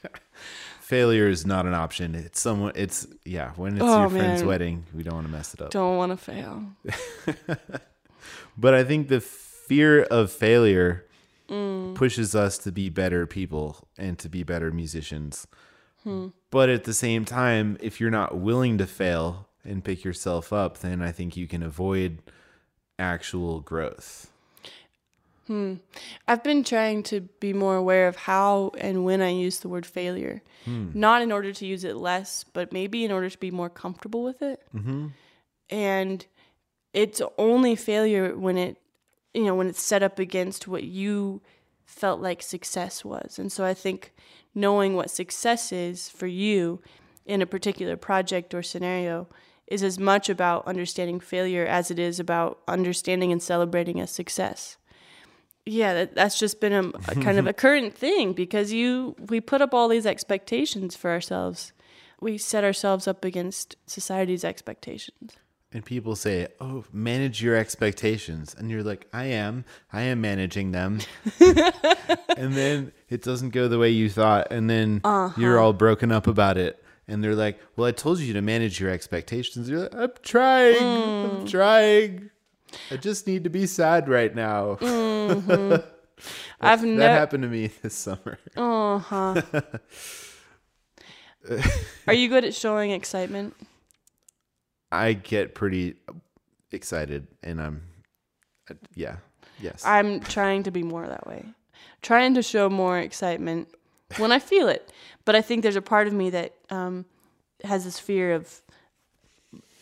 Failure 0.81 1.29
is 1.29 1.45
not 1.47 1.67
an 1.67 1.75
option. 1.75 2.15
It's 2.15 2.41
someone 2.41 2.73
it's 2.75 3.07
yeah, 3.25 3.53
when 3.57 3.75
it's 3.75 3.83
Oh, 3.85 4.01
your 4.03 4.11
friend's 4.11 4.45
wedding, 4.45 4.85
we 4.95 5.03
don't 5.03 5.15
want 5.15 5.27
to 5.27 5.33
mess 5.33 5.55
it 5.55 5.61
up. 5.63 5.71
Don't 5.71 5.97
want 5.97 6.13
to 6.13 6.17
fail. 6.17 6.65
But 8.59 8.73
I 8.75 8.85
think 8.85 9.09
the 9.09 9.21
fear 9.21 10.03
of 10.05 10.31
failure 10.33 11.03
Mm. 11.49 11.95
pushes 11.95 12.35
us 12.35 12.59
to 12.59 12.73
be 12.73 12.89
better 12.89 13.25
people 13.25 13.87
and 13.97 14.19
to 14.19 14.29
be 14.29 14.43
better 14.43 14.73
musicians. 14.73 15.47
Hmm. 16.03 16.29
But 16.51 16.69
at 16.71 16.83
the 16.83 16.93
same 16.93 17.25
time, 17.25 17.77
if 17.81 18.01
you're 18.01 18.11
not 18.11 18.37
willing 18.37 18.79
to 18.79 18.87
fail 18.87 19.47
and 19.65 19.85
pick 19.85 20.03
yourself 20.03 20.53
up, 20.53 20.79
then 20.79 21.01
I 21.01 21.13
think 21.13 21.37
you 21.37 21.47
can 21.47 21.63
avoid 21.63 22.19
actual 22.99 23.61
growth. 23.61 24.33
I've 26.29 26.43
been 26.43 26.65
trying 26.65 27.03
to 27.05 27.21
be 27.21 27.53
more 27.53 27.77
aware 27.77 28.09
of 28.09 28.17
how 28.17 28.73
and 28.79 29.05
when 29.05 29.23
I 29.23 29.31
use 29.31 29.61
the 29.61 29.69
word 29.69 29.87
failure. 29.87 30.43
Not 30.95 31.23
in 31.23 31.31
order 31.31 31.53
to 31.53 31.67
use 31.67 31.85
it 31.85 31.97
less, 31.97 32.45
but 32.45 32.73
maybe 32.73 33.05
in 33.05 33.13
order 33.13 33.31
to 33.31 33.39
be 33.39 33.51
more 33.51 33.71
comfortable 33.71 34.25
with 34.25 34.43
it. 34.43 34.63
Mm-hmm. 34.75 35.09
And 35.71 36.27
it's 36.93 37.23
only 37.39 37.77
failure 37.77 38.37
when 38.37 38.57
it, 38.59 38.77
you 39.35 39.45
know, 39.45 39.55
when 39.55 39.69
it's 39.69 39.83
set 39.83 40.03
up 40.03 40.19
against 40.19 40.67
what 40.67 40.83
you 40.85 41.43
felt 41.85 42.21
like 42.21 42.43
success 42.43 43.05
was. 43.05 43.39
And 43.39 43.53
so 43.53 43.65
I 43.65 43.75
think 43.75 44.13
knowing 44.55 44.97
what 44.97 45.11
success 45.11 45.71
is 45.73 46.09
for 46.09 46.27
you 46.27 46.81
in 47.25 47.43
a 47.43 47.47
particular 47.47 47.97
project 47.97 48.55
or 48.55 48.63
scenario 48.63 49.29
is 49.67 49.83
as 49.83 49.99
much 49.99 50.29
about 50.29 50.67
understanding 50.67 51.21
failure 51.21 51.67
as 51.67 51.91
it 51.91 51.99
is 51.99 52.19
about 52.19 52.61
understanding 52.67 53.33
and 53.33 53.43
celebrating 53.43 54.01
a 54.01 54.07
success 54.07 54.77
yeah 55.67 55.93
that, 55.93 56.15
that's 56.15 56.39
just 56.39 56.61
been 56.61 56.73
a, 56.73 56.89
a 57.09 57.15
kind 57.17 57.39
of 57.39 57.47
a 57.47 57.53
current 57.65 57.95
thing 57.95 58.33
because 58.33 58.73
you 58.73 59.15
we 59.29 59.41
put 59.41 59.61
up 59.61 59.75
all 59.75 59.89
these 59.89 60.07
expectations 60.07 60.97
for 60.97 61.11
ourselves 61.11 61.73
we 62.21 62.39
set 62.39 62.65
ourselves 62.65 63.07
up 63.07 63.25
against 63.25 63.77
society's 63.87 64.45
expectations 64.45 65.37
And 65.73 65.85
people 65.85 66.15
say, 66.17 66.47
"Oh, 66.61 66.85
manage 66.93 67.43
your 67.43 67.57
expectations," 67.57 68.55
and 68.57 68.71
you're 68.71 68.85
like, 68.85 69.07
"I 69.13 69.25
am, 69.25 69.65
I 69.93 70.03
am 70.03 70.21
managing 70.21 70.71
them." 70.71 71.01
and 71.41 72.55
then 72.55 72.93
it 73.11 73.23
doesn't 73.23 73.51
go 73.51 73.67
the 73.67 73.79
way 73.79 73.91
you 73.91 74.09
thought, 74.09 74.47
and 74.51 74.71
then 74.71 75.01
you're 75.37 75.59
uh-huh. 75.59 75.65
all 75.65 75.73
broken 75.73 76.13
up 76.13 76.29
about 76.29 76.57
it. 76.57 76.83
And 77.09 77.23
they're 77.23 77.35
like, 77.35 77.61
"Well, 77.77 77.87
I 77.87 77.93
told 77.93 78.21
you 78.21 78.33
to 78.33 78.41
manage 78.41 78.81
your 78.81 78.91
expectations." 78.91 79.69
You're 79.69 79.81
like, 79.81 79.95
"I'm 79.95 80.13
trying, 80.23 80.77
I'm 80.77 81.45
mm. 81.45 81.51
trying. 81.51 82.31
I 82.91 82.97
just 82.97 83.27
need 83.27 83.45
to 83.45 83.51
be 83.51 83.67
sad 83.67 84.09
right 84.09 84.35
now." 84.35 84.79
i've 86.61 86.81
that 86.81 87.11
happened 87.11 87.43
to 87.43 87.49
me 87.49 87.67
this 87.83 87.95
summer. 87.95 88.39
uh-huh 88.57 89.41
are 92.09 92.15
you 92.15 92.29
good 92.29 92.45
at 92.45 92.55
showing 92.55 92.91
excitement 92.91 93.55
I 94.93 95.15
get 95.15 95.55
pretty 95.57 95.97
excited, 96.71 97.27
and 97.43 97.61
I'm, 97.61 97.83
uh, 98.71 98.75
yeah, 98.95 99.17
yes. 99.61 99.83
i'm 99.85 100.21
trying 100.21 100.63
to 100.65 100.71
be 100.71 100.83
more 100.83 101.07
that 101.07 101.27
way 101.27 101.45
trying 102.03 102.35
to 102.35 102.43
show 102.43 102.69
more 102.71 102.99
excitement 102.99 103.69
when 104.19 104.33
i 104.33 104.39
feel 104.39 104.69
it 104.69 104.91
but 105.25 105.37
i 105.37 105.43
think 105.43 105.63
there's 105.63 105.77
a 105.77 105.83
part 105.83 106.07
of 106.07 106.13
me 106.13 106.31
that 106.31 106.55
um, 106.71 107.05
has 107.65 107.85
this 107.85 107.99
fear 107.99 108.33
of 108.33 108.63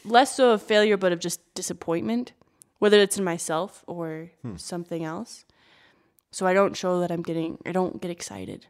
less 0.05 0.37
so 0.37 0.53
of 0.53 0.63
failure 0.63 0.97
but 0.97 1.13
of 1.13 1.19
just 1.21 1.41
disappointment 1.55 2.33
whether 2.85 2.99
it's 2.99 3.17
in 3.17 3.25
myself 3.25 3.83
or 3.87 4.31
hmm. 4.43 4.57
something 4.57 5.07
else. 5.07 5.47
So 6.33 6.47
i 6.47 6.53
don't 6.53 6.77
show 6.77 7.01
that 7.01 7.11
i'm 7.11 7.23
getting 7.23 7.57
i 7.65 7.73
don't 7.73 7.99
get 8.03 8.11
excited. 8.11 8.67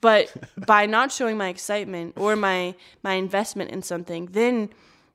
But 0.00 0.32
by 0.72 0.86
not 0.86 1.10
showing 1.10 1.36
my 1.36 1.48
excitement 1.48 2.14
or 2.16 2.36
my 2.36 2.76
my 3.02 3.14
investment 3.14 3.72
in 3.72 3.82
something 3.82 4.26
then 4.26 4.68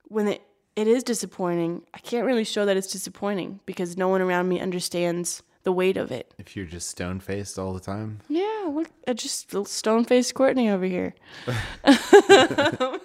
when 0.09 0.27
it 0.27 0.41
it 0.75 0.85
is 0.85 1.01
disappointing 1.01 1.83
i 1.93 1.99
can't 1.99 2.25
really 2.25 2.43
show 2.43 2.65
that 2.65 2.75
it's 2.75 2.91
disappointing 2.91 3.61
because 3.65 3.95
no 3.95 4.09
one 4.09 4.21
around 4.21 4.49
me 4.49 4.59
understands 4.59 5.41
the 5.65 5.71
weight 5.73 5.97
of 5.97 6.11
it. 6.11 6.33
If 6.37 6.55
you're 6.55 6.65
just 6.65 6.87
stone 6.89 7.19
faced 7.19 7.59
all 7.59 7.73
the 7.73 7.79
time, 7.81 8.19
yeah 8.29 8.69
look 8.71 8.87
at 9.05 9.17
just 9.17 9.53
stone 9.67 10.05
faced 10.05 10.33
courtney 10.33 10.69
over 10.69 10.85
here. 10.85 11.13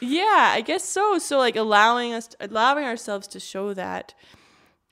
Yeah 0.00 0.50
i 0.56 0.60
guess 0.64 0.84
so. 0.84 1.18
So 1.18 1.38
like 1.38 1.54
allowing 1.56 2.12
us 2.12 2.28
allowing 2.40 2.84
ourselves 2.84 3.28
to 3.28 3.40
show 3.40 3.72
that 3.74 4.14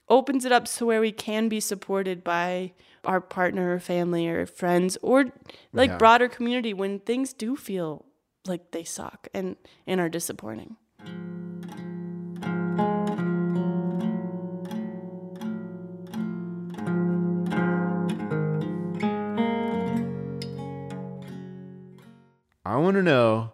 opens 0.08 0.44
it 0.44 0.52
up 0.52 0.66
so 0.68 0.86
where 0.86 1.00
we 1.00 1.10
can 1.12 1.48
be 1.48 1.58
supported 1.60 2.22
by 2.24 2.72
our 3.04 3.20
partner 3.20 3.74
or 3.74 3.80
family 3.80 4.28
or 4.28 4.46
friends 4.46 4.96
or 5.02 5.26
like 5.72 5.90
Yeah. 5.90 5.96
broader 5.98 6.28
community 6.28 6.72
when 6.74 7.00
things 7.00 7.32
do 7.32 7.56
feel 7.56 8.04
like 8.46 8.70
they 8.70 8.84
suck 8.84 9.26
and 9.34 9.56
and 9.86 10.00
are 10.00 10.08
disappointing 10.08 10.76
I 22.70 22.76
want 22.76 22.94
to 22.94 23.02
know 23.02 23.52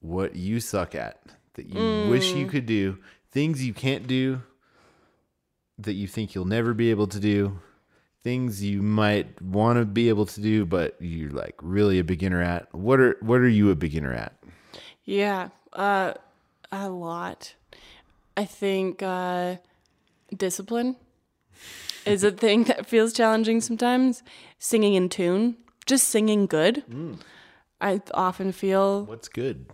what 0.00 0.36
you 0.36 0.60
suck 0.60 0.94
at 0.94 1.22
that 1.54 1.70
you 1.70 2.10
wish 2.10 2.34
you 2.34 2.46
could 2.46 2.66
do, 2.66 2.98
things 3.30 3.64
you 3.64 3.72
can't 3.72 4.06
do 4.06 4.42
that 5.78 5.94
you 5.94 6.06
think 6.06 6.34
you'll 6.34 6.44
never 6.44 6.74
be 6.74 6.90
able 6.90 7.06
to 7.06 7.18
do, 7.18 7.58
things 8.22 8.62
you 8.62 8.82
might 8.82 9.40
want 9.40 9.78
to 9.78 9.86
be 9.86 10.10
able 10.10 10.26
to 10.26 10.40
do 10.42 10.66
but 10.66 10.96
you're 11.00 11.30
like 11.30 11.54
really 11.62 11.98
a 11.98 12.04
beginner 12.04 12.42
at. 12.42 12.68
What 12.74 13.00
are 13.00 13.16
what 13.20 13.40
are 13.40 13.48
you 13.48 13.70
a 13.70 13.74
beginner 13.74 14.12
at? 14.12 14.34
Yeah, 15.02 15.48
uh, 15.72 16.12
a 16.70 16.90
lot. 16.90 17.54
I 18.36 18.44
think 18.44 19.02
uh, 19.02 19.56
discipline 20.36 20.96
is 22.04 22.22
a 22.22 22.30
thing 22.30 22.64
that 22.64 22.84
feels 22.84 23.14
challenging 23.14 23.62
sometimes. 23.62 24.22
Singing 24.58 24.92
in 24.92 25.08
tune, 25.08 25.56
just 25.86 26.06
singing 26.06 26.44
good. 26.44 26.84
I 27.80 28.00
often 28.14 28.52
feel 28.52 29.04
What's 29.04 29.28
good? 29.28 29.66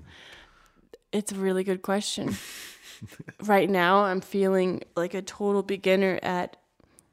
it's 1.13 1.33
a 1.33 1.37
really 1.37 1.65
good 1.65 1.83
question. 1.83 2.37
right 3.43 3.69
now, 3.69 4.05
I'm 4.05 4.21
feeling 4.21 4.83
like 4.95 5.15
a 5.15 5.23
total 5.23 5.63
beginner 5.63 6.19
at 6.23 6.57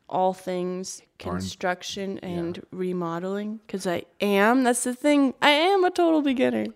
all 0.10 0.34
things 0.34 1.02
Barn- 1.24 1.39
construction 1.39 2.20
and 2.20 2.64
remodeling 2.72 3.60
because 3.66 3.88
I 3.88 4.04
am. 4.22 4.64
That's 4.64 4.84
the 4.84 4.94
thing. 4.94 5.34
I 5.41 5.50
am 5.50 5.84
a 5.84 5.89
total 5.91 6.22
beginner. 6.22 6.68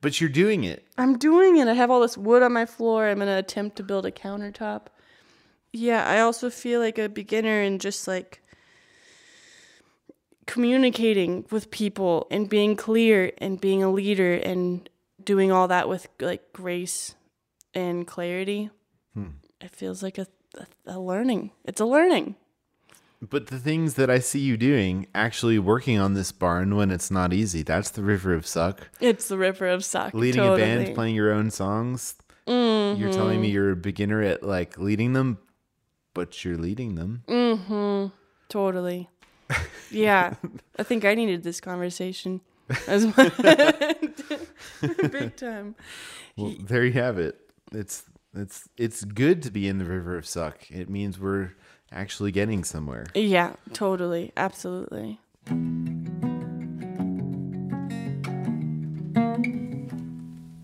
But 0.00 0.20
you're 0.20 0.30
doing 0.30 0.64
it. 0.64 0.86
I'm 0.96 1.18
doing 1.18 1.56
it. 1.56 1.66
I 1.66 1.72
have 1.74 1.90
all 1.90 2.00
this 2.00 2.16
wood 2.16 2.42
on 2.42 2.52
my 2.52 2.66
floor. 2.66 3.08
I'm 3.08 3.16
going 3.18 3.26
to 3.26 3.38
attempt 3.38 3.76
to 3.76 3.82
build 3.82 4.06
a 4.06 4.12
countertop. 4.12 4.86
Yeah, 5.72 6.06
I 6.06 6.20
also 6.20 6.50
feel 6.50 6.80
like 6.80 6.98
a 6.98 7.08
beginner 7.08 7.62
in 7.62 7.78
just 7.78 8.06
like 8.06 8.42
communicating 10.48 11.44
with 11.52 11.70
people 11.70 12.26
and 12.32 12.48
being 12.48 12.74
clear 12.74 13.30
and 13.38 13.60
being 13.60 13.84
a 13.84 13.90
leader 13.90 14.34
and 14.34 14.88
doing 15.22 15.52
all 15.52 15.68
that 15.68 15.88
with 15.88 16.08
like 16.18 16.52
grace 16.52 17.14
and 17.74 18.04
clarity. 18.04 18.70
It 19.60 19.70
feels 19.70 20.02
like 20.02 20.18
a, 20.18 20.26
a, 20.56 20.66
a 20.94 21.00
learning. 21.00 21.50
It's 21.64 21.80
a 21.80 21.84
learning. 21.84 22.36
But 23.20 23.48
the 23.48 23.58
things 23.58 23.94
that 23.94 24.08
I 24.08 24.20
see 24.20 24.38
you 24.38 24.56
doing, 24.56 25.08
actually 25.14 25.58
working 25.58 25.98
on 25.98 26.14
this 26.14 26.30
barn 26.30 26.76
when 26.76 26.92
it's 26.92 27.10
not 27.10 27.32
easy, 27.32 27.62
that's 27.62 27.90
the 27.90 28.02
river 28.02 28.32
of 28.34 28.46
suck. 28.46 28.88
It's 29.00 29.26
the 29.26 29.36
river 29.36 29.66
of 29.66 29.84
suck. 29.84 30.14
Leading 30.14 30.42
totally. 30.42 30.62
a 30.62 30.64
band, 30.64 30.94
playing 30.94 31.16
your 31.16 31.32
own 31.32 31.50
songs. 31.50 32.14
You're 32.46 33.12
telling 33.12 33.40
me 33.40 33.50
you're 33.50 33.72
a 33.72 33.76
beginner 33.76 34.22
at 34.22 34.42
like 34.42 34.78
leading 34.78 35.12
them, 35.12 35.38
but 36.14 36.44
you're 36.44 36.56
leading 36.56 36.94
them. 36.94 37.24
Mm-hmm. 37.26 38.14
Totally. 38.48 39.10
Yeah. 39.90 40.34
I 40.78 40.82
think 40.82 41.04
I 41.04 41.14
needed 41.14 41.42
this 41.42 41.60
conversation 41.60 42.40
as 42.86 43.06
well. 43.06 43.30
Big 45.10 45.36
time. 45.36 45.74
Well, 46.36 46.54
there 46.60 46.84
you 46.84 46.92
have 46.92 47.18
it. 47.18 47.40
It's 47.72 48.04
it's 48.34 48.68
it's 48.76 49.04
good 49.04 49.42
to 49.42 49.50
be 49.50 49.66
in 49.68 49.78
the 49.78 49.84
river 49.84 50.16
of 50.16 50.26
suck. 50.26 50.70
It 50.70 50.88
means 50.88 51.18
we're 51.18 51.52
actually 51.90 52.32
getting 52.32 52.64
somewhere. 52.64 53.06
Yeah, 53.14 53.54
totally. 53.72 54.32
Absolutely. 54.36 55.18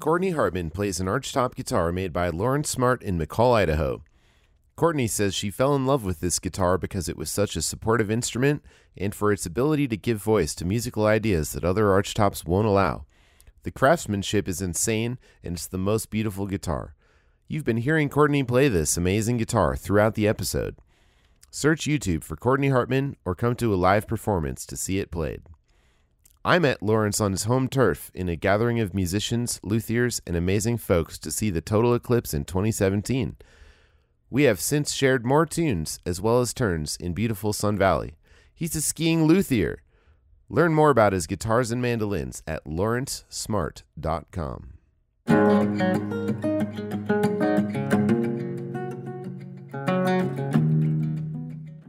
Courtney 0.01 0.33
Hartman 0.33 0.69
plays 0.69 1.01
an 1.01 1.07
archtop 1.07 1.55
guitar 1.55 1.91
made 1.91 2.13
by 2.13 2.29
Lawrence 2.29 2.69
Smart 2.69 3.03
in 3.03 3.19
McCall, 3.19 3.55
Idaho. 3.55 4.03
Courtney 4.77 5.07
says 5.07 5.35
she 5.35 5.51
fell 5.51 5.77
in 5.77 5.87
love 5.87 6.05
with 6.05 6.21
this 6.21 6.41
guitar 6.41 6.77
because 6.79 7.09
it 7.09 7.17
was 7.17 7.31
such 7.31 7.55
a 7.55 7.63
supportive 7.63 8.11
instrument 8.11 8.65
and 8.97 9.15
for 9.15 9.31
its 9.33 9.47
ability 9.47 9.87
to 9.89 9.97
give 9.97 10.21
voice 10.21 10.55
to 10.57 10.65
musical 10.65 11.07
ideas 11.07 11.53
that 11.53 11.65
other 11.65 11.87
archtops 11.87 12.45
won't 12.45 12.67
allow. 12.67 13.05
The 13.63 13.71
craftsmanship 13.71 14.49
is 14.49 14.61
insane 14.61 15.19
and 15.45 15.55
it's 15.55 15.69
the 15.69 15.79
most 15.79 16.11
beautiful 16.11 16.47
guitar. 16.47 16.95
You've 17.47 17.65
been 17.65 17.79
hearing 17.79 18.09
Courtney 18.09 18.43
play 18.43 18.69
this 18.69 18.97
amazing 18.97 19.37
guitar 19.37 19.77
throughout 19.77 20.15
the 20.15 20.27
episode. 20.27 20.77
Search 21.53 21.85
YouTube 21.85 22.25
for 22.25 22.35
Courtney 22.35 22.71
Hartman 22.71 23.17
or 23.25 23.37
come 23.37 23.55
to 23.57 23.73
a 23.73 23.77
live 23.77 24.09
performance 24.09 24.67
to 24.67 24.77
see 24.77 24.99
it 24.99 25.13
played. 25.13 25.43
I 26.45 26.59
met 26.59 26.83
Lawrence 26.83 27.21
on 27.21 27.31
his 27.31 27.45
home 27.45 27.69
turf 27.69 28.11
in 28.13 28.29
a 28.29 28.37
gathering 28.37 28.81
of 28.81 28.93
musicians, 28.93 29.61
luthiers, 29.63 30.21
and 30.27 30.37
amazing 30.37 30.79
folks 30.79 31.17
to 31.21 31.31
see 31.31 31.51
the 31.51 31.61
total 31.61 31.95
eclipse 31.95 32.35
in 32.35 32.45
2017. 32.45 33.37
We 34.35 34.43
have 34.51 34.61
since 34.61 34.93
shared 34.93 35.25
more 35.25 35.47
tunes 35.47 36.01
as 36.05 36.21
well 36.21 36.41
as 36.41 36.53
turns 36.53 36.97
in 36.97 37.13
beautiful 37.13 37.53
Sun 37.53 37.79
Valley. 37.79 38.17
He's 38.53 38.75
a 38.75 38.83
skiing 38.83 39.27
luthier. 39.27 39.81
Learn 40.49 40.75
more 40.75 40.91
about 40.91 41.13
his 41.13 41.29
guitars 41.29 41.71
and 41.71 41.81
mandolins 41.81 42.43
at 42.45 42.65
lawrencesmart.com. 42.65 44.71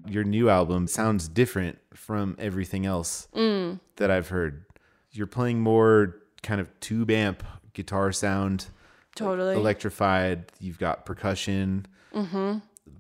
Your 0.08 0.24
new 0.24 0.48
album 0.48 0.86
sounds 0.86 1.28
different 1.28 1.80
from 1.96 2.36
everything 2.38 2.86
else 2.86 3.28
mm. 3.36 3.80
that 3.96 4.12
I've 4.12 4.28
heard. 4.28 4.66
You're 5.10 5.26
playing 5.26 5.62
more 5.62 6.18
kind 6.44 6.62
of 6.62 6.80
tube 6.80 7.10
amp 7.10 7.44
guitar 7.74 8.12
sound, 8.12 8.68
Totally. 9.16 9.56
electrified. 9.56 10.52
You've 10.60 10.78
got 10.78 11.08
percussion. 11.08 11.88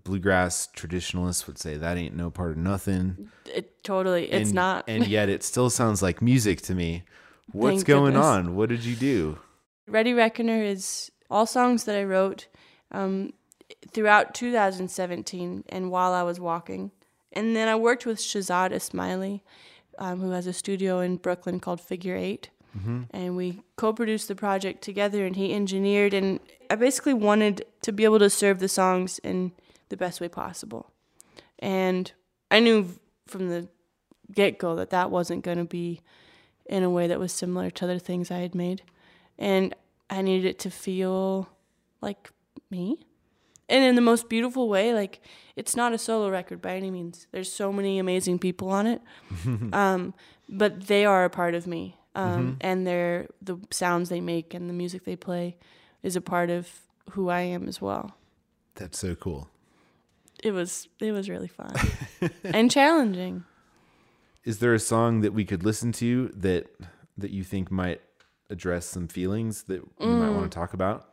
Bluegrass 0.03 0.67
traditionalists 0.67 1.47
would 1.47 1.57
say 1.57 1.77
that 1.77 1.97
ain't 1.97 2.15
no 2.15 2.29
part 2.29 2.51
of 2.51 2.57
nothing. 2.57 3.29
it 3.53 3.83
totally. 3.83 4.25
It's 4.25 4.49
and, 4.49 4.55
not. 4.55 4.85
and 4.87 5.07
yet 5.07 5.29
it 5.29 5.43
still 5.43 5.69
sounds 5.69 6.01
like 6.01 6.21
music 6.21 6.61
to 6.63 6.75
me. 6.75 7.03
What's 7.51 7.77
Thank 7.77 7.87
going 7.87 8.13
goodness. 8.13 8.25
on? 8.25 8.55
What 8.55 8.69
did 8.69 8.83
you 8.83 8.95
do? 8.95 9.37
Ready 9.87 10.13
Reckoner 10.13 10.63
is 10.63 11.11
all 11.29 11.45
songs 11.45 11.83
that 11.83 11.95
I 11.95 12.03
wrote 12.03 12.47
um, 12.91 13.33
throughout 13.91 14.33
2017 14.33 15.63
and 15.69 15.91
while 15.91 16.13
I 16.13 16.23
was 16.23 16.39
walking. 16.39 16.91
And 17.33 17.55
then 17.55 17.67
I 17.67 17.75
worked 17.75 18.05
with 18.05 18.17
Shahzad 18.17 18.71
Ismaily, 18.71 19.41
um, 19.99 20.21
who 20.21 20.31
has 20.31 20.47
a 20.47 20.53
studio 20.53 20.99
in 21.01 21.17
Brooklyn 21.17 21.59
called 21.59 21.81
Figure 21.81 22.15
8 22.15 22.49
And 23.11 23.35
we 23.37 23.61
co 23.77 23.93
produced 23.93 24.27
the 24.27 24.35
project 24.35 24.83
together, 24.83 25.25
and 25.25 25.35
he 25.35 25.53
engineered. 25.53 26.13
And 26.13 26.39
I 26.69 26.75
basically 26.75 27.13
wanted 27.13 27.65
to 27.81 27.91
be 27.91 28.03
able 28.03 28.19
to 28.19 28.29
serve 28.29 28.59
the 28.59 28.67
songs 28.67 29.19
in 29.19 29.51
the 29.89 29.97
best 29.97 30.21
way 30.21 30.27
possible. 30.27 30.91
And 31.59 32.11
I 32.51 32.59
knew 32.59 32.99
from 33.27 33.49
the 33.49 33.67
get 34.31 34.57
go 34.57 34.75
that 34.75 34.89
that 34.89 35.11
wasn't 35.11 35.43
going 35.43 35.57
to 35.57 35.65
be 35.65 36.01
in 36.65 36.83
a 36.83 36.89
way 36.89 37.07
that 37.07 37.19
was 37.19 37.31
similar 37.31 37.69
to 37.69 37.85
other 37.85 37.99
things 37.99 38.31
I 38.31 38.39
had 38.39 38.55
made. 38.55 38.81
And 39.37 39.75
I 40.09 40.21
needed 40.21 40.45
it 40.45 40.59
to 40.59 40.71
feel 40.71 41.49
like 42.01 42.31
me. 42.69 43.05
And 43.67 43.83
in 43.83 43.95
the 43.95 44.01
most 44.01 44.29
beautiful 44.29 44.69
way, 44.69 44.93
like 44.93 45.21
it's 45.55 45.75
not 45.75 45.93
a 45.93 45.97
solo 45.97 46.29
record 46.29 46.61
by 46.61 46.75
any 46.75 46.91
means. 46.91 47.27
There's 47.31 47.51
so 47.51 47.71
many 47.71 47.99
amazing 47.99 48.39
people 48.39 48.69
on 48.69 48.87
it. 48.87 49.01
um, 49.73 50.13
but 50.47 50.87
they 50.87 51.05
are 51.05 51.25
a 51.25 51.29
part 51.29 51.55
of 51.55 51.67
me. 51.67 51.97
Um, 52.13 52.57
and 52.61 52.87
they're 52.87 53.27
the 53.41 53.57
sounds 53.71 54.07
they 54.07 54.21
make 54.21 54.53
and 54.53 54.69
the 54.69 54.73
music 54.73 55.03
they 55.03 55.17
play 55.17 55.57
is 56.05 56.15
a 56.15 56.21
part 56.21 56.49
of 56.49 56.69
who 57.11 57.29
I 57.29 57.41
am 57.41 57.67
as 57.67 57.81
well. 57.81 58.15
That's 58.75 58.97
so 58.99 59.15
cool. 59.15 59.49
It 60.43 60.51
was 60.51 60.87
it 60.99 61.11
was 61.11 61.29
really 61.29 61.47
fun 61.47 61.73
and 62.43 62.69
challenging. 62.69 63.43
Is 64.43 64.59
there 64.59 64.73
a 64.73 64.79
song 64.79 65.21
that 65.21 65.33
we 65.33 65.43
could 65.45 65.63
listen 65.63 65.91
to 65.93 66.29
that 66.35 66.67
that 67.17 67.31
you 67.31 67.43
think 67.43 67.71
might 67.71 68.01
address 68.49 68.85
some 68.85 69.07
feelings 69.07 69.63
that 69.63 69.81
you 69.99 70.07
might 70.07 70.29
Mm. 70.29 70.35
want 70.35 70.51
to 70.51 70.55
talk 70.55 70.73
about? 70.73 71.09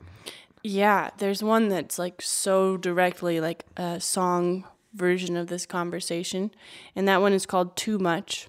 Yeah, 0.63 1.11
there's 1.19 1.43
one 1.43 1.69
that's 1.69 1.99
like 1.99 2.21
so 2.23 2.77
directly 2.77 3.41
like 3.41 3.65
a 3.77 4.01
song 4.01 4.65
version 4.95 5.37
of 5.37 5.47
this 5.47 5.65
conversation, 5.67 6.51
and 6.95 7.09
that 7.09 7.21
one 7.23 7.33
is 7.33 7.47
called 7.47 7.77
Too 7.77 7.99
Much. 7.99 8.49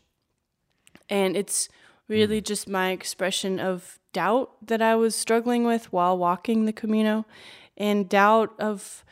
And 1.10 1.36
it's 1.38 1.70
really 2.08 2.42
just 2.42 2.68
my 2.68 2.92
expression 2.92 3.60
of 3.60 4.00
doubt 4.14 4.52
that 4.66 4.82
I 4.82 4.96
was 4.96 5.16
struggling 5.16 5.64
with 5.64 5.92
while 5.92 6.18
walking 6.18 6.66
the 6.66 6.74
Camino, 6.74 7.26
and 7.78 8.08
doubt 8.08 8.54
of 8.60 9.04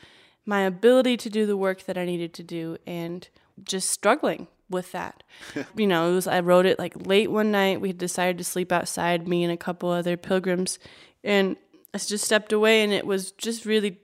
my 0.46 0.62
ability 0.62 1.18
to 1.18 1.30
do 1.30 1.46
the 1.46 1.58
work 1.58 1.84
that 1.84 1.98
I 1.98 2.06
needed 2.06 2.34
to 2.36 2.44
do, 2.44 2.78
and 2.88 3.28
just 3.64 3.90
struggling 3.90 4.48
with 4.70 4.92
that. 4.94 5.24
you 5.76 5.88
know, 5.88 6.12
it 6.12 6.14
was 6.14 6.28
I 6.28 6.40
wrote 6.40 6.66
it 6.66 6.80
like 6.80 7.06
late 7.06 7.30
one 7.30 7.52
night. 7.52 7.82
We 7.82 7.90
had 7.90 7.98
decided 7.98 8.38
to 8.38 8.44
sleep 8.44 8.72
outside, 8.72 9.28
me 9.28 9.44
and 9.44 9.52
a 9.52 9.58
couple 9.58 9.90
other 9.90 10.18
pilgrims, 10.18 10.80
and 11.24 11.58
I 11.94 11.98
just 11.98 12.26
stepped 12.26 12.54
away, 12.54 12.84
and 12.84 12.94
it 12.94 13.06
was 13.06 13.32
just 13.34 13.66
really, 13.66 14.00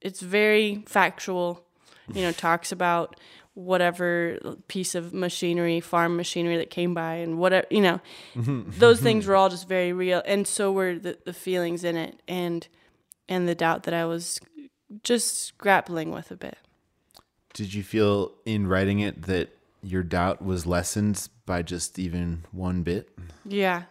it's 0.00 0.20
very 0.20 0.82
factual. 0.86 1.64
You 2.12 2.22
know, 2.22 2.32
talks 2.32 2.72
about 2.72 3.18
whatever 3.54 4.38
piece 4.68 4.94
of 4.94 5.12
machinery, 5.12 5.80
farm 5.80 6.16
machinery 6.16 6.56
that 6.56 6.70
came 6.70 6.94
by, 6.94 7.16
and 7.16 7.38
whatever 7.38 7.66
you 7.70 7.80
know, 7.80 8.00
those 8.34 9.00
things 9.06 9.26
were 9.26 9.36
all 9.36 9.48
just 9.48 9.68
very 9.68 9.92
real, 9.92 10.22
and 10.26 10.46
so 10.46 10.72
were 10.72 10.98
the, 10.98 11.18
the 11.24 11.32
feelings 11.32 11.84
in 11.84 11.96
it, 11.96 12.20
and 12.26 12.66
and 13.28 13.48
the 13.48 13.54
doubt 13.54 13.84
that 13.84 13.94
I 13.94 14.04
was 14.04 14.40
just 15.02 15.56
grappling 15.58 16.10
with 16.10 16.30
a 16.30 16.36
bit. 16.36 16.58
Did 17.54 17.74
you 17.74 17.82
feel 17.82 18.32
in 18.46 18.66
writing 18.66 19.00
it 19.00 19.22
that 19.22 19.50
your 19.82 20.02
doubt 20.02 20.42
was 20.42 20.66
lessened 20.66 21.28
by 21.44 21.62
just 21.62 21.98
even 21.98 22.44
one 22.52 22.82
bit? 22.82 23.10
Yeah. 23.44 23.84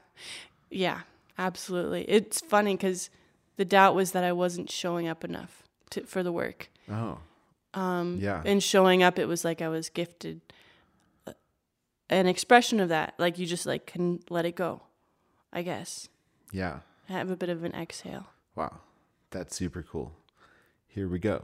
Yeah, 0.70 1.01
absolutely. 1.38 2.03
It's 2.09 2.39
funny 2.41 2.76
because 2.76 3.09
the 3.57 3.66
doubt 3.66 3.93
was 3.93 4.12
that 4.14 4.24
I 4.24 4.32
wasn't 4.32 4.72
showing 4.72 5.07
up 5.07 5.24
enough 5.24 5.64
to, 5.91 6.03
for 6.03 6.24
the 6.24 6.32
work. 6.32 6.70
Oh. 6.89 7.20
Um 7.74 8.17
yeah. 8.22 8.41
And 8.45 8.61
showing 8.61 9.03
up, 9.03 9.17
it 9.19 9.26
was 9.28 9.45
like 9.45 9.61
I 9.61 9.69
was 9.69 9.89
gifted 9.89 10.41
uh, 11.28 11.34
an 12.09 12.28
expression 12.28 12.80
of 12.80 12.89
that. 12.89 13.13
Like 13.17 13.38
you 13.39 13.45
just 13.45 13.65
like 13.65 13.86
can 13.86 14.19
let 14.30 14.45
it 14.45 14.55
go, 14.55 14.82
I 15.53 15.61
guess. 15.61 16.09
yeah. 16.51 16.80
Have 17.07 17.30
a 17.30 17.36
bit 17.36 17.49
of 17.49 17.63
an 17.65 17.74
exhale. 17.74 18.28
Wow. 18.55 18.80
That's 19.32 19.53
super 19.55 19.84
cool. 19.84 20.13
Here 20.88 21.07
we 21.09 21.19
go. 21.19 21.43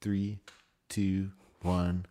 Three, 0.00 0.38
two, 0.88 1.30
one. 1.62 2.06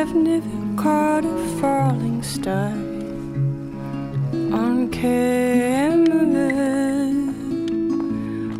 I've 0.00 0.14
never 0.14 0.82
caught 0.82 1.26
a 1.26 1.36
falling 1.60 2.22
star 2.22 2.72
on 4.50 4.88
camera 4.90 6.32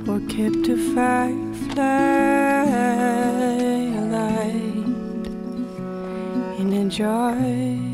or 0.07 0.21
kept 0.29 0.69
a 0.69 0.77
firefly 0.95 1.85
alive 4.03 4.85
in 6.61 6.73
a 6.75 6.91
jar. 6.91 7.90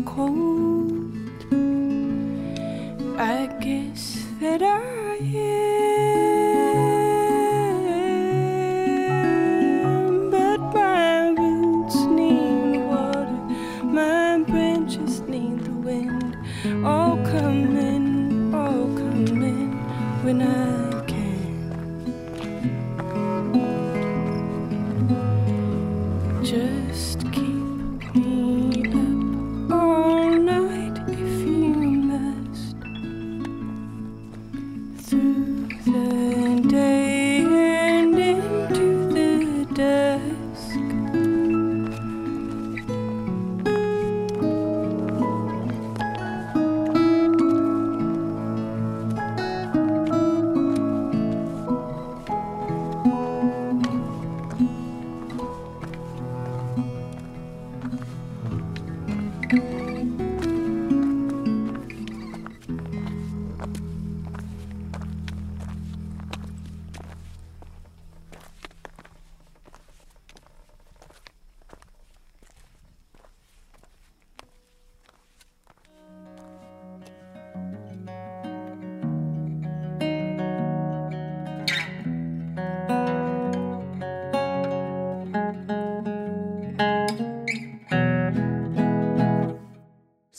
Cold. 0.00 0.51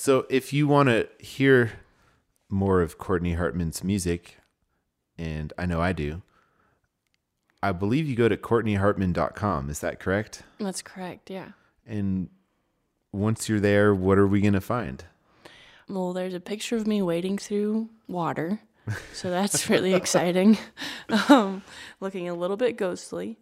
So 0.03 0.25
if 0.29 0.51
you 0.51 0.67
want 0.67 0.89
to 0.89 1.07
hear 1.17 1.79
more 2.49 2.81
of 2.81 2.97
Courtney 2.97 3.35
Hartman's 3.35 3.85
music, 3.85 4.35
and 5.17 5.53
I 5.57 5.65
know 5.65 5.79
I 5.79 5.93
do, 5.93 6.23
I 7.61 7.71
believe 7.71 8.05
you 8.09 8.13
go 8.13 8.27
to 8.27 8.35
courtneyhartman.com. 8.35 9.69
Is 9.69 9.79
that 9.79 10.01
correct? 10.01 10.43
That's 10.59 10.81
correct, 10.81 11.29
yeah. 11.29 11.53
And 11.87 12.27
once 13.13 13.47
you're 13.47 13.61
there, 13.61 13.95
what 13.95 14.17
are 14.17 14.27
we 14.27 14.41
going 14.41 14.55
to 14.55 14.59
find? 14.59 15.05
Well, 15.87 16.11
there's 16.11 16.33
a 16.33 16.41
picture 16.41 16.75
of 16.75 16.85
me 16.85 17.01
wading 17.01 17.37
through 17.37 17.87
water. 18.09 18.59
So 19.13 19.29
that's 19.29 19.69
really 19.69 19.93
exciting. 20.01 20.57
Um, 21.29 21.63
looking 22.01 22.27
a 22.27 22.33
little 22.33 22.57
bit 22.57 22.75
ghostly. 22.75 23.39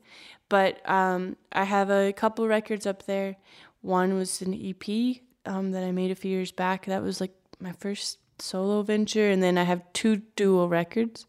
But 0.48 0.88
um, 0.88 1.38
I 1.54 1.64
have 1.64 1.90
a 1.90 2.14
couple 2.14 2.48
records 2.48 2.86
up 2.86 3.08
there. 3.08 3.38
One 3.82 4.14
was 4.14 4.44
an 4.44 4.54
EP 4.54 5.22
um, 5.46 5.72
that 5.72 5.84
I 5.84 5.92
made 5.92 6.12
a 6.12 6.16
few 6.16 6.32
years 6.32 6.52
back. 6.52 6.86
That 6.86 7.04
was 7.04 7.22
like 7.22 7.34
my 7.60 7.72
first 7.74 8.20
solo 8.40 8.82
venture. 8.82 9.30
And 9.30 9.42
then 9.42 9.58
I 9.58 9.64
have 9.64 9.82
two 9.94 10.18
dual 10.36 10.70
records 10.70 11.26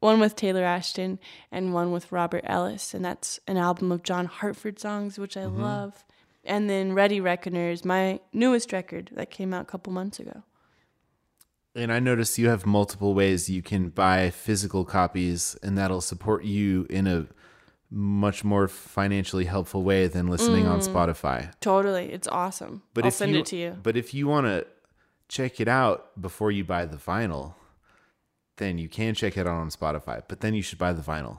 one 0.00 0.20
with 0.20 0.36
Taylor 0.36 0.62
Ashton 0.62 1.18
and 1.50 1.72
one 1.72 1.90
with 1.90 2.12
Robert 2.12 2.44
Ellis. 2.44 2.94
And 2.94 3.04
that's 3.04 3.40
an 3.46 3.56
album 3.56 3.90
of 3.90 4.02
John 4.02 4.26
Hartford 4.26 4.78
songs, 4.78 5.18
which 5.18 5.36
I 5.36 5.46
love. 5.46 6.04
And 6.44 6.70
then 6.70 6.92
Ready 6.92 7.20
Reckoner 7.20 7.70
is 7.70 7.84
my 7.84 8.20
newest 8.32 8.72
record 8.72 9.10
that 9.14 9.30
came 9.30 9.52
out 9.52 9.62
a 9.62 9.66
couple 9.66 9.92
months 9.92 10.20
ago. 10.20 10.44
And 11.74 11.92
I 11.92 11.98
noticed 11.98 12.38
you 12.38 12.48
have 12.48 12.64
multiple 12.64 13.14
ways 13.14 13.50
you 13.50 13.62
can 13.62 13.90
buy 13.90 14.30
physical 14.30 14.84
copies, 14.84 15.56
and 15.62 15.76
that'll 15.76 16.00
support 16.00 16.44
you 16.44 16.86
in 16.88 17.06
a 17.06 17.26
much 17.90 18.42
more 18.44 18.66
financially 18.68 19.44
helpful 19.44 19.82
way 19.82 20.08
than 20.08 20.26
listening 20.26 20.66
on 20.66 20.80
Spotify. 20.80 21.52
Totally. 21.60 22.12
It's 22.12 22.28
awesome. 22.28 22.82
But 22.94 23.04
I'll 23.04 23.08
if 23.08 23.14
send 23.14 23.32
you, 23.32 23.40
it 23.40 23.46
to 23.46 23.56
you. 23.56 23.76
But 23.82 23.96
if 23.96 24.12
you 24.12 24.26
want 24.26 24.46
to 24.46 24.66
check 25.28 25.60
it 25.60 25.68
out 25.68 26.20
before 26.20 26.50
you 26.50 26.64
buy 26.64 26.84
the 26.86 26.96
vinyl, 26.96 27.54
then 28.56 28.78
you 28.78 28.88
can 28.88 29.14
check 29.14 29.36
it 29.36 29.46
out 29.46 29.54
on 29.54 29.70
Spotify. 29.70 30.22
But 30.26 30.40
then 30.40 30.54
you 30.54 30.62
should 30.62 30.78
buy 30.78 30.92
the 30.92 31.02
vinyl. 31.02 31.38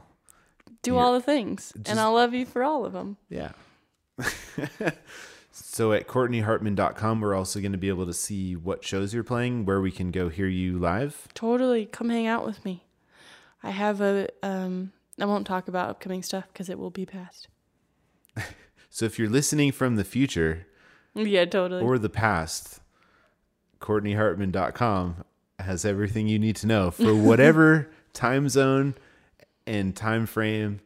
Do 0.83 0.97
all 0.97 1.13
the 1.13 1.21
things. 1.21 1.73
and 1.85 1.99
I'll 1.99 2.13
love 2.13 2.33
you 2.33 2.45
for 2.45 2.63
all 2.63 2.85
of 2.85 2.93
them. 2.93 3.17
Yeah. 3.29 3.51
so 5.51 5.91
at 5.91 6.07
CourtneyHartman.com, 6.07 7.19
we're 7.19 7.35
also 7.35 7.59
going 7.59 7.71
to 7.73 7.77
be 7.77 7.89
able 7.89 8.05
to 8.05 8.13
see 8.13 8.55
what 8.55 8.85
shows 8.85 9.13
you're 9.13 9.23
playing, 9.23 9.65
where 9.65 9.81
we 9.81 9.91
can 9.91 10.11
go 10.11 10.29
hear 10.29 10.47
you 10.47 10.77
live. 10.77 11.27
Totally. 11.33 11.85
Come 11.87 12.09
hang 12.09 12.27
out 12.27 12.45
with 12.45 12.63
me. 12.63 12.85
I 13.63 13.71
have 13.71 13.99
a, 14.01 14.29
um, 14.43 14.93
I 15.19 15.25
won't 15.25 15.47
talk 15.47 15.67
about 15.67 15.89
upcoming 15.89 16.21
stuff 16.23 16.45
because 16.51 16.69
it 16.69 16.77
will 16.79 16.91
be 16.91 17.05
past. 17.05 17.47
So 18.89 19.05
if 19.05 19.19
you're 19.19 19.29
listening 19.29 19.71
from 19.73 19.95
the 19.95 20.03
future 20.03 20.65
Yeah, 21.13 21.45
totally. 21.45 21.83
or 21.83 21.99
the 21.99 22.09
past, 22.09 22.79
CourtneyHartman.com 23.79 25.23
has 25.59 25.85
everything 25.85 26.27
you 26.27 26.39
need 26.39 26.55
to 26.57 26.67
know 26.67 26.91
for 26.91 27.13
whatever 27.29 27.89
time 28.13 28.49
zone 28.49 28.95
and 29.65 29.95
time 29.95 30.25
frame 30.25 30.79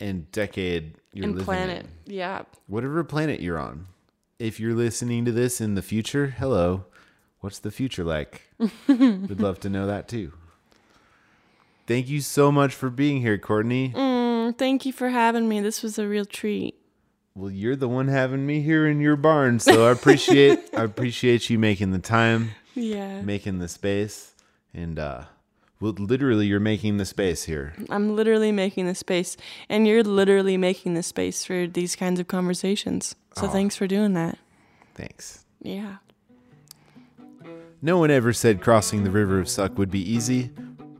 and 0.00 0.30
decade 0.32 0.94
you're 1.12 1.24
and 1.24 1.32
living 1.34 1.44
planet. 1.44 1.86
in. 2.06 2.14
Yeah. 2.14 2.42
Whatever 2.66 3.02
planet 3.04 3.40
you're 3.40 3.58
on. 3.58 3.86
If 4.38 4.58
you're 4.60 4.74
listening 4.74 5.24
to 5.24 5.32
this 5.32 5.60
in 5.60 5.74
the 5.74 5.82
future, 5.82 6.34
hello. 6.38 6.84
What's 7.40 7.58
the 7.58 7.70
future 7.70 8.04
like? 8.04 8.42
We'd 8.88 9.40
love 9.40 9.58
to 9.60 9.68
know 9.70 9.86
that 9.86 10.06
too. 10.08 10.32
Thank 11.86 12.08
you 12.08 12.20
so 12.20 12.52
much 12.52 12.74
for 12.74 12.90
being 12.90 13.20
here, 13.20 13.38
Courtney. 13.38 13.92
Mm, 13.94 14.56
thank 14.56 14.86
you 14.86 14.92
for 14.92 15.08
having 15.08 15.48
me. 15.48 15.60
This 15.60 15.82
was 15.82 15.98
a 15.98 16.06
real 16.06 16.24
treat. 16.24 16.76
Well, 17.34 17.50
you're 17.50 17.76
the 17.76 17.88
one 17.88 18.08
having 18.08 18.46
me 18.46 18.60
here 18.60 18.86
in 18.86 19.00
your 19.00 19.16
barn, 19.16 19.58
so 19.58 19.86
I 19.88 19.92
appreciate 19.92 20.60
I 20.76 20.84
appreciate 20.84 21.48
you 21.50 21.58
making 21.58 21.92
the 21.92 21.98
time, 21.98 22.50
Yeah. 22.74 23.22
making 23.22 23.58
the 23.58 23.68
space, 23.68 24.34
and 24.74 24.98
uh 24.98 25.24
well 25.80 25.92
literally 25.98 26.46
you're 26.46 26.60
making 26.60 26.98
the 26.98 27.04
space 27.06 27.44
here. 27.44 27.74
I'm 27.88 28.14
literally 28.14 28.52
making 28.52 28.86
the 28.86 28.94
space, 28.94 29.36
and 29.68 29.88
you're 29.88 30.04
literally 30.04 30.56
making 30.58 30.94
the 30.94 31.02
space 31.02 31.44
for 31.44 31.66
these 31.66 31.96
kinds 31.96 32.20
of 32.20 32.28
conversations. 32.28 33.16
So 33.34 33.46
Aw. 33.46 33.50
thanks 33.50 33.76
for 33.76 33.86
doing 33.86 34.12
that. 34.12 34.38
Thanks. 34.94 35.44
Yeah. 35.62 35.96
No 37.80 37.98
one 37.98 38.10
ever 38.10 38.32
said 38.32 38.60
crossing 38.60 39.02
the 39.04 39.10
river 39.10 39.40
of 39.40 39.48
suck 39.48 39.76
would 39.78 39.90
be 39.90 40.00
easy 40.00 40.50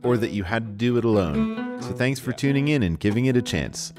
or 0.03 0.17
that 0.17 0.31
you 0.31 0.43
had 0.43 0.65
to 0.65 0.73
do 0.73 0.97
it 0.97 1.05
alone. 1.05 1.81
So 1.81 1.93
thanks 1.93 2.19
for 2.19 2.31
tuning 2.31 2.67
in 2.67 2.83
and 2.83 2.99
giving 2.99 3.25
it 3.25 3.37
a 3.37 3.41
chance. 3.41 3.93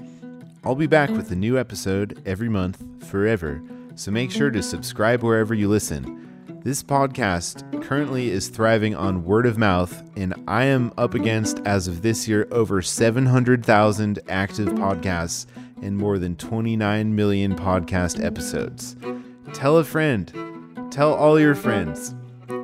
I'll 0.64 0.74
be 0.74 0.86
back 0.86 1.10
with 1.10 1.30
a 1.30 1.36
new 1.36 1.58
episode 1.58 2.22
every 2.24 2.48
month 2.48 2.82
forever, 3.06 3.62
so 3.96 4.10
make 4.10 4.30
sure 4.30 4.50
to 4.50 4.62
subscribe 4.62 5.22
wherever 5.22 5.54
you 5.54 5.68
listen. 5.68 6.24
This 6.64 6.82
podcast 6.82 7.82
currently 7.82 8.30
is 8.30 8.48
thriving 8.48 8.94
on 8.94 9.24
word 9.24 9.44
of 9.44 9.58
mouth, 9.58 10.02
and 10.16 10.32
I 10.48 10.64
am 10.64 10.94
up 10.96 11.12
against, 11.12 11.60
as 11.66 11.86
of 11.86 12.00
this 12.00 12.26
year, 12.26 12.48
over 12.50 12.80
700,000 12.80 14.18
active 14.30 14.68
podcasts 14.68 15.44
and 15.82 15.98
more 15.98 16.18
than 16.18 16.36
29 16.36 17.14
million 17.14 17.54
podcast 17.54 18.24
episodes. 18.24 18.96
Tell 19.52 19.76
a 19.76 19.84
friend. 19.84 20.32
Tell 20.90 21.12
all 21.12 21.38
your 21.38 21.54
friends. 21.54 22.14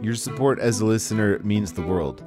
Your 0.01 0.15
support 0.15 0.59
as 0.59 0.81
a 0.81 0.87
listener 0.87 1.39
means 1.41 1.73
the 1.73 1.83
world. 1.83 2.25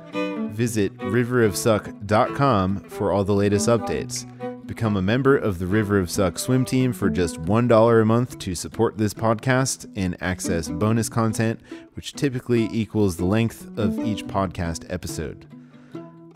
Visit 0.54 0.96
riverofsuck.com 0.98 2.80
for 2.90 3.12
all 3.12 3.24
the 3.24 3.34
latest 3.34 3.68
updates. 3.68 4.28
Become 4.68 4.98
a 4.98 5.02
member 5.02 5.36
of 5.36 5.58
the 5.60 5.66
River 5.66 6.00
of 6.00 6.10
Suck 6.12 6.38
swim 6.38 6.64
team 6.64 6.94
for 6.94 7.10
just 7.10 7.42
$1 7.42 8.02
a 8.02 8.06
month 8.06 8.38
to 8.40 8.54
support 8.56 8.98
this 8.98 9.14
podcast 9.14 9.92
and 9.96 10.16
access 10.22 10.70
bonus 10.70 11.10
content, 11.10 11.60
which 11.96 12.14
typically 12.14 12.70
equals 12.72 13.18
the 13.18 13.26
length 13.26 13.68
of 13.78 14.00
each 14.06 14.26
podcast 14.26 14.86
episode. 14.90 15.48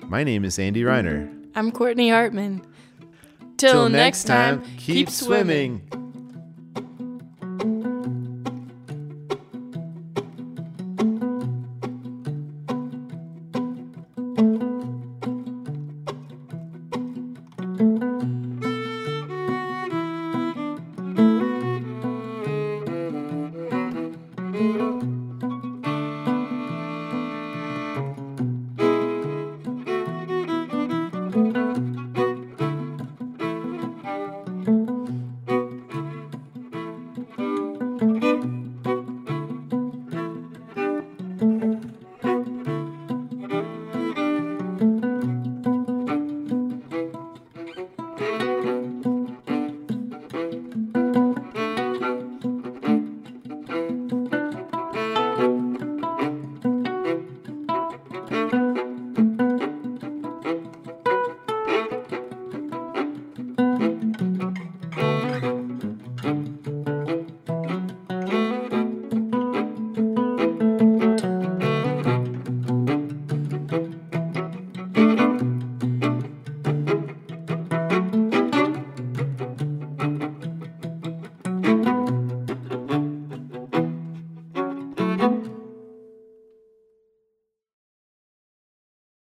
My 0.03 0.23
name 0.23 0.43
is 0.43 0.57
Andy 0.57 0.81
Reiner. 0.81 1.31
I'm 1.55 1.71
Courtney 1.71 2.09
Hartman. 2.09 2.65
Till 3.57 3.87
next 3.87 4.25
time, 4.25 4.63
keep 4.77 5.09
swimming. 5.09 5.81